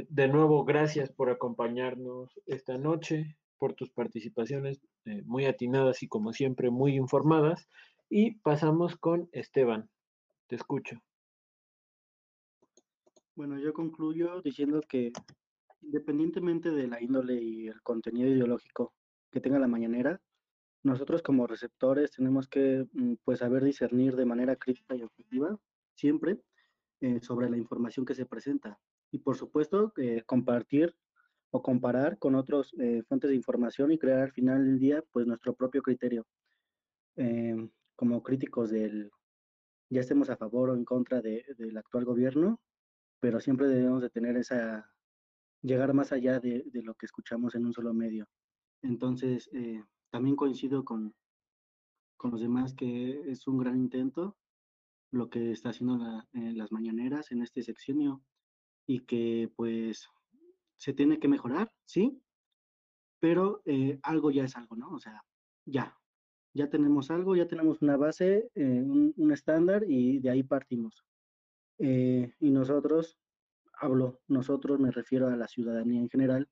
[0.08, 4.80] de nuevo, gracias por acompañarnos esta noche, por tus participaciones
[5.24, 7.68] muy atinadas y como siempre muy informadas.
[8.08, 9.90] Y pasamos con Esteban.
[10.46, 10.96] Te escucho.
[13.34, 15.12] Bueno, yo concluyo diciendo que
[15.82, 18.94] independientemente de la índole y el contenido ideológico
[19.30, 20.20] que tenga la mañanera,
[20.82, 25.58] nosotros como receptores tenemos que mm, pues saber discernir de manera crítica y objetiva
[25.94, 26.38] siempre
[27.00, 28.78] eh, sobre la información que se presenta
[29.10, 30.94] y por supuesto eh, compartir
[31.50, 32.72] o comparar con otras
[33.08, 36.26] fuentes de información y crear al final del día pues nuestro propio criterio
[37.16, 39.10] em, como críticos del
[39.90, 42.60] ya estemos a favor o en contra de, del actual gobierno
[43.20, 44.92] pero siempre debemos de tener esa
[45.62, 48.28] llegar más allá de, de lo que escuchamos en un solo medio
[48.82, 51.14] entonces eh, también coincido con
[52.16, 54.36] con los demás que es un gran intento
[55.10, 58.22] lo que está haciendo la, en las mañaneras en este sexenio
[58.86, 60.08] y que pues
[60.76, 62.22] se tiene que mejorar, ¿sí?
[63.20, 64.90] Pero eh, algo ya es algo, ¿no?
[64.90, 65.24] O sea,
[65.64, 65.98] ya,
[66.56, 71.04] ya tenemos algo, ya tenemos una base, eh, un, un, estándar y de ahí partimos.
[71.78, 73.18] Eh, y nosotros,
[73.74, 76.48] hablo, nosotros me refiero a la ciudadanía en general,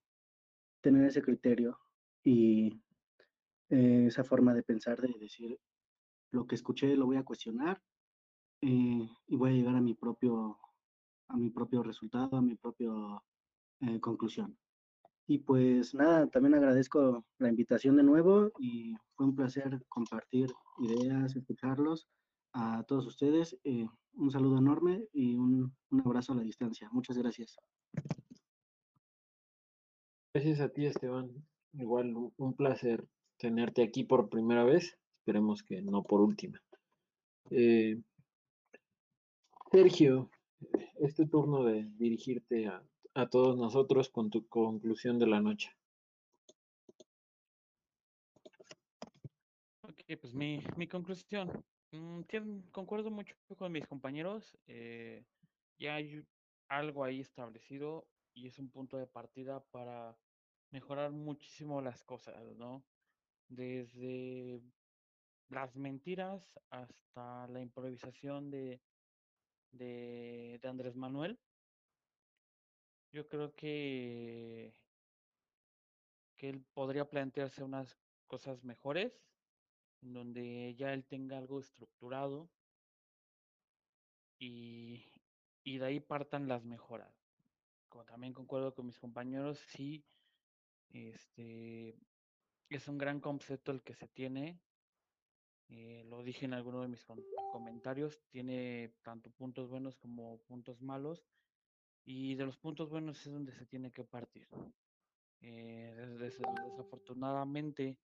[0.81, 1.79] tener ese criterio
[2.23, 2.81] y
[3.71, 5.59] esa forma de pensar, de decir,
[6.31, 7.83] lo que escuché lo voy a cuestionar
[8.61, 10.59] y voy a llegar a mi propio
[11.29, 12.91] a mi propio resultado, a mi propia
[13.81, 14.57] eh, conclusión.
[15.27, 21.35] Y pues nada, también agradezco la invitación de nuevo y fue un placer compartir ideas,
[21.35, 22.09] escucharlos
[22.53, 23.59] a todos ustedes.
[23.65, 26.89] Eh, un saludo enorme y un, un abrazo a la distancia.
[26.93, 27.57] Muchas gracias.
[30.35, 31.31] Gracias a ti, Esteban.
[31.73, 33.07] Igual un placer
[33.39, 34.99] tenerte aquí por primera vez.
[35.21, 36.61] Esperemos que no por última.
[37.51, 38.01] Eh,
[39.71, 40.31] Sergio,
[41.01, 42.83] es tu turno de dirigirte a,
[43.15, 45.71] a todos nosotros con tu conclusión de la noche.
[49.83, 51.65] Ok, pues mi, conclusión.
[51.93, 52.23] Mm,
[52.73, 54.59] concuerdo mucho con mis compañeros.
[54.67, 55.25] Eh,
[55.79, 56.25] ya hay
[56.69, 60.17] algo ahí establecido y es un punto de partida para
[60.73, 62.85] mejorar muchísimo las cosas, ¿no?
[63.49, 64.61] Desde
[65.51, 68.81] las mentiras hasta la improvisación de,
[69.71, 71.39] de Andrés Manuel.
[73.15, 74.75] Yo creo que,
[76.37, 77.97] que él podría plantearse unas
[78.27, 79.13] cosas mejores,
[80.03, 82.51] en donde ya él tenga algo estructurado
[84.37, 85.13] y,
[85.63, 87.15] y de ahí partan las mejoras.
[87.89, 90.05] Como también concuerdo con mis compañeros, sí,
[90.89, 91.97] este
[92.69, 94.61] es un gran concepto el que se tiene
[95.69, 97.07] eh, lo dije en alguno de mis
[97.53, 101.25] comentarios, tiene tanto puntos buenos como puntos malos
[102.05, 104.49] y de los puntos buenos es donde se tiene que partir.
[105.41, 107.99] Eh, des desafortunadamente,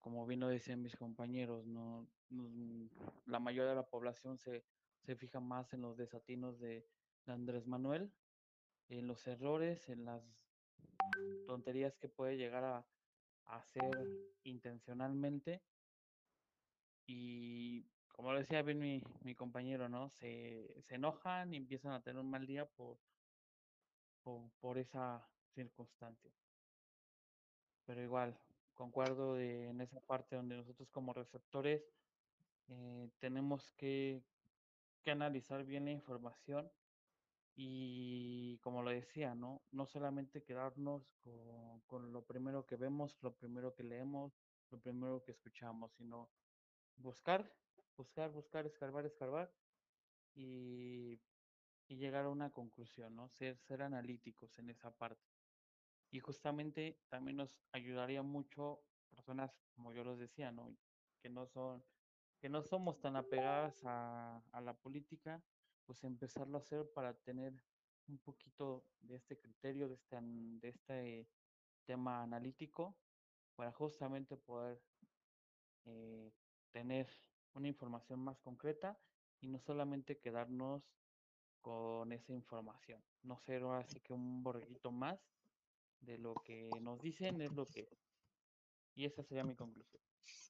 [0.00, 2.50] como bien lo decían mis compañeros, no, no,
[3.26, 4.64] la mayoría de la población se,
[5.02, 6.86] se fija más en los desatinos de,
[7.26, 8.12] de Andrés Manuel,
[8.88, 10.22] en los errores, en las
[11.46, 12.86] tonterías que puede llegar a,
[13.46, 14.08] a hacer
[14.44, 15.62] intencionalmente
[17.06, 20.08] y como lo decía bien mi, mi compañero, ¿no?
[20.08, 22.96] Se, se, enojan y empiezan a tener un mal día por,
[24.60, 26.30] por, esa circunstancia.
[27.84, 28.38] Pero igual,
[28.72, 31.82] concuerdo de, en esa parte donde nosotros como receptores
[32.68, 34.22] eh, tenemos que,
[35.02, 36.70] que analizar bien la información
[37.56, 39.60] y como lo decía, ¿no?
[39.72, 44.32] No solamente quedarnos con, con, lo primero que vemos, lo primero que leemos,
[44.70, 46.30] lo primero que escuchamos, sino
[46.96, 47.52] buscar,
[47.96, 49.54] buscar, buscar, escarbar, escarbar
[50.34, 51.20] y,
[51.88, 53.28] y llegar a una conclusión, ¿no?
[53.28, 55.32] Ser, ser analíticos en esa parte.
[56.10, 60.76] Y justamente también nos ayudaría mucho personas, como yo los decía, ¿no?
[61.20, 61.84] Que no son,
[62.40, 65.44] que no somos tan apegadas a, a la política,
[65.86, 67.52] pues empezarlo a hacer para tener
[68.06, 71.28] un poquito de este criterio, de este, de este
[71.86, 72.98] tema analítico,
[73.56, 74.82] para justamente poder
[75.84, 76.32] eh,
[76.72, 77.08] tener
[77.54, 78.98] una información más concreta
[79.40, 80.82] y no solamente quedarnos
[81.62, 85.18] con esa información, no ser así que un borreguito más
[86.00, 87.88] de lo que nos dicen es lo que.
[88.94, 90.02] Y esa sería mi conclusión.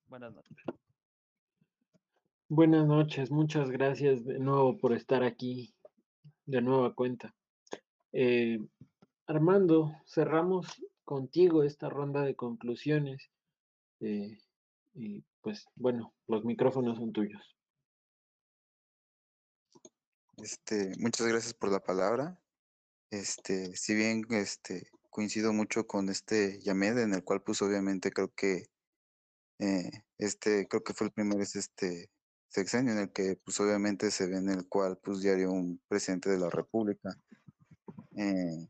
[0.06, 0.56] Buenas noches.
[2.48, 5.74] Buenas noches, muchas gracias de nuevo por estar aquí
[6.46, 7.34] de nueva cuenta.
[8.12, 8.58] Eh,
[9.26, 10.66] Armando, cerramos
[11.04, 13.30] contigo esta ronda de conclusiones.
[14.00, 14.38] Eh,
[15.44, 17.56] pues bueno, los micrófonos son tuyos.
[20.38, 22.40] Este, muchas gracias por la palabra.
[23.10, 28.32] Este, si bien este, coincido mucho con este Yamed, en el cual pues obviamente creo
[28.34, 28.70] que
[29.58, 32.10] eh, este, creo que fue el primer este
[32.48, 36.30] sexenio en el que pues obviamente se ve en el cual pues diario un presidente
[36.30, 37.10] de la república
[38.16, 38.68] eh,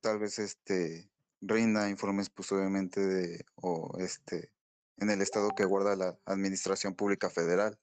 [0.00, 1.10] tal vez este
[1.42, 4.53] rinda informes pues obviamente de o este
[4.98, 7.78] en el estado que guarda la administración pública federal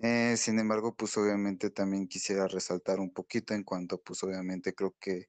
[0.00, 4.94] eh, sin embargo, pues obviamente también quisiera resaltar un poquito en cuanto, pues obviamente creo
[5.00, 5.28] que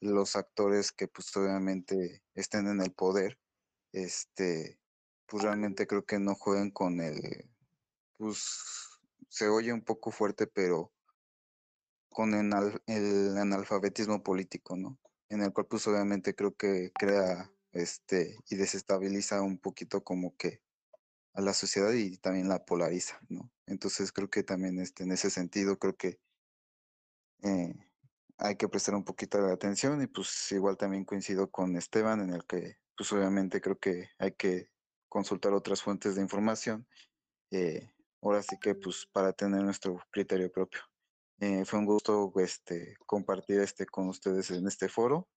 [0.00, 3.38] los actores que pues obviamente estén en el poder,
[3.92, 4.80] este,
[5.26, 7.50] pues realmente creo que no juegan con el,
[8.16, 8.98] pues
[9.28, 10.92] se oye un poco fuerte, pero
[12.10, 14.98] con el, el analfabetismo político, ¿no?
[15.28, 20.62] En el cual pues obviamente creo que crea este y desestabiliza un poquito como que
[21.34, 23.50] a la sociedad y también la polariza, ¿no?
[23.66, 26.18] Entonces creo que también este, en ese sentido creo que
[27.42, 27.74] eh,
[28.38, 32.30] hay que prestar un poquito de atención y pues igual también coincido con Esteban en
[32.30, 34.70] el que pues obviamente creo que hay que
[35.08, 36.86] consultar otras fuentes de información.
[37.50, 37.88] Eh,
[38.20, 40.80] ahora sí que pues para tener nuestro criterio propio.
[41.40, 45.28] Eh, fue un gusto este, compartir este con ustedes en este foro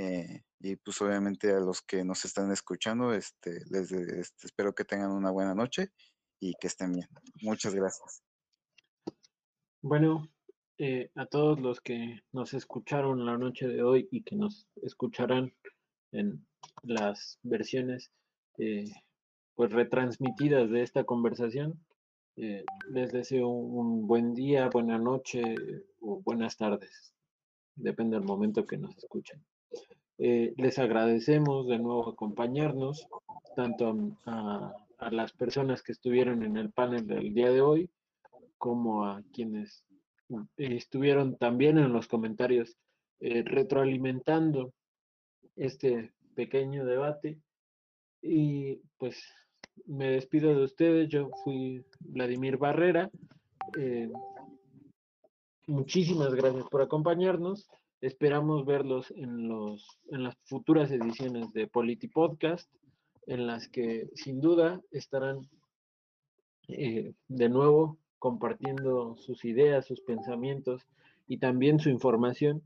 [0.00, 4.84] eh, y pues obviamente a los que nos están escuchando, este, les este, espero que
[4.84, 5.88] tengan una buena noche
[6.38, 7.08] y que estén bien.
[7.42, 8.22] Muchas gracias.
[9.82, 10.28] Bueno,
[10.78, 15.52] eh, a todos los que nos escucharon la noche de hoy y que nos escucharán
[16.12, 16.46] en
[16.84, 18.12] las versiones
[18.58, 18.84] eh,
[19.56, 21.84] pues retransmitidas de esta conversación,
[22.36, 25.42] les deseo un buen día, buena noche
[25.98, 27.12] o buenas tardes.
[27.74, 29.44] Depende del momento que nos escuchen.
[30.18, 33.06] Eh, les agradecemos de nuevo acompañarnos,
[33.54, 33.96] tanto
[34.26, 34.74] a,
[35.12, 37.88] las personas que estuvieron en el panel del día de hoy,
[38.58, 39.84] como a quienes
[40.56, 42.76] estuvieron también en los comentarios
[43.20, 44.72] eh, retroalimentando
[45.54, 47.38] este pequeño debate.
[48.20, 49.22] Y pues
[49.86, 51.08] me despido de ustedes.
[51.08, 53.10] Yo fui Vladimir Barrera.
[53.78, 54.10] Eh,
[55.68, 57.68] muchísimas gracias por acompañarnos.
[58.00, 62.70] Esperamos verlos en, los, en las futuras ediciones de Politi Podcast,
[63.26, 65.48] en las que sin duda estarán
[66.68, 70.86] eh, de nuevo compartiendo sus ideas, sus pensamientos
[71.26, 72.62] y también su información.